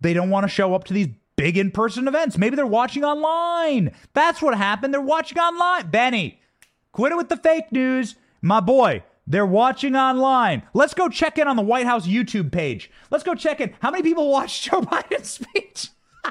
they 0.00 0.12
don't 0.12 0.30
want 0.30 0.44
to 0.44 0.48
show 0.48 0.74
up 0.74 0.84
to 0.84 0.94
these 0.94 1.08
big 1.36 1.56
in-person 1.56 2.06
events. 2.06 2.36
Maybe 2.36 2.56
they're 2.56 2.66
watching 2.66 3.04
online. 3.04 3.92
That's 4.12 4.42
what 4.42 4.56
happened. 4.56 4.92
They're 4.92 5.00
watching 5.00 5.38
online. 5.38 5.90
Benny, 5.90 6.40
quit 6.92 7.12
it 7.12 7.16
with 7.16 7.30
the 7.30 7.36
fake 7.38 7.72
news. 7.72 8.16
My 8.42 8.60
boy, 8.60 9.02
they're 9.26 9.46
watching 9.46 9.96
online. 9.96 10.62
Let's 10.74 10.92
go 10.92 11.08
check 11.08 11.38
in 11.38 11.48
on 11.48 11.56
the 11.56 11.62
White 11.62 11.86
House 11.86 12.06
YouTube 12.06 12.52
page. 12.52 12.90
Let's 13.10 13.24
go 13.24 13.34
check 13.34 13.60
in. 13.60 13.74
How 13.80 13.90
many 13.90 14.02
people 14.02 14.28
watched 14.30 14.64
Joe 14.70 14.82
Biden's 14.82 15.30
speech? 15.30 15.88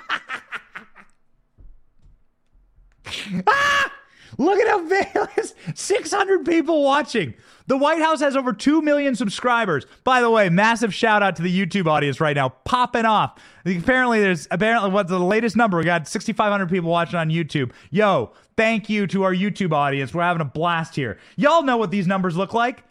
ah! 3.47 3.91
Look 4.38 4.60
at 4.60 4.68
how 4.68 4.88
big 4.88 5.07
it 5.16 5.30
is. 5.38 5.53
600 5.76 6.45
people 6.45 6.84
watching. 6.84 7.34
The 7.68 7.78
White 7.78 8.01
House 8.01 8.22
has 8.22 8.36
over 8.36 8.53
2 8.53 8.82
million 8.82 9.16
subscribers. 9.16 9.86
By 10.03 10.22
the 10.22 10.30
way, 10.30 10.49
massive 10.49 10.93
shout 10.93 11.22
out 11.22 11.36
to 11.36 11.41
the 11.41 11.53
YouTube 11.53 11.88
audience 11.88 12.20
right 12.20 12.36
now, 12.36 12.49
popping 12.49 13.05
off. 13.05 13.39
Apparently, 13.66 14.22
there's 14.22 14.47
apparently 14.49 14.89
what's 14.91 15.10
the 15.10 15.20
latest 15.20 15.55
number? 15.55 15.78
We 15.78 15.84
got 15.84 16.07
6,500 16.07 16.70
people 16.70 16.89
watching 16.89 17.20
on 17.20 17.30
YouTube. 17.30 17.72
Yo, 17.91 18.32
thank 18.55 18.89
you 18.89 19.05
to 19.07 19.24
our 19.24 19.34
YouTube 19.34 19.74
audience. 19.74 20.14
We're 20.14 20.24
having 20.24 20.41
a 20.41 20.45
blast 20.45 20.95
here. 20.95 21.20
Y'all 21.36 21.64
know 21.64 21.78
what 21.78 21.91
these 21.91 22.07
numbers 22.07 22.36
look 22.38 22.53
like. 22.53 22.84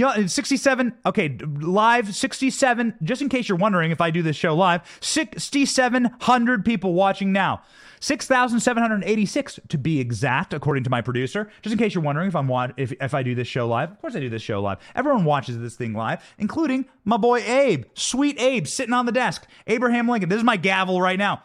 You 0.00 0.06
know, 0.06 0.26
67, 0.26 0.94
okay, 1.04 1.36
live 1.60 2.14
67, 2.14 2.94
just 3.02 3.20
in 3.20 3.28
case 3.28 3.50
you're 3.50 3.58
wondering 3.58 3.90
if 3.90 4.00
I 4.00 4.10
do 4.10 4.22
this 4.22 4.34
show 4.34 4.56
live, 4.56 4.80
6,700 5.02 6.64
people 6.64 6.94
watching 6.94 7.32
now. 7.32 7.60
6,786 8.00 9.60
to 9.68 9.76
be 9.76 10.00
exact, 10.00 10.54
according 10.54 10.84
to 10.84 10.90
my 10.90 11.02
producer. 11.02 11.50
Just 11.60 11.74
in 11.74 11.78
case 11.78 11.94
you're 11.94 12.02
wondering 12.02 12.28
if 12.28 12.34
I'm 12.34 12.50
if, 12.78 12.92
if 12.92 13.12
I 13.12 13.22
do 13.22 13.34
this 13.34 13.46
show 13.46 13.68
live. 13.68 13.90
Of 13.90 14.00
course 14.00 14.16
I 14.16 14.20
do 14.20 14.30
this 14.30 14.40
show 14.40 14.62
live. 14.62 14.78
Everyone 14.94 15.26
watches 15.26 15.58
this 15.58 15.76
thing 15.76 15.92
live, 15.92 16.24
including 16.38 16.86
my 17.04 17.18
boy 17.18 17.40
Abe. 17.40 17.84
Sweet 17.92 18.40
Abe 18.40 18.66
sitting 18.66 18.94
on 18.94 19.04
the 19.04 19.12
desk. 19.12 19.46
Abraham 19.66 20.08
Lincoln. 20.08 20.30
This 20.30 20.38
is 20.38 20.44
my 20.44 20.56
gavel 20.56 21.02
right 21.02 21.18
now. 21.18 21.42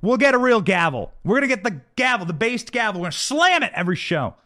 We'll 0.00 0.16
get 0.16 0.34
a 0.34 0.38
real 0.38 0.60
gavel. 0.60 1.12
We're 1.24 1.40
to 1.40 1.48
get 1.48 1.64
the 1.64 1.80
gavel, 1.96 2.24
the 2.24 2.34
based 2.34 2.70
gavel. 2.70 3.00
We're 3.00 3.10
to 3.10 3.18
slam 3.18 3.64
it 3.64 3.72
every 3.74 3.96
show. 3.96 4.36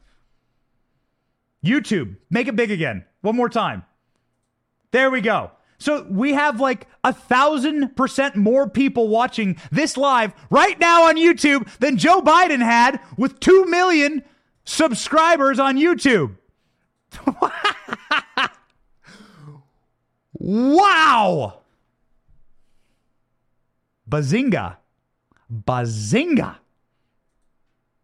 YouTube, 1.63 2.17
make 2.31 2.49
it 2.49 2.57
big 2.57 2.71
again. 2.71 3.05
One 3.25 3.37
more 3.37 3.49
time. 3.49 3.85
There 4.91 5.11
we 5.11 5.23
go. 5.23 5.51
So 5.79 6.07
we 6.11 6.35
have 6.35 6.61
like 6.61 6.87
a 7.03 7.15
thousand 7.15 7.97
percent 7.97 8.37
more 8.37 8.69
people 8.69 9.09
watching 9.09 9.57
this 9.73 9.97
live 9.97 10.35
right 10.51 10.79
now 10.79 11.05
on 11.09 11.17
YouTube 11.17 11.67
than 11.79 11.97
Joe 11.97 12.21
Biden 12.21 12.59
had 12.61 13.01
with 13.17 13.41
2 13.41 13.65
million 13.65 14.23
subscribers 14.67 15.59
on 15.59 15.79
YouTube. 15.79 16.37
wow. 20.35 21.61
Bazinga. 24.07 24.77
Bazinga. 25.51 26.57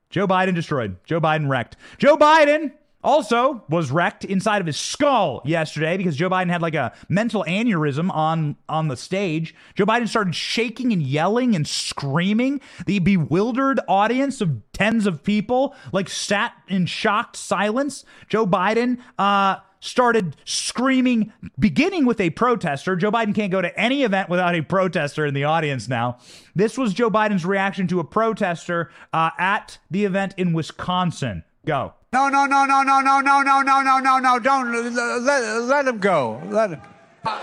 Joe 0.08 0.26
Biden 0.26 0.54
destroyed. 0.54 0.96
Joe 1.04 1.20
Biden 1.20 1.50
wrecked. 1.50 1.76
Joe 1.98 2.16
Biden 2.16 2.72
also 3.02 3.64
was 3.68 3.90
wrecked 3.90 4.24
inside 4.24 4.60
of 4.60 4.66
his 4.66 4.76
skull 4.76 5.42
yesterday 5.44 5.96
because 5.96 6.16
Joe 6.16 6.28
Biden 6.28 6.50
had 6.50 6.62
like 6.62 6.74
a 6.74 6.92
mental 7.08 7.44
aneurysm 7.48 8.10
on 8.10 8.56
on 8.68 8.88
the 8.88 8.96
stage. 8.96 9.54
Joe 9.74 9.86
Biden 9.86 10.08
started 10.08 10.34
shaking 10.34 10.92
and 10.92 11.02
yelling 11.02 11.54
and 11.54 11.66
screaming. 11.66 12.60
The 12.86 12.98
bewildered 12.98 13.80
audience 13.88 14.40
of 14.40 14.60
tens 14.72 15.06
of 15.06 15.22
people 15.22 15.74
like 15.92 16.08
sat 16.08 16.52
in 16.68 16.86
shocked 16.86 17.36
silence. 17.36 18.04
Joe 18.28 18.46
Biden 18.46 18.98
uh 19.18 19.56
started 19.80 20.36
screaming, 20.44 21.32
beginning 21.58 22.04
with 22.04 22.20
a 22.20 22.30
protester. 22.30 22.96
Joe 22.96 23.10
Biden 23.10 23.34
can't 23.34 23.50
go 23.50 23.62
to 23.62 23.80
any 23.80 24.02
event 24.02 24.28
without 24.28 24.54
a 24.54 24.60
protester 24.60 25.24
in 25.24 25.32
the 25.32 25.44
audience 25.44 25.88
now. 25.88 26.18
This 26.54 26.76
was 26.76 26.92
Joe 26.92 27.10
Biden's 27.10 27.46
reaction 27.46 27.86
to 27.88 27.98
a 27.98 28.04
protester 28.04 28.90
uh, 29.14 29.30
at 29.38 29.78
the 29.90 30.04
event 30.04 30.34
in 30.36 30.52
Wisconsin. 30.52 31.44
Go. 31.64 31.94
No, 32.12 32.28
no, 32.28 32.44
no, 32.44 32.64
no, 32.64 32.82
no, 32.82 33.00
no, 33.00 33.20
no, 33.20 33.40
no, 33.40 33.62
no, 33.62 33.80
no, 33.82 33.98
no, 34.00 34.18
no. 34.18 34.38
Don't 34.40 34.94
let, 35.24 35.62
let 35.62 35.86
him 35.86 35.98
go. 35.98 36.42
Let 36.46 36.70
him. 36.70 36.80
I, 37.24 37.40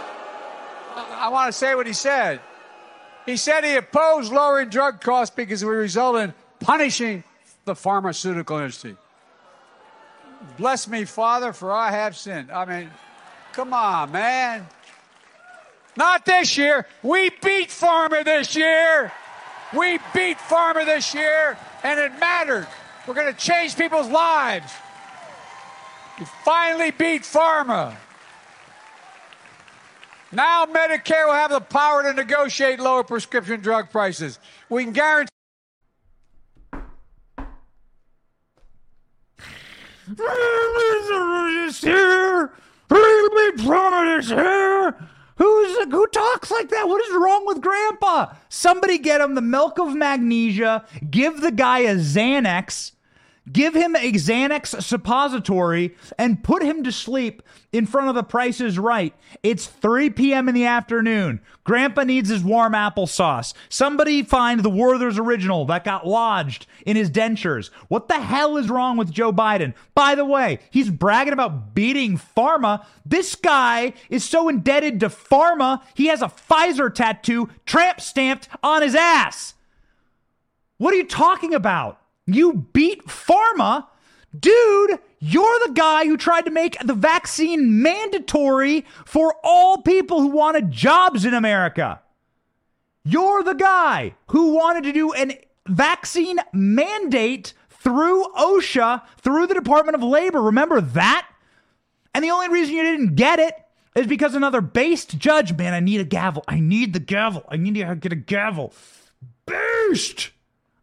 I 1.19 1.29
want 1.29 1.47
to 1.47 1.57
say 1.57 1.73
what 1.73 1.87
he 1.87 1.93
said. 1.93 2.41
He 3.25 3.37
said 3.37 3.63
he 3.63 3.75
opposed 3.75 4.31
lowering 4.31 4.67
drug 4.67 4.99
costs 4.99 5.33
because 5.33 5.63
it 5.63 5.65
would 5.65 5.71
result 5.71 6.17
in 6.17 6.33
punishing 6.59 7.23
the 7.63 7.75
pharmaceutical 7.75 8.57
industry. 8.57 8.97
Bless 10.57 10.87
me, 10.87 11.05
Father, 11.05 11.53
for 11.53 11.71
I 11.71 11.91
have 11.91 12.17
sinned. 12.17 12.51
I 12.51 12.65
mean, 12.65 12.91
come 13.53 13.73
on, 13.73 14.11
man. 14.11 14.67
Not 15.95 16.25
this 16.25 16.57
year. 16.57 16.85
We 17.03 17.29
beat 17.29 17.69
Pharma 17.69 18.23
this 18.23 18.55
year. 18.55 19.11
We 19.73 19.99
beat 20.13 20.37
Pharma 20.37 20.85
this 20.85 21.13
year, 21.13 21.57
and 21.83 21.99
it 21.99 22.11
mattered. 22.19 22.67
We're 23.07 23.13
going 23.13 23.33
to 23.33 23.39
change 23.39 23.77
people's 23.77 24.09
lives. 24.09 24.71
We 26.19 26.25
finally 26.43 26.91
beat 26.91 27.21
Pharma. 27.21 27.95
Now 30.31 30.65
Medicare 30.65 31.25
will 31.25 31.33
have 31.33 31.51
the 31.51 31.61
power 31.61 32.03
to 32.03 32.13
negotiate 32.13 32.81
lower 32.81 33.03
prescription 33.03 33.61
drug 33.61 33.89
prices. 33.91 34.39
We 34.69 34.83
can 34.83 34.91
guarantee. 34.91 35.31
is 41.67 41.81
here. 41.81 42.51
here. 44.29 44.95
Who's 45.37 45.77
who 45.91 46.07
talks 46.07 46.49
like 46.49 46.69
that? 46.69 46.87
What 46.87 47.05
is 47.05 47.13
wrong 47.15 47.45
with 47.45 47.61
Grandpa? 47.61 48.33
Somebody 48.49 48.97
get 48.97 49.21
him 49.21 49.35
the 49.35 49.41
milk 49.41 49.79
of 49.79 49.95
magnesia. 49.95 50.85
Give 51.09 51.39
the 51.39 51.51
guy 51.51 51.79
a 51.79 51.95
Xanax. 51.95 52.93
Give 53.51 53.73
him 53.73 53.95
a 53.95 54.11
Xanax 54.11 54.81
suppository 54.83 55.95
and 56.17 56.43
put 56.43 56.63
him 56.63 56.83
to 56.83 56.91
sleep 56.91 57.41
in 57.71 57.85
front 57.85 58.09
of 58.09 58.15
the 58.15 58.23
Price 58.23 58.59
is 58.59 58.77
Right. 58.77 59.13
It's 59.41 59.65
3 59.65 60.09
p.m. 60.09 60.49
in 60.49 60.55
the 60.55 60.65
afternoon. 60.65 61.39
Grandpa 61.63 62.03
needs 62.03 62.29
his 62.29 62.43
warm 62.43 62.73
applesauce. 62.73 63.53
Somebody 63.69 64.23
find 64.23 64.61
the 64.61 64.69
Werther's 64.69 65.17
original 65.17 65.65
that 65.65 65.85
got 65.85 66.05
lodged 66.05 66.65
in 66.85 66.97
his 66.97 67.09
dentures. 67.09 67.69
What 67.87 68.09
the 68.09 68.19
hell 68.19 68.57
is 68.57 68.69
wrong 68.69 68.97
with 68.97 69.11
Joe 69.11 69.31
Biden? 69.31 69.73
By 69.95 70.15
the 70.15 70.25
way, 70.25 70.59
he's 70.69 70.89
bragging 70.89 71.33
about 71.33 71.73
beating 71.73 72.17
pharma. 72.17 72.85
This 73.05 73.35
guy 73.35 73.93
is 74.09 74.25
so 74.25 74.49
indebted 74.49 74.99
to 74.99 75.09
pharma, 75.09 75.81
he 75.93 76.07
has 76.07 76.21
a 76.21 76.27
Pfizer 76.27 76.93
tattoo 76.93 77.49
tramp 77.65 78.01
stamped 78.01 78.49
on 78.61 78.81
his 78.81 78.95
ass. 78.95 79.53
What 80.77 80.93
are 80.93 80.97
you 80.97 81.07
talking 81.07 81.53
about? 81.53 81.99
You 82.27 82.67
beat 82.73 83.07
pharma. 83.07 83.87
Dude, 84.37 84.99
you're 85.19 85.59
the 85.65 85.73
guy 85.73 86.05
who 86.05 86.17
tried 86.17 86.45
to 86.45 86.51
make 86.51 86.77
the 86.83 86.93
vaccine 86.93 87.81
mandatory 87.81 88.85
for 89.05 89.35
all 89.43 89.81
people 89.81 90.21
who 90.21 90.27
wanted 90.27 90.71
jobs 90.71 91.25
in 91.25 91.33
America. 91.33 92.01
You're 93.03 93.41
the 93.41 93.53
guy 93.53 94.15
who 94.27 94.53
wanted 94.53 94.83
to 94.83 94.91
do 94.91 95.15
a 95.15 95.39
vaccine 95.65 96.37
mandate 96.53 97.53
through 97.69 98.25
OSHA, 98.37 99.01
through 99.17 99.47
the 99.47 99.53
Department 99.53 99.95
of 99.95 100.03
Labor. 100.03 100.41
Remember 100.41 100.81
that? 100.81 101.27
And 102.13 102.23
the 102.23 102.31
only 102.31 102.49
reason 102.49 102.75
you 102.75 102.83
didn't 102.83 103.15
get 103.15 103.39
it 103.39 103.53
is 103.95 104.07
because 104.07 104.35
another 104.35 104.59
based 104.59 105.17
judge, 105.17 105.55
man, 105.55 105.73
I 105.73 105.79
need 105.79 106.01
a 106.01 106.03
gavel. 106.03 106.43
I 106.47 106.59
need 106.59 106.93
the 106.93 106.99
gavel. 106.99 107.45
I 107.47 107.55
need 107.55 107.75
to 107.75 107.95
get 107.95 108.11
a 108.11 108.17
gavel. 108.17 108.73
Based. 109.45 110.31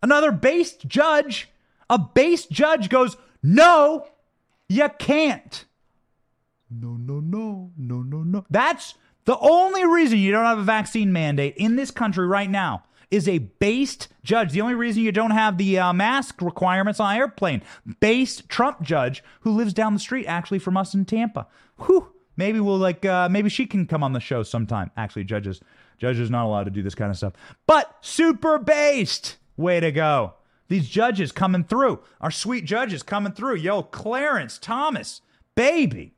Another 0.05 0.33
based 0.33 0.87
judge 0.87 1.49
A 1.89 1.99
base 1.99 2.45
judge 2.45 2.91
goes, 2.91 3.17
no, 3.43 4.07
you 4.69 4.89
can't. 4.99 5.65
No, 6.71 6.91
no, 6.91 7.21
no, 7.21 7.71
no, 7.77 8.03
no, 8.03 8.23
no. 8.23 8.45
That's 8.51 8.95
the 9.25 9.39
only 9.39 9.87
reason 9.87 10.19
you 10.19 10.31
don't 10.31 10.45
have 10.45 10.59
a 10.59 10.63
vaccine 10.63 11.11
mandate 11.11 11.55
in 11.57 11.77
this 11.77 11.91
country 11.91 12.27
right 12.27 12.51
now 12.51 12.83
is 13.11 13.27
a 13.27 13.39
based 13.39 14.09
judge. 14.23 14.53
The 14.53 14.61
only 14.61 14.75
reason 14.75 15.03
you 15.03 15.13
don't 15.13 15.31
have 15.31 15.57
the 15.57 15.79
uh, 15.79 15.93
mask 15.95 16.43
requirements 16.43 17.01
on 17.01 17.17
airplane, 17.17 17.63
based 18.01 18.49
Trump 18.49 18.83
judge 18.83 19.25
who 19.41 19.53
lives 19.53 19.73
down 19.73 19.95
the 19.95 20.01
street 20.01 20.27
actually 20.27 20.59
from 20.59 20.77
us 20.77 20.95
in 20.95 21.05
Tampa. 21.05 21.47
Whew. 21.87 22.13
Maybe 22.37 22.61
we'll 22.61 22.79
like 22.79 23.07
uh, 23.07 23.29
maybe 23.31 23.49
she 23.49 23.65
can 23.65 23.87
come 23.87 24.03
on 24.03 24.13
the 24.13 24.21
show 24.21 24.43
sometime. 24.43 24.91
Actually, 24.97 25.25
judges 25.25 25.61
judges 25.97 26.31
not 26.31 26.45
allowed 26.45 26.65
to 26.65 26.71
do 26.71 26.83
this 26.83 26.97
kind 26.97 27.11
of 27.11 27.17
stuff. 27.17 27.35
But 27.67 27.97
super 28.01 28.59
based. 28.59 29.37
Way 29.57 29.81
to 29.81 29.93
go. 29.93 30.35
These 30.69 30.89
judges 30.89 31.33
coming 31.33 31.65
through. 31.65 32.01
Our 32.21 32.31
sweet 32.31 32.65
judges 32.65 33.03
coming 33.03 33.33
through. 33.33 33.57
Yo, 33.57 33.83
Clarence 33.83 34.59
Thomas, 34.59 35.21
baby. 35.55 36.15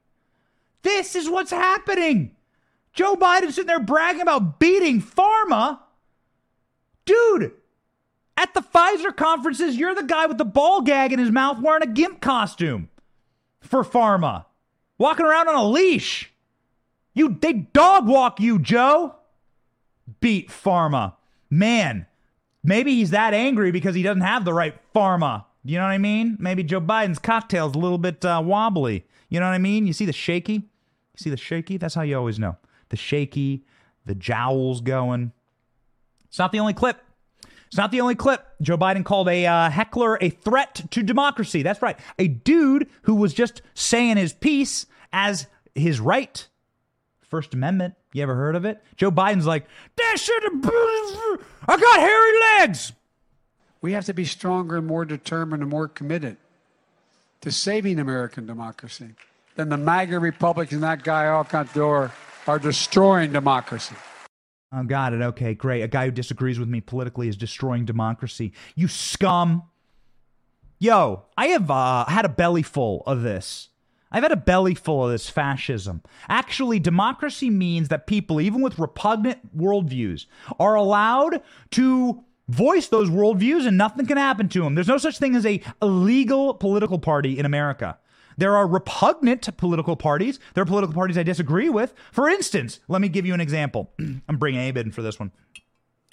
This 0.83 1.17
is 1.17 1.29
what's 1.29 1.51
happening. 1.51 2.37
Joe 2.93 3.17
Biden 3.17 3.53
sitting 3.53 3.67
there 3.67 3.81
bragging 3.81 4.23
about 4.23 4.59
beating 4.59 5.03
pharma. 5.03 5.81
Dude, 7.05 7.53
at 8.37 8.55
the 8.55 8.61
Pfizer 8.61 9.15
conferences, 9.15 9.77
you're 9.77 9.95
the 9.95 10.03
guy 10.03 10.27
with 10.27 10.39
the 10.39 10.45
ball 10.45 10.81
gag 10.81 11.13
in 11.13 11.19
his 11.19 11.31
mouth 11.31 11.61
wearing 11.61 11.83
a 11.83 11.93
GIMP 11.93 12.21
costume 12.21 12.89
for 13.61 13.85
pharma, 13.85 14.47
walking 14.99 15.27
around 15.27 15.49
on 15.49 15.55
a 15.55 15.69
leash. 15.69 16.33
You 17.15 17.37
they 17.41 17.53
dog 17.53 18.07
walk 18.07 18.41
you, 18.41 18.59
Joe. 18.59 19.17
Beat 20.21 20.49
pharma. 20.49 21.15
Man, 21.49 22.07
maybe 22.67 22.95
he's 22.95 23.11
that 23.11 23.33
angry 23.33 23.71
because 23.71 23.95
he 23.95 24.03
doesn't 24.03 24.23
have 24.23 24.45
the 24.45 24.53
right 24.53 24.75
pharma. 24.95 25.45
You 25.65 25.79
know 25.79 25.85
what 25.85 25.91
I 25.91 25.99
mean? 25.99 26.37
Maybe 26.39 26.63
Joe 26.63 26.81
Biden's 26.81 27.19
cocktail's 27.19 27.75
a 27.75 27.79
little 27.79 27.99
bit 27.99 28.25
uh, 28.25 28.43
wobbly. 28.45 29.05
You 29.29 29.41
know 29.41 29.47
what 29.47 29.55
I 29.55 29.59
mean? 29.59 29.87
You 29.87 29.93
see 29.93 30.05
the 30.05 30.13
shaky? 30.13 30.55
You 30.55 31.17
see 31.17 31.31
the 31.31 31.37
shaky? 31.37 31.77
That's 31.77 31.95
how 31.95 32.03
you 32.03 32.17
always 32.17 32.39
know 32.39 32.57
the 32.89 32.97
shaky, 32.97 33.65
the 34.05 34.15
jowls 34.15 34.81
going. 34.81 35.33
It's 36.29 36.39
not 36.39 36.53
the 36.53 36.61
only 36.61 36.75
clip. 36.75 37.03
It's 37.67 37.77
not 37.77 37.91
the 37.91 38.01
only 38.01 38.15
clip. 38.15 38.47
Joe 38.63 38.79
Biden 38.79 39.05
called 39.05 39.29
a 39.29 39.45
uh, 39.47 39.71
heckler 39.71 40.19
a 40.21 40.31
threat 40.31 40.83
to 40.93 41.03
democracy. 41.03 41.63
That's 41.63 41.83
right. 41.83 41.99
A 42.19 42.29
dude 42.29 42.89
who 43.03 43.17
was 43.17 43.35
just 43.35 43.63
saying 43.75 44.19
his 44.19 44.33
piece 44.33 44.87
as 45.13 45.49
his 45.75 45.99
right. 45.99 46.47
First 47.37 47.53
Amendment. 47.53 47.93
You 48.15 48.23
ever 48.23 48.35
heard 48.35 48.57
of 48.57 48.65
it? 48.65 48.83
Joe 48.97 49.11
Biden's 49.11 49.45
like, 49.45 49.67
that 49.97 50.17
should 50.19 50.43
have. 50.43 50.65
I 51.69 51.77
got 51.79 52.01
hairy 52.01 52.67
legs. 52.67 52.93
We 53.83 53.93
have 53.93 54.07
to 54.07 54.15
be 54.15 54.25
stronger 54.25 54.79
and 54.79 54.87
more 54.87 55.05
determined 55.05 55.61
and 55.61 55.71
more 55.71 55.87
committed 55.87 56.39
to 57.43 57.53
saving 57.53 57.99
American 57.99 58.47
democracy 58.47 59.11
than 59.55 59.69
the 59.69 59.77
MAGA 59.77 60.19
Republicans 60.19 60.73
and 60.73 60.83
that 60.83 61.05
guy 61.05 61.25
Alcantor 61.25 62.11
are 62.47 62.59
destroying 62.59 63.33
democracy. 63.33 63.97
Oh, 64.73 64.83
got 64.85 65.13
it. 65.13 65.21
Okay, 65.21 65.53
great. 65.53 65.83
A 65.83 65.89
guy 65.89 66.07
who 66.07 66.13
disagrees 66.13 66.59
with 66.59 66.71
me 66.71 66.81
politically 66.81 67.29
is 67.29 67.37
destroying 67.37 67.85
democracy. 67.85 68.55
You 68.75 68.89
scum. 68.89 69.65
Yo, 70.79 71.25
I 71.37 71.49
have 71.49 71.71
uh, 71.71 72.07
had 72.07 72.25
a 72.25 72.31
belly 72.31 72.63
full 72.63 73.03
of 73.07 73.21
this. 73.21 73.69
I've 74.11 74.23
had 74.23 74.33
a 74.33 74.37
belly 74.37 74.75
full 74.75 75.05
of 75.05 75.11
this 75.11 75.29
fascism. 75.29 76.03
Actually, 76.29 76.79
democracy 76.79 77.51
means 77.51 77.89
that 77.89 78.07
people, 78.07 78.41
even 78.41 78.63
with 78.63 78.79
repugnant 78.79 79.57
worldviews, 79.57 80.27
are 80.59 80.75
allowed 80.75 81.43
to 81.73 82.23
voice 82.49 82.89
those 82.89 83.11
worldviews 83.11 83.67
and 83.67 83.77
nothing 83.77 84.07
can 84.07 84.17
happen 84.17 84.49
to 84.51 84.63
them. 84.63 84.75
There's 84.75 84.89
no 84.89 84.99
such 84.99 85.19
thing 85.19 85.35
as 85.35 85.45
a 85.45 85.61
illegal 85.83 86.55
political 86.55 86.99
party 86.99 87.39
in 87.39 87.45
America. 87.45 87.99
There 88.39 88.57
are 88.57 88.67
repugnant 88.67 89.57
political 89.57 89.97
parties. 89.97 90.39
There 90.55 90.63
are 90.63 90.67
political 90.67 90.95
parties 90.95 91.17
I 91.17 91.23
disagree 91.23 91.69
with. 91.69 91.95
For 92.13 92.29
instance, 92.29 92.81
let 92.87 93.01
me 93.01 93.09
give 93.09 93.27
you 93.27 93.35
an 93.35 93.41
example. 93.41 93.91
I'm 93.99 94.37
bringing 94.37 94.61
Abe 94.61 94.77
in 94.77 94.93
for 94.93 95.03
this 95.03 95.19
one. 95.19 95.33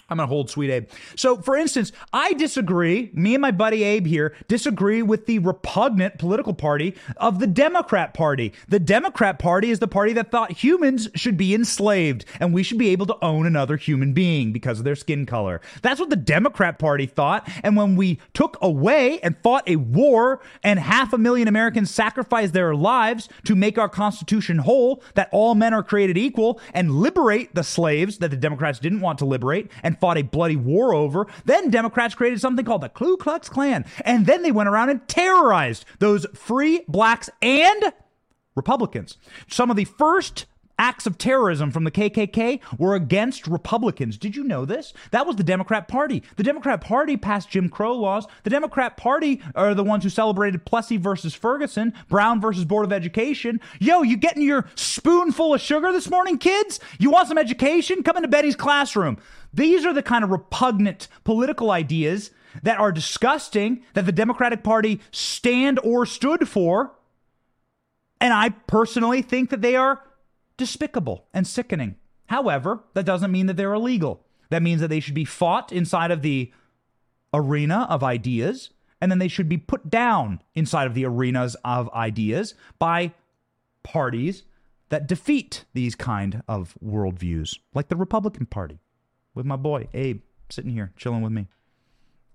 I'm 0.09 0.17
going 0.17 0.27
to 0.27 0.33
hold 0.33 0.49
sweet 0.49 0.69
Abe. 0.69 0.89
So, 1.15 1.41
for 1.41 1.55
instance, 1.55 1.91
I 2.11 2.33
disagree, 2.33 3.09
me 3.13 3.35
and 3.35 3.41
my 3.41 3.51
buddy 3.51 3.83
Abe 3.83 4.05
here 4.05 4.35
disagree 4.47 5.01
with 5.01 5.25
the 5.25 5.39
repugnant 5.39 6.19
political 6.19 6.53
party 6.53 6.95
of 7.17 7.39
the 7.39 7.47
Democrat 7.47 8.13
Party. 8.13 8.53
The 8.67 8.79
Democrat 8.79 9.39
Party 9.39 9.71
is 9.71 9.79
the 9.79 9.87
party 9.87 10.13
that 10.13 10.29
thought 10.29 10.51
humans 10.51 11.09
should 11.15 11.37
be 11.37 11.55
enslaved 11.55 12.25
and 12.39 12.53
we 12.53 12.63
should 12.63 12.77
be 12.77 12.89
able 12.89 13.05
to 13.07 13.17
own 13.23 13.45
another 13.45 13.77
human 13.77 14.13
being 14.13 14.51
because 14.51 14.77
of 14.77 14.85
their 14.85 14.95
skin 14.95 15.25
color. 15.25 15.61
That's 15.81 15.99
what 15.99 16.09
the 16.09 16.15
Democrat 16.15 16.79
Party 16.79 17.05
thought. 17.05 17.49
And 17.63 17.75
when 17.77 17.95
we 17.95 18.19
took 18.33 18.57
away 18.61 19.19
and 19.21 19.37
fought 19.37 19.67
a 19.67 19.77
war 19.77 20.41
and 20.63 20.79
half 20.79 21.13
a 21.13 21.17
million 21.17 21.47
Americans 21.47 21.89
sacrificed 21.89 22.53
their 22.53 22.75
lives 22.75 23.29
to 23.45 23.55
make 23.55 23.77
our 23.77 23.89
Constitution 23.89 24.59
whole, 24.59 25.01
that 25.15 25.29
all 25.31 25.55
men 25.55 25.73
are 25.73 25.83
created 25.83 26.17
equal, 26.17 26.59
and 26.73 26.91
liberate 26.91 27.55
the 27.55 27.63
slaves 27.63 28.17
that 28.17 28.31
the 28.31 28.37
Democrats 28.37 28.79
didn't 28.79 29.01
want 29.01 29.19
to 29.19 29.25
liberate, 29.25 29.71
and 29.81 29.99
fought 30.03 30.17
a 30.17 30.21
bloody 30.21 30.57
war 30.57 30.93
over. 30.93 31.27
Then 31.45 31.69
Democrats 31.69 32.13
created 32.13 32.41
something 32.41 32.65
called 32.65 32.81
the 32.81 32.89
Ku 32.89 33.15
Klux 33.15 33.47
Klan. 33.47 33.85
And 34.03 34.25
then 34.25 34.43
they 34.43 34.51
went 34.51 34.67
around 34.67 34.89
and 34.89 35.07
terrorized 35.07 35.85
those 35.99 36.25
free 36.33 36.83
blacks 36.89 37.29
and 37.41 37.93
Republicans. 38.53 39.17
Some 39.49 39.71
of 39.71 39.77
the 39.77 39.85
first 39.85 40.45
acts 40.83 41.05
of 41.05 41.17
terrorism 41.17 41.71
from 41.71 41.85
the 41.85 41.91
KKK 41.91 42.59
were 42.77 42.93
against 42.93 43.47
Republicans. 43.47 44.17
Did 44.17 44.35
you 44.35 44.43
know 44.43 44.65
this? 44.65 44.93
That 45.11 45.25
was 45.25 45.37
the 45.37 45.43
Democrat 45.43 45.87
Party. 45.87 46.21
The 46.35 46.43
Democrat 46.43 46.81
Party 46.81 47.15
passed 47.15 47.49
Jim 47.49 47.69
Crow 47.69 47.95
laws. 47.95 48.27
The 48.43 48.49
Democrat 48.49 48.97
Party 48.97 49.41
are 49.55 49.73
the 49.73 49.83
ones 49.83 50.03
who 50.03 50.09
celebrated 50.09 50.65
Plessy 50.65 50.97
versus 50.97 51.33
Ferguson, 51.33 51.93
Brown 52.09 52.41
versus 52.41 52.65
Board 52.65 52.85
of 52.85 52.91
Education. 52.91 53.61
Yo, 53.79 54.01
you 54.01 54.17
getting 54.17 54.43
your 54.43 54.65
spoonful 54.75 55.53
of 55.53 55.61
sugar 55.61 55.93
this 55.93 56.09
morning, 56.09 56.37
kids? 56.37 56.81
You 56.99 57.11
want 57.11 57.29
some 57.29 57.37
education? 57.37 58.03
Come 58.03 58.17
into 58.17 58.27
Betty's 58.27 58.57
classroom. 58.57 59.17
These 59.53 59.85
are 59.85 59.93
the 59.93 60.03
kind 60.03 60.25
of 60.25 60.31
repugnant 60.31 61.07
political 61.23 61.71
ideas 61.71 62.31
that 62.61 62.77
are 62.77 62.91
disgusting 62.91 63.83
that 63.93 64.05
the 64.05 64.11
Democratic 64.11 64.63
Party 64.63 64.99
stand 65.11 65.79
or 65.81 66.05
stood 66.05 66.49
for. 66.49 66.91
And 68.19 68.33
I 68.33 68.49
personally 68.49 69.21
think 69.21 69.49
that 69.49 69.61
they 69.61 69.77
are 69.77 70.01
despicable 70.57 71.27
and 71.33 71.45
sickening. 71.47 71.95
However, 72.27 72.83
that 72.93 73.05
doesn't 73.05 73.31
mean 73.31 73.47
that 73.47 73.57
they're 73.57 73.73
illegal. 73.73 74.25
That 74.49 74.63
means 74.63 74.81
that 74.81 74.89
they 74.89 74.99
should 74.99 75.13
be 75.13 75.25
fought 75.25 75.71
inside 75.71 76.11
of 76.11 76.21
the 76.21 76.51
arena 77.33 77.87
of 77.89 78.03
ideas, 78.03 78.69
and 79.01 79.11
then 79.11 79.19
they 79.19 79.27
should 79.27 79.49
be 79.49 79.57
put 79.57 79.89
down 79.89 80.41
inside 80.55 80.87
of 80.87 80.93
the 80.93 81.05
arenas 81.05 81.55
of 81.65 81.91
ideas 81.93 82.53
by 82.79 83.13
parties 83.83 84.43
that 84.89 85.07
defeat 85.07 85.65
these 85.73 85.95
kind 85.95 86.43
of 86.47 86.77
worldviews, 86.83 87.57
like 87.73 87.89
the 87.89 87.95
Republican 87.95 88.45
Party, 88.45 88.79
with 89.33 89.45
my 89.45 89.55
boy 89.55 89.87
Abe 89.93 90.21
sitting 90.49 90.71
here 90.71 90.93
chilling 90.95 91.21
with 91.21 91.31
me. 91.31 91.47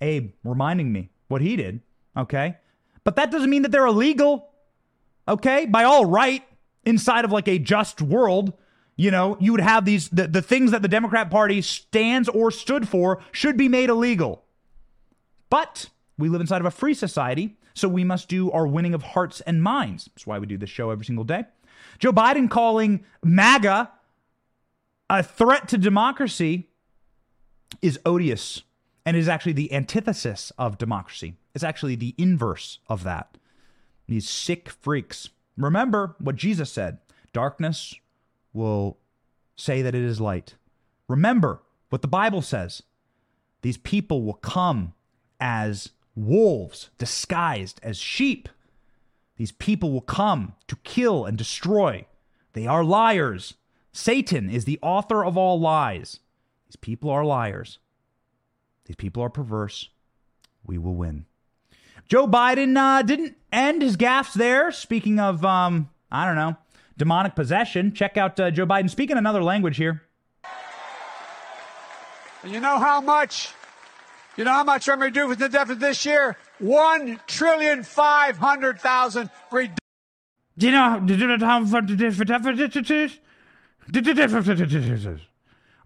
Abe 0.01 0.33
reminding 0.43 0.93
me 0.93 1.11
what 1.29 1.41
he 1.41 1.55
did, 1.55 1.81
okay? 2.17 2.57
But 3.05 3.17
that 3.17 3.31
doesn't 3.31 3.51
mean 3.51 3.63
that 3.63 3.71
they're 3.71 3.87
illegal, 3.87 4.51
okay? 5.29 5.67
By 5.67 5.85
all 5.85 6.05
right, 6.05 6.43
inside 6.89 7.25
of 7.25 7.33
like 7.33 7.49
a 7.49 7.59
just 7.59 8.01
world, 8.01 8.55
you 8.97 9.11
know, 9.11 9.37
you 9.39 9.53
would 9.53 9.61
have 9.61 9.85
these 9.85 10.09
the, 10.09 10.27
the 10.27 10.43
things 10.43 10.71
that 10.71 10.83
the 10.83 10.89
Democrat 10.89 11.31
Party 11.31 11.61
stands 11.61 12.29
or 12.29 12.51
stood 12.51 12.89
for 12.89 13.21
should 13.31 13.57
be 13.57 13.69
made 13.69 13.91
illegal. 13.91 14.45
But 15.51 15.91
we 16.17 16.29
live 16.29 16.41
inside 16.41 16.61
of 16.61 16.67
a 16.67 16.71
free 16.71 16.95
society, 16.95 17.59
so 17.75 17.89
we 17.89 18.05
must 18.05 18.29
do 18.29 18.51
our 18.51 18.67
winning 18.67 18.95
of 18.95 19.03
hearts 19.03 19.41
and 19.43 19.63
minds. 19.63 20.07
That's 20.07 20.27
why 20.27 20.39
we 20.39 20.47
do 20.47 20.57
this 20.57 20.71
show 20.71 20.91
every 20.91 21.05
single 21.05 21.25
day. 21.25 21.45
Joe 21.99 22.13
Biden 22.13 22.51
calling 22.51 23.05
MAGA 23.23 23.91
a 25.11 25.23
threat 25.23 25.69
to 25.69 25.79
democracy 25.79 26.71
is 27.83 27.99
odious 28.05 28.63
and 29.07 29.17
is 29.17 29.29
actually 29.29 29.53
the 29.53 29.73
antithesis 29.73 30.53
of 30.59 30.79
democracy. 30.79 31.35
It's 31.55 31.65
actually 31.65 31.97
the 31.97 32.15
inverse 32.19 32.79
of 32.89 33.05
that. 33.05 33.37
These 34.07 34.29
sick 34.29 34.69
freaks. 34.71 35.31
Remember 35.59 36.15
what 36.19 36.37
Jesus 36.37 36.71
said 36.71 36.99
darkness 37.33 37.95
will 38.53 38.97
say 39.57 39.83
that 39.83 39.95
it 39.95 40.03
is 40.03 40.21
light. 40.21 40.55
Remember 41.09 41.63
what 41.91 42.03
the 42.03 42.09
Bible 42.09 42.43
says. 42.43 42.83
These 43.63 43.77
people 43.77 44.23
will 44.23 44.35
come 44.35 44.95
as 45.41 45.91
wolves 46.15 46.91
disguised 46.99 47.81
as 47.83 47.99
sheep. 47.99 48.49
These 49.37 49.53
people 49.53 49.93
will 49.93 50.01
come 50.01 50.55
to 50.69 50.77
kill 50.85 51.25
and 51.25 51.37
destroy. 51.37 52.07
They 52.53 52.67
are 52.67 52.85
liars. 52.85 53.55
Satan 53.93 54.49
is 54.49 54.65
the 54.65 54.79
author 54.83 55.25
of 55.25 55.37
all 55.37 55.61
lies. 55.61 56.21
These 56.67 56.77
people 56.77 57.11
are 57.11 57.25
liars. 57.25 57.79
These 58.87 58.97
people 58.97 59.23
are 59.23 59.31
perverse. 59.31 59.91
We 60.65 60.79
will 60.79 60.95
win. 60.95 61.27
Joe 62.09 62.27
Biden 62.27 62.77
uh, 62.77 63.03
didn't 63.03 63.37
end 63.53 63.83
his 63.83 63.97
gaffes 63.97 64.33
there. 64.33 64.73
Speaking 64.73 65.21
of, 65.21 65.45
um, 65.45 65.91
I 66.11 66.25
don't 66.25 66.37
know, 66.37 66.57
demonic 66.97 67.35
possession, 67.35 67.93
check 67.93 68.17
out 68.17 68.41
uh, 68.41 68.51
Joe 68.51 68.67
Biden 68.67 68.91
speaking 68.91 69.17
another 69.17 69.43
language 69.43 69.77
here. 69.77 70.03
And 72.43 72.53
you 72.53 72.61
know 72.61 72.79
how 72.79 73.01
much? 73.01 73.53
You 74.37 74.45
know 74.45 74.53
how 74.53 74.65
much 74.65 74.89
I'm 74.89 74.99
going 74.99 75.13
to 75.13 75.21
do 75.21 75.29
with 75.29 75.39
the 75.39 75.49
deficit 75.49 75.81
this 75.81 76.07
year? 76.07 76.37
one 76.59 77.21
trillion 77.27 77.83
five 77.83 78.37
hundred 78.37 78.81
thousand. 78.81 79.31
Do 79.51 80.67
you 80.67 80.73
know 80.73 81.01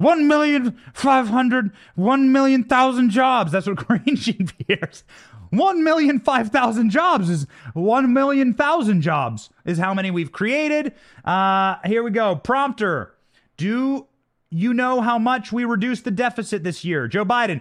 one 0.02 0.26
million 0.26 0.78
five 0.92 1.28
hundred 1.28 1.70
one 1.94 2.32
million 2.32 2.64
thousand 2.64 3.10
jobs? 3.10 3.52
That's 3.52 3.66
what 3.66 3.76
Green 3.86 4.16
Sheet 4.16 4.52
hears. 4.66 5.04
One 5.50 5.84
million 5.84 6.18
five 6.18 6.48
thousand 6.48 6.90
jobs 6.90 7.28
is 7.28 7.46
one 7.74 8.12
million 8.12 8.54
thousand 8.54 9.02
jobs 9.02 9.50
is 9.66 9.78
how 9.78 9.92
many 9.92 10.10
we've 10.10 10.32
created. 10.32 10.94
Uh, 11.24 11.76
here 11.84 12.02
we 12.02 12.10
go. 12.10 12.36
Prompter. 12.36 13.14
Do 13.58 14.06
you 14.48 14.74
know 14.74 15.00
how 15.00 15.18
much 15.18 15.52
we 15.52 15.64
reduced 15.64 16.04
the 16.04 16.10
deficit 16.10 16.64
this 16.64 16.84
year? 16.84 17.06
Joe 17.06 17.24
Biden. 17.24 17.60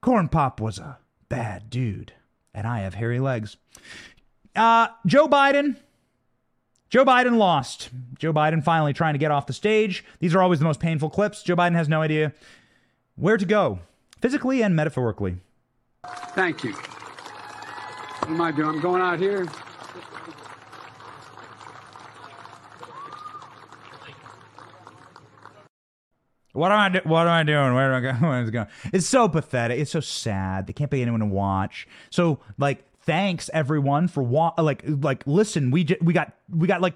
Corn 0.00 0.28
Pop 0.28 0.60
was 0.60 0.78
a 0.78 0.98
bad 1.28 1.68
dude, 1.68 2.12
and 2.54 2.66
I 2.66 2.80
have 2.80 2.94
hairy 2.94 3.20
legs. 3.20 3.56
Uh, 4.54 4.88
Joe 5.06 5.28
Biden. 5.28 5.76
Joe 6.90 7.04
Biden 7.04 7.36
lost. 7.38 7.90
Joe 8.18 8.32
Biden 8.32 8.62
finally 8.64 8.92
trying 8.92 9.14
to 9.14 9.18
get 9.18 9.30
off 9.30 9.46
the 9.46 9.52
stage. 9.52 10.04
These 10.18 10.34
are 10.34 10.42
always 10.42 10.58
the 10.58 10.64
most 10.64 10.80
painful 10.80 11.08
clips. 11.08 11.42
Joe 11.42 11.54
Biden 11.56 11.74
has 11.74 11.88
no 11.88 12.02
idea 12.02 12.32
where 13.14 13.36
to 13.36 13.44
go, 13.46 13.78
physically 14.20 14.62
and 14.62 14.74
metaphorically. 14.74 15.36
Thank 16.34 16.64
you. 16.64 16.72
What 16.72 18.30
am 18.30 18.40
I 18.40 18.50
doing? 18.50 18.68
I'm 18.68 18.80
going 18.80 19.00
out 19.02 19.20
here. 19.20 19.46
What 26.52 26.72
am 26.72 26.78
I 26.78 26.88
do- 26.88 27.00
What 27.08 27.22
am 27.22 27.28
I 27.32 27.42
doing? 27.44 27.74
Where 27.74 27.92
am 27.94 27.98
I 28.04 28.12
going? 28.12 28.20
Where's 28.30 28.48
it 28.48 28.52
going? 28.52 28.66
It's 28.92 29.06
so 29.06 29.28
pathetic. 29.28 29.78
It's 29.78 29.92
so 29.92 30.00
sad. 30.00 30.66
They 30.66 30.72
can't 30.72 30.90
pay 30.90 31.00
anyone 31.02 31.20
to 31.20 31.26
watch. 31.26 31.86
So 32.10 32.40
like, 32.58 32.84
thanks 33.10 33.50
everyone 33.52 34.06
for 34.06 34.22
wa- 34.22 34.54
like 34.56 34.84
like 34.86 35.24
listen. 35.26 35.72
We 35.72 35.82
j- 35.82 35.98
we 36.00 36.12
got 36.12 36.32
we 36.48 36.68
got 36.68 36.80
like 36.80 36.94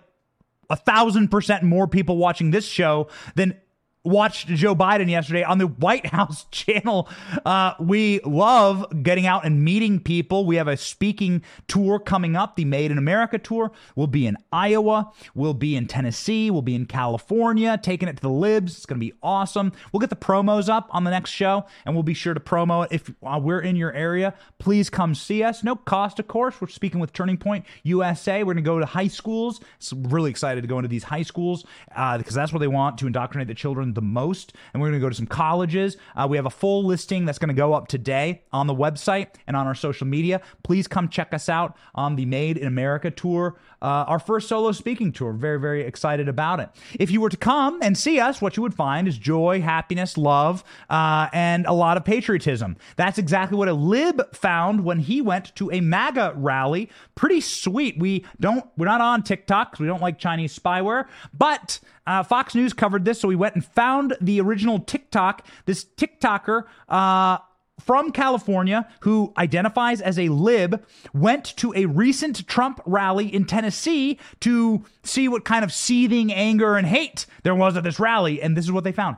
a 0.71 0.77
thousand 0.77 1.29
percent 1.29 1.65
more 1.65 1.89
people 1.89 2.17
watching 2.19 2.53
this 2.53 2.65
show 2.67 3.09
than 3.35 3.57
watched 4.05 4.49
Joe 4.49 4.75
Biden 4.75 5.09
yesterday 5.09 5.43
on 5.43 5.59
the 5.59 5.67
White 5.67 6.07
House 6.07 6.45
channel. 6.51 7.09
Uh, 7.45 7.73
we 7.81 8.21
love 8.21 9.03
getting 9.03 9.27
out 9.27 9.45
and 9.45 9.65
meeting 9.65 9.99
people. 9.99 10.45
We 10.45 10.57
have 10.57 10.69
a 10.69 10.77
speaking 10.77 11.43
tour 11.67 11.99
coming 11.99 12.37
up, 12.37 12.57
the 12.57 12.65
Made 12.65 12.91
in 12.91 12.99
America 12.99 13.39
tour. 13.39 13.73
We'll 13.97 14.07
be 14.07 14.27
in 14.27 14.37
Iowa. 14.53 15.11
We'll 15.35 15.55
be 15.55 15.75
in 15.75 15.87
Tennessee. 15.87 16.51
We'll 16.51 16.63
be 16.63 16.75
in 16.75 16.87
California, 16.87 17.79
taking 17.83 18.09
it 18.09 18.17
to 18.17 18.23
the 18.23 18.31
libs. 18.31 18.77
It's 18.77 18.87
going 18.87 19.01
to 19.01 19.05
be 19.05 19.15
awesome. 19.23 19.73
We'll 19.93 20.01
get 20.01 20.11
the 20.11 20.17
promos 20.17 20.69
up 20.69 20.89
on 20.91 21.05
the 21.05 21.11
next 21.11 21.31
show, 21.31 21.65
and 21.87 21.95
we'll 21.95 22.03
be 22.03 22.15
sure 22.15 22.35
to 22.35 22.41
promo 22.41 22.85
it. 22.85 22.93
If 22.93 23.11
uh, 23.23 23.41
we're 23.43 23.61
in 23.61 23.77
your 23.77 23.93
area, 23.93 24.35
please 24.59 24.91
come 24.91 25.15
see 25.15 25.43
us. 25.43 25.65
No 25.65 25.77
cost, 25.77 26.19
of 26.19 26.29
course. 26.29 26.61
We're 26.61 26.69
speaking 26.69 27.01
with 27.01 27.13
Turning 27.13 27.39
Point 27.39 27.65
USA. 27.85 28.43
We're 28.43 28.55
going 28.55 28.65
to 28.65 28.69
go 28.69 28.79
to 28.79 28.87
high 28.87 29.09
schools. 29.09 29.61
So 29.79 29.97
really 29.97 30.31
excited 30.31 30.61
to 30.61 30.69
go 30.69 30.79
into 30.79 30.89
these 30.89 31.05
high 31.05 31.23
schools 31.23 31.65
uh, 31.97 32.19
because 32.19 32.35
that's 32.35 32.53
where 32.53 32.61
they 32.61 32.69
want 32.69 32.99
to 32.99 33.07
indoctrinate 33.07 33.49
the 33.49 33.55
children 33.55 33.94
the 33.95 34.03
most. 34.03 34.53
And 34.73 34.81
we're 34.81 34.89
going 34.89 35.01
to 35.01 35.05
go 35.05 35.09
to 35.09 35.15
some 35.15 35.27
colleges. 35.27 35.97
Uh, 36.17 36.27
we 36.29 36.37
have 36.37 36.47
a 36.47 36.51
full 36.51 36.85
listing 36.85 37.25
that's 37.25 37.39
going 37.39 37.49
to 37.49 37.55
go 37.55 37.75
up 37.75 37.89
today 37.89 38.43
on 38.53 38.67
the 38.67 38.75
website 38.75 39.29
and 39.47 39.57
on 39.57 39.67
our 39.67 39.75
social 39.75 40.07
media. 40.07 40.41
Please 40.63 40.87
come 40.87 41.09
check 41.09 41.33
us 41.33 41.49
out 41.49 41.77
on 41.95 42.17
the 42.17 42.25
Made 42.25 42.59
in 42.59 42.67
America 42.67 43.11
tour, 43.11 43.57
uh, 43.83 44.05
our 44.07 44.19
first 44.19 44.49
solo 44.49 44.73
speaking 44.73 45.13
tour. 45.13 45.33
Very, 45.33 45.61
very 45.61 45.83
excited 45.83 46.29
about 46.29 46.61
it. 46.61 46.69
If 46.99 47.11
you 47.11 47.21
were 47.21 47.29
to 47.29 47.37
come 47.37 47.79
and 47.83 47.97
see 47.97 48.19
us, 48.19 48.41
what 48.41 48.57
you 48.57 48.63
would 48.63 48.75
find 48.75 49.07
is 49.07 49.19
joy, 49.19 49.61
happiness, 49.61 50.17
love, 50.17 50.65
uh, 50.91 51.29
and 51.33 51.67
a 51.67 51.73
lot 51.73 51.97
of 51.97 52.05
patriotism. 52.05 52.77
That's 52.97 53.19
exactly 53.19 53.59
what 53.59 53.69
a 53.69 53.75
lib 53.75 54.35
found 54.35 54.85
when 54.85 55.01
he 55.01 55.21
went 55.21 55.55
to 55.57 55.71
a 55.71 55.81
MAGA 55.81 56.35
rally. 56.37 56.91
Pretty 57.15 57.41
sweet. 57.41 57.99
We 57.99 58.25
don't, 58.41 58.65
we're 58.77 58.87
not 58.87 59.01
on 59.01 59.23
TikTok 59.23 59.73
because 59.73 59.81
we 59.81 59.87
don't 59.87 60.03
like 60.03 60.19
Chinese 60.19 60.59
spyware, 60.59 61.07
but 61.33 61.81
uh, 62.07 62.23
Fox 62.23 62.55
News 62.55 62.73
covered 62.73 63.05
this, 63.05 63.21
so 63.21 63.29
we 63.29 63.37
went 63.37 63.55
and 63.55 63.65
found 63.65 64.17
the 64.21 64.41
original 64.41 64.79
TikTok. 64.81 65.47
This 65.67 65.85
TikToker, 65.85 66.65
uh, 66.89 67.39
from 67.81 68.13
California 68.13 68.89
who 69.01 69.33
identifies 69.37 70.01
as 70.01 70.19
a 70.19 70.29
lib 70.29 70.85
went 71.13 71.45
to 71.57 71.73
a 71.75 71.87
recent 71.87 72.47
Trump 72.47 72.81
rally 72.87 73.33
in 73.33 73.45
Tennessee 73.45 74.19
to 74.41 74.85
see 75.03 75.29
what 75.29 75.45
kind 75.45 75.65
of 75.65 75.73
seething 75.73 76.33
anger 76.33 76.77
and 76.77 76.87
hate 76.87 77.27
there 77.43 77.55
was 77.55 77.77
at 77.77 77.83
this 77.83 77.99
rally. 77.99 78.41
And 78.41 78.57
this 78.57 78.65
is 78.65 78.73
what 78.73 78.85
they 78.85 78.93
found 78.93 79.17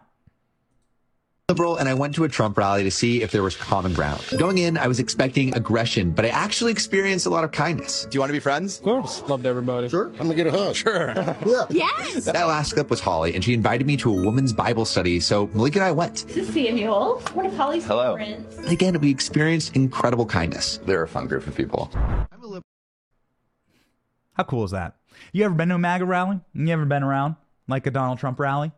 liberal 1.48 1.76
and 1.76 1.88
I 1.88 1.94
went 1.94 2.12
to 2.16 2.24
a 2.24 2.28
Trump 2.28 2.58
rally 2.58 2.82
to 2.82 2.90
see 2.90 3.22
if 3.22 3.30
there 3.30 3.44
was 3.44 3.54
common 3.54 3.92
ground. 3.92 4.20
Going 4.36 4.58
in, 4.58 4.76
I 4.76 4.88
was 4.88 4.98
expecting 4.98 5.54
aggression, 5.54 6.10
but 6.10 6.24
I 6.24 6.30
actually 6.30 6.72
experienced 6.72 7.24
a 7.26 7.30
lot 7.30 7.44
of 7.44 7.52
kindness. 7.52 8.04
Do 8.10 8.16
you 8.16 8.20
want 8.20 8.30
to 8.30 8.32
be 8.32 8.40
friends? 8.40 8.78
Of 8.78 8.82
course. 8.82 9.22
Loved 9.28 9.46
everybody. 9.46 9.88
Sure. 9.88 10.08
I'm 10.18 10.26
gonna 10.26 10.34
get 10.34 10.48
a 10.48 10.50
hug. 10.50 10.74
Sure. 10.74 11.12
yeah. 11.46 11.66
Yes. 11.70 12.24
That 12.24 12.48
last 12.48 12.72
clip 12.72 12.90
was 12.90 12.98
Holly, 12.98 13.36
and 13.36 13.44
she 13.44 13.54
invited 13.54 13.86
me 13.86 13.96
to 13.98 14.10
a 14.10 14.26
women's 14.26 14.52
Bible 14.52 14.84
study, 14.84 15.20
so 15.20 15.46
Malik 15.54 15.76
and 15.76 15.84
I 15.84 15.92
went. 15.92 16.26
This 16.26 16.48
is 16.48 16.52
Samuel, 16.52 17.20
one 17.32 17.46
of 17.46 17.56
Holly's 17.56 17.86
Hello. 17.86 18.16
friends. 18.16 18.56
And 18.56 18.66
again, 18.66 18.98
we 18.98 19.08
experienced 19.08 19.76
incredible 19.76 20.26
kindness. 20.26 20.80
They're 20.84 21.04
a 21.04 21.08
fun 21.08 21.28
group 21.28 21.46
of 21.46 21.54
people. 21.54 21.92
How 24.32 24.42
cool 24.42 24.64
is 24.64 24.72
that? 24.72 24.96
You 25.32 25.44
ever 25.44 25.54
been 25.54 25.68
to 25.68 25.76
a 25.76 25.78
MAGA 25.78 26.06
rally? 26.06 26.40
You 26.54 26.70
ever 26.70 26.84
been 26.86 27.04
around 27.04 27.36
like 27.68 27.86
a 27.86 27.92
Donald 27.92 28.18
Trump 28.18 28.40
rally? 28.40 28.72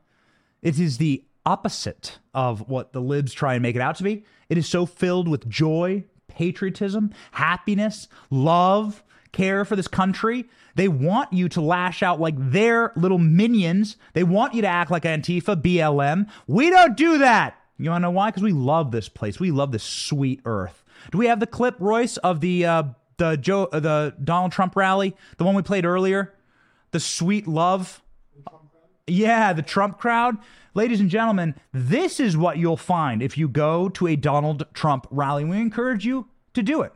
It 0.60 0.78
is 0.78 0.98
the 0.98 1.24
opposite 1.49 2.18
of 2.34 2.68
what 2.68 2.92
the 2.92 3.01
libs 3.01 3.32
try 3.32 3.55
and 3.55 3.62
make 3.62 3.74
it 3.74 3.80
out 3.80 3.96
to 3.96 4.03
be. 4.03 4.24
It 4.51 4.59
is 4.59 4.68
so 4.68 4.84
filled 4.84 5.28
with 5.28 5.49
joy, 5.49 6.05
patriotism, 6.28 7.12
happiness, 7.32 8.07
love, 8.30 9.03
care 9.32 9.64
for 9.64 9.74
this 9.74 9.88
country. 9.88 10.44
They 10.74 10.88
want 10.88 11.32
you 11.32 11.49
to 11.51 11.61
lash 11.61 12.03
out 12.03 12.20
like 12.20 12.34
their 12.36 12.92
little 12.96 13.18
minions. 13.18 13.96
They 14.12 14.24
want 14.24 14.53
you 14.53 14.62
to 14.62 14.68
act 14.68 14.90
like 14.90 15.05
Antifa, 15.05 15.61
BLM. 15.61 16.28
We 16.46 16.68
don't 16.68 16.96
do 16.96 17.18
that. 17.18 17.57
You 17.78 17.90
want 17.90 18.03
to 18.03 18.07
know 18.09 18.11
why? 18.11 18.30
Because 18.30 18.42
we 18.42 18.53
love 18.53 18.90
this 18.90 19.09
place. 19.09 19.40
We 19.40 19.51
love 19.51 19.72
this 19.72 19.84
sweet 19.84 20.40
earth. 20.44 20.84
Do 21.11 21.18
we 21.18 21.26
have 21.26 21.40
the 21.40 21.46
clip, 21.46 21.76
Royce, 21.78 22.16
of 22.18 22.40
the 22.40 22.66
uh, 22.66 22.82
the 23.16 23.36
Joe 23.36 23.64
uh, 23.72 23.80
the 23.80 24.14
Donald 24.22 24.53
Trump 24.53 24.76
rally, 24.76 25.16
the 25.38 25.44
one 25.44 25.55
we 25.55 25.62
played 25.62 25.86
earlier, 25.86 26.34
the 26.90 27.01
sweet 27.01 27.46
love? 27.46 28.03
Yeah, 29.09 29.52
the 29.52 29.62
Trump 29.62 29.98
crowd. 29.98 30.36
Ladies 30.74 31.00
and 31.00 31.11
gentlemen, 31.11 31.54
this 31.72 32.20
is 32.20 32.36
what 32.36 32.59
you'll 32.59 32.76
find 32.76 33.22
if 33.22 33.36
you 33.36 33.48
go 33.48 33.88
to 33.88 34.06
a 34.06 34.16
Donald 34.16 34.66
Trump 34.74 35.06
rally. 35.11 35.44
We 35.44 35.59
encourage 35.59 36.04
you 36.04 36.28
to 36.54 36.62
do 36.62 36.82
it. 36.82 36.92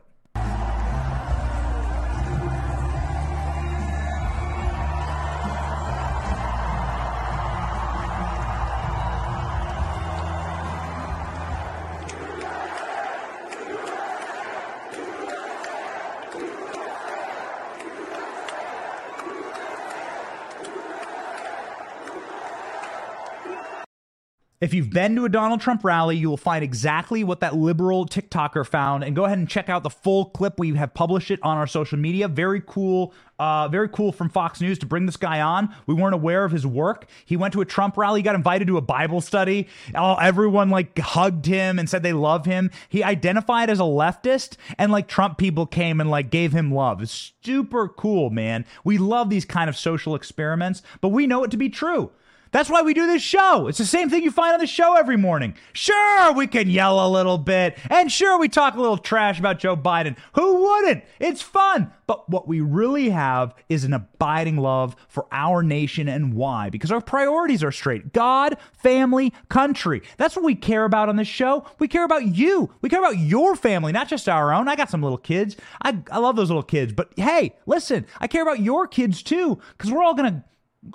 If 24.63 24.73
you've 24.73 24.91
been 24.91 25.13
to 25.17 25.25
a 25.25 25.29
Donald 25.29 25.59
Trump 25.59 25.83
rally, 25.83 26.15
you 26.15 26.29
will 26.29 26.37
find 26.37 26.63
exactly 26.63 27.21
what 27.25 27.41
that 27.41 27.53
liberal 27.53 28.05
TikToker 28.05 28.65
found. 28.65 29.03
And 29.03 29.13
go 29.13 29.25
ahead 29.25 29.37
and 29.37 29.49
check 29.49 29.67
out 29.67 29.83
the 29.83 29.89
full 29.89 30.27
clip. 30.27 30.57
We 30.57 30.73
have 30.75 30.93
published 30.93 31.31
it 31.31 31.39
on 31.43 31.57
our 31.57 31.67
social 31.67 31.97
media. 31.97 32.29
Very 32.29 32.61
cool, 32.65 33.13
uh, 33.39 33.67
very 33.67 33.89
cool 33.89 34.13
from 34.13 34.29
Fox 34.29 34.61
News 34.61 34.79
to 34.79 34.85
bring 34.85 35.05
this 35.05 35.17
guy 35.17 35.41
on. 35.41 35.75
We 35.85 35.93
weren't 35.93 36.15
aware 36.15 36.45
of 36.45 36.53
his 36.53 36.65
work. 36.65 37.09
He 37.25 37.35
went 37.35 37.51
to 37.55 37.59
a 37.59 37.65
Trump 37.65 37.97
rally, 37.97 38.21
got 38.21 38.35
invited 38.35 38.67
to 38.67 38.77
a 38.77 38.81
Bible 38.81 39.19
study. 39.19 39.67
Oh, 39.95 40.15
everyone 40.15 40.69
like 40.69 40.97
hugged 40.97 41.45
him 41.45 41.77
and 41.77 41.89
said 41.89 42.01
they 42.01 42.13
love 42.13 42.45
him. 42.45 42.71
He 42.87 43.03
identified 43.03 43.69
as 43.69 43.81
a 43.81 43.83
leftist, 43.83 44.55
and 44.77 44.93
like 44.93 45.09
Trump 45.09 45.37
people 45.37 45.65
came 45.65 45.99
and 45.99 46.09
like 46.09 46.29
gave 46.29 46.53
him 46.53 46.73
love. 46.73 47.05
Super 47.09 47.89
cool, 47.89 48.29
man. 48.29 48.63
We 48.85 48.97
love 48.97 49.29
these 49.29 49.43
kind 49.43 49.69
of 49.69 49.75
social 49.75 50.15
experiments, 50.15 50.81
but 51.01 51.09
we 51.09 51.27
know 51.27 51.43
it 51.43 51.51
to 51.51 51.57
be 51.57 51.67
true. 51.67 52.11
That's 52.53 52.69
why 52.69 52.83
we 52.83 52.93
do 52.93 53.07
this 53.07 53.21
show. 53.21 53.67
It's 53.67 53.79
the 53.79 53.85
same 53.85 54.09
thing 54.09 54.23
you 54.23 54.31
find 54.31 54.53
on 54.53 54.59
the 54.59 54.67
show 54.67 54.95
every 54.95 55.17
morning. 55.17 55.55
Sure, 55.73 56.31
we 56.31 56.47
can 56.47 56.69
yell 56.69 57.05
a 57.05 57.09
little 57.09 57.39
bit, 57.39 57.77
and 57.89 58.09
sure, 58.09 58.39
we 58.39 58.47
talk 58.47 58.75
a 58.75 58.79
little 58.79 58.97
trash 58.97 59.39
about 59.39 59.59
Joe 59.59 59.75
Biden. 59.75 60.15
Who 60.35 60.61
wouldn't? 60.61 61.03
It's 61.19 61.41
fun. 61.41 61.91
But 62.05 62.29
what 62.29 62.47
we 62.47 62.61
really 62.61 63.09
have 63.09 63.55
is 63.69 63.85
an 63.85 63.93
abiding 63.93 64.57
love 64.57 64.95
for 65.07 65.25
our 65.31 65.63
nation 65.63 66.07
and 66.07 66.33
why? 66.33 66.69
Because 66.69 66.91
our 66.91 67.01
priorities 67.01 67.63
are 67.63 67.71
straight 67.71 68.13
God, 68.13 68.57
family, 68.73 69.33
country. 69.49 70.03
That's 70.17 70.35
what 70.35 70.45
we 70.45 70.53
care 70.53 70.85
about 70.85 71.09
on 71.09 71.15
this 71.15 71.27
show. 71.27 71.65
We 71.79 71.87
care 71.87 72.03
about 72.03 72.35
you. 72.35 72.71
We 72.81 72.89
care 72.89 72.99
about 72.99 73.17
your 73.17 73.55
family, 73.55 73.91
not 73.91 74.09
just 74.09 74.29
our 74.29 74.53
own. 74.53 74.67
I 74.67 74.75
got 74.75 74.89
some 74.89 75.01
little 75.01 75.17
kids. 75.17 75.55
I, 75.81 75.97
I 76.11 76.19
love 76.19 76.35
those 76.35 76.49
little 76.49 76.61
kids. 76.61 76.93
But 76.93 77.13
hey, 77.15 77.55
listen, 77.65 78.05
I 78.19 78.27
care 78.27 78.43
about 78.43 78.59
your 78.59 78.85
kids 78.85 79.23
too, 79.23 79.59
because 79.75 79.91
we're 79.91 80.03
all 80.03 80.13
going 80.13 80.31
to 80.31 80.43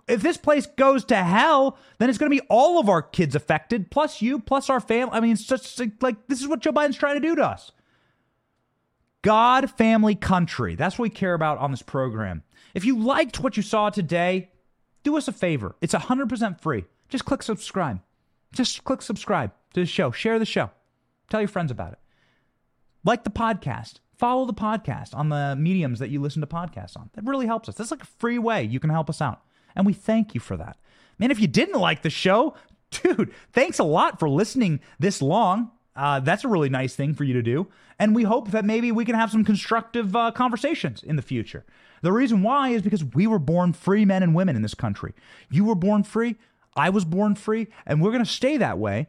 If 0.07 0.23
this 0.23 0.37
place 0.37 0.67
goes 0.67 1.05
to 1.07 1.17
hell, 1.17 1.79
then 1.99 2.09
it's 2.09 2.19
going 2.19 2.31
to 2.31 2.37
be 2.37 2.47
all 2.51 2.79
of 2.79 2.89
our 2.89 3.03
kids 3.03 3.35
affected, 3.35 3.91
plus 3.91 4.21
you, 4.21 4.39
plus 4.39 4.69
our 4.69 4.81
family. 4.81 5.15
I 5.15 5.21
mean, 5.21 5.33
it's 5.33 5.45
just 5.45 5.81
like 6.03 6.27
this 6.29 6.41
is 6.41 6.49
what 6.49 6.61
Joe 6.61 6.73
Biden's 6.73 6.97
trying 6.97 7.21
to 7.21 7.27
do 7.27 7.35
to 7.37 7.45
us. 7.45 7.73
God, 9.23 9.71
family, 9.71 10.15
country. 10.15 10.75
That's 10.75 10.99
what 10.99 11.05
we 11.05 11.11
care 11.11 11.35
about 11.35 11.59
on 11.59 11.71
this 11.71 11.83
program. 11.83 12.43
If 12.75 12.85
you 12.85 12.99
liked 12.99 13.41
what 13.41 13.57
you 13.57 13.63
saw 13.63 13.91
today, 13.91 14.51
do 15.03 15.17
us 15.17 15.29
a 15.29 15.33
favor. 15.33 15.75
It's 15.81 15.95
100% 15.95 16.61
free. 16.61 16.85
Just 17.09 17.25
click 17.25 17.43
subscribe. 17.43 18.01
Just 18.53 18.85
click 18.85 19.03
subscribe 19.03 19.53
to 19.75 19.81
the 19.81 19.87
show. 19.87 20.11
Share 20.11 20.39
the 20.39 20.45
show. 20.45 20.71
Tell 21.31 21.41
your 21.41 21.49
friends 21.49 21.71
about 21.71 21.93
it. 21.93 21.99
Like 23.05 23.25
the 23.25 23.31
podcast. 23.31 24.01
Follow 24.17 24.47
the 24.47 24.55
podcast 24.55 25.15
on 25.15 25.29
the 25.29 25.57
mediums 25.57 25.99
that 26.01 26.11
you 26.11 26.21
listen 26.21 26.41
to 26.41 26.47
podcasts 26.47 26.97
on. 26.97 27.11
That 27.15 27.25
really 27.25 27.47
helps 27.47 27.69
us. 27.69 27.77
That's 27.77 27.91
like 27.91 28.03
a 28.03 28.07
free 28.07 28.39
way 28.39 28.65
you 28.65 28.81
can 28.81 28.91
help 28.91 29.09
us 29.09 29.23
out. 29.23 29.43
And 29.75 29.87
we 29.87 29.93
thank 29.93 30.35
you 30.35 30.41
for 30.41 30.57
that. 30.57 30.77
Man, 31.19 31.31
if 31.31 31.41
you 31.41 31.47
didn't 31.47 31.81
like 31.81 32.03
the 32.03 32.11
show, 32.11 32.55
dude, 32.91 33.33
thanks 33.53 33.79
a 33.79 33.85
lot 33.85 34.19
for 34.19 34.29
listening 34.29 34.81
this 34.99 35.21
long. 35.21 35.71
Uh, 35.97 36.21
that's 36.21 36.45
a 36.45 36.49
really 36.49 36.69
nice 36.69 36.95
thing 36.95 37.13
for 37.13 37.25
you 37.25 37.35
to 37.35 37.43
do. 37.43 37.67
And 37.99 38.15
we 38.15 38.23
hope 38.23 38.53
that 38.53 38.65
maybe 38.65 38.93
we 38.93 39.05
can 39.05 39.17
have 39.17 39.33
some 39.33 39.45
constructive 39.45 40.15
uh, 40.15 40.31
conversations 40.31 41.03
in 41.03 41.17
the 41.17 41.23
future. 41.23 41.65
The 42.03 42.13
reason 42.13 42.43
why 42.45 42.69
is 42.69 42.83
because 42.83 43.05
we 43.05 43.27
were 43.27 43.41
born 43.41 43.73
free 43.73 44.05
men 44.05 44.23
and 44.23 44.35
women 44.35 44.55
in 44.55 44.63
this 44.63 44.75
country. 44.75 45.15
You 45.51 45.65
were 45.65 45.75
born 45.75 46.05
free. 46.05 46.37
I 46.77 46.91
was 46.91 47.05
born 47.05 47.35
free. 47.35 47.67
And 47.85 48.01
we're 48.01 48.13
going 48.13 48.25
to 48.25 48.31
stay 48.31 48.57
that 48.59 48.79
way 48.79 49.09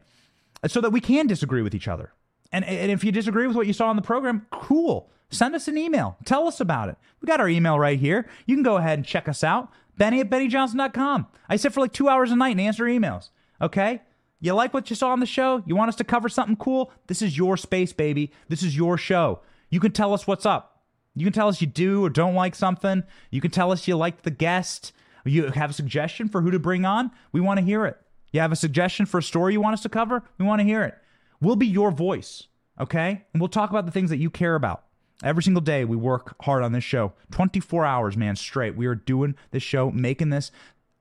so 0.66 0.80
that 0.80 0.90
we 0.90 1.00
can 1.00 1.28
disagree 1.28 1.62
with 1.62 1.74
each 1.74 1.86
other. 1.86 2.12
And, 2.52 2.64
and 2.64 2.90
if 2.90 3.04
you 3.04 3.12
disagree 3.12 3.46
with 3.46 3.54
what 3.54 3.68
you 3.68 3.72
saw 3.72 3.88
on 3.88 3.96
the 3.96 4.02
program, 4.02 4.46
cool. 4.50 5.10
Send 5.30 5.54
us 5.54 5.68
an 5.68 5.78
email. 5.78 6.16
Tell 6.24 6.48
us 6.48 6.60
about 6.60 6.88
it. 6.88 6.96
We 7.20 7.26
got 7.26 7.40
our 7.40 7.48
email 7.48 7.78
right 7.78 7.98
here. 7.98 8.28
You 8.46 8.56
can 8.56 8.64
go 8.64 8.76
ahead 8.76 8.98
and 8.98 9.06
check 9.06 9.28
us 9.28 9.44
out. 9.44 9.70
Benny 10.00 10.20
at 10.20 10.30
BennyJohnson.com. 10.30 11.26
I 11.46 11.56
sit 11.56 11.74
for 11.74 11.80
like 11.80 11.92
two 11.92 12.08
hours 12.08 12.32
a 12.32 12.36
night 12.36 12.52
and 12.52 12.60
answer 12.62 12.84
emails. 12.84 13.28
Okay? 13.60 14.00
You 14.40 14.54
like 14.54 14.72
what 14.72 14.88
you 14.88 14.96
saw 14.96 15.10
on 15.10 15.20
the 15.20 15.26
show? 15.26 15.62
You 15.66 15.76
want 15.76 15.90
us 15.90 15.96
to 15.96 16.04
cover 16.04 16.30
something 16.30 16.56
cool? 16.56 16.90
This 17.06 17.20
is 17.20 17.36
your 17.36 17.58
space, 17.58 17.92
baby. 17.92 18.32
This 18.48 18.62
is 18.62 18.74
your 18.74 18.96
show. 18.96 19.40
You 19.68 19.78
can 19.78 19.92
tell 19.92 20.14
us 20.14 20.26
what's 20.26 20.46
up. 20.46 20.86
You 21.14 21.26
can 21.26 21.34
tell 21.34 21.48
us 21.48 21.60
you 21.60 21.66
do 21.66 22.02
or 22.02 22.08
don't 22.08 22.34
like 22.34 22.54
something. 22.54 23.02
You 23.30 23.42
can 23.42 23.50
tell 23.50 23.72
us 23.72 23.86
you 23.86 23.94
like 23.94 24.22
the 24.22 24.30
guest. 24.30 24.92
You 25.26 25.50
have 25.50 25.68
a 25.68 25.74
suggestion 25.74 26.28
for 26.30 26.40
who 26.40 26.50
to 26.50 26.58
bring 26.58 26.86
on. 26.86 27.10
We 27.30 27.42
want 27.42 27.60
to 27.60 27.66
hear 27.66 27.84
it. 27.84 27.98
You 28.32 28.40
have 28.40 28.52
a 28.52 28.56
suggestion 28.56 29.04
for 29.04 29.18
a 29.18 29.22
story 29.22 29.52
you 29.52 29.60
want 29.60 29.74
us 29.74 29.82
to 29.82 29.90
cover? 29.90 30.22
We 30.38 30.46
want 30.46 30.60
to 30.60 30.64
hear 30.64 30.82
it. 30.82 30.94
We'll 31.42 31.56
be 31.56 31.66
your 31.66 31.90
voice, 31.90 32.46
okay? 32.80 33.26
And 33.34 33.40
we'll 33.42 33.48
talk 33.48 33.68
about 33.68 33.84
the 33.84 33.92
things 33.92 34.08
that 34.08 34.16
you 34.16 34.30
care 34.30 34.54
about. 34.54 34.84
Every 35.22 35.42
single 35.42 35.60
day, 35.60 35.84
we 35.84 35.96
work 35.96 36.34
hard 36.42 36.62
on 36.62 36.72
this 36.72 36.84
show. 36.84 37.12
24 37.32 37.84
hours, 37.84 38.16
man, 38.16 38.36
straight. 38.36 38.74
We 38.74 38.86
are 38.86 38.94
doing 38.94 39.34
this 39.50 39.62
show, 39.62 39.90
making 39.90 40.30
this 40.30 40.50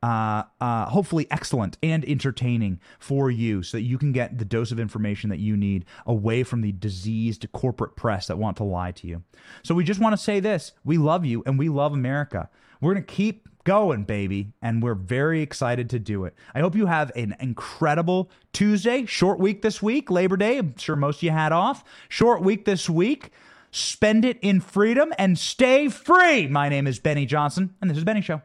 uh, 0.01 0.43
uh, 0.61 0.85
hopefully 0.85 1.27
excellent 1.29 1.77
and 1.83 2.05
entertaining 2.05 2.79
for 2.99 3.29
you 3.29 3.63
so 3.63 3.77
that 3.77 3.83
you 3.83 3.97
can 3.97 4.11
get 4.11 4.37
the 4.37 4.45
dose 4.45 4.71
of 4.71 4.79
information 4.79 5.29
that 5.29 5.39
you 5.39 5.57
need 5.57 5.85
away 6.05 6.43
from 6.43 6.61
the 6.61 6.71
diseased 6.71 7.45
corporate 7.51 7.95
press 7.95 8.27
that 8.27 8.37
want 8.37 8.57
to 8.57 8.63
lie 8.63 8.91
to 8.91 9.07
you. 9.07 9.23
So 9.63 9.75
we 9.75 9.83
just 9.83 9.99
want 9.99 10.13
to 10.13 10.17
say 10.17 10.39
this 10.39 10.71
we 10.85 10.97
love 10.97 11.25
you 11.25 11.43
and 11.45 11.59
we 11.59 11.69
love 11.69 11.93
America. 11.93 12.49
We're 12.81 12.93
going 12.93 13.05
to 13.05 13.13
keep 13.13 13.47
going, 13.65 14.03
baby, 14.03 14.53
and 14.61 14.81
we're 14.81 14.95
very 14.95 15.41
excited 15.41 15.89
to 15.89 15.99
do 15.99 16.23
it. 16.23 16.33
I 16.55 16.61
hope 16.61 16.75
you 16.75 16.85
have 16.85 17.11
an 17.15 17.35
incredible 17.41 18.31
Tuesday, 18.53 19.05
short 19.05 19.37
week 19.37 19.61
this 19.61 19.81
week, 19.81 20.09
Labor 20.09 20.37
Day. 20.37 20.57
I'm 20.57 20.77
sure 20.77 20.95
most 20.95 21.17
of 21.17 21.23
you 21.23 21.31
had 21.31 21.51
off. 21.51 21.83
Short 22.07 22.41
week 22.41 22.63
this 22.63 22.89
week. 22.89 23.31
Spend 23.71 24.25
it 24.25 24.39
in 24.41 24.61
freedom 24.61 25.13
and 25.17 25.37
stay 25.37 25.89
free. 25.89 26.47
My 26.47 26.69
name 26.69 26.87
is 26.87 26.99
Benny 26.99 27.25
Johnson, 27.25 27.75
and 27.81 27.89
this 27.89 27.97
is 27.97 28.03
Benny 28.03 28.21
Show. 28.21 28.41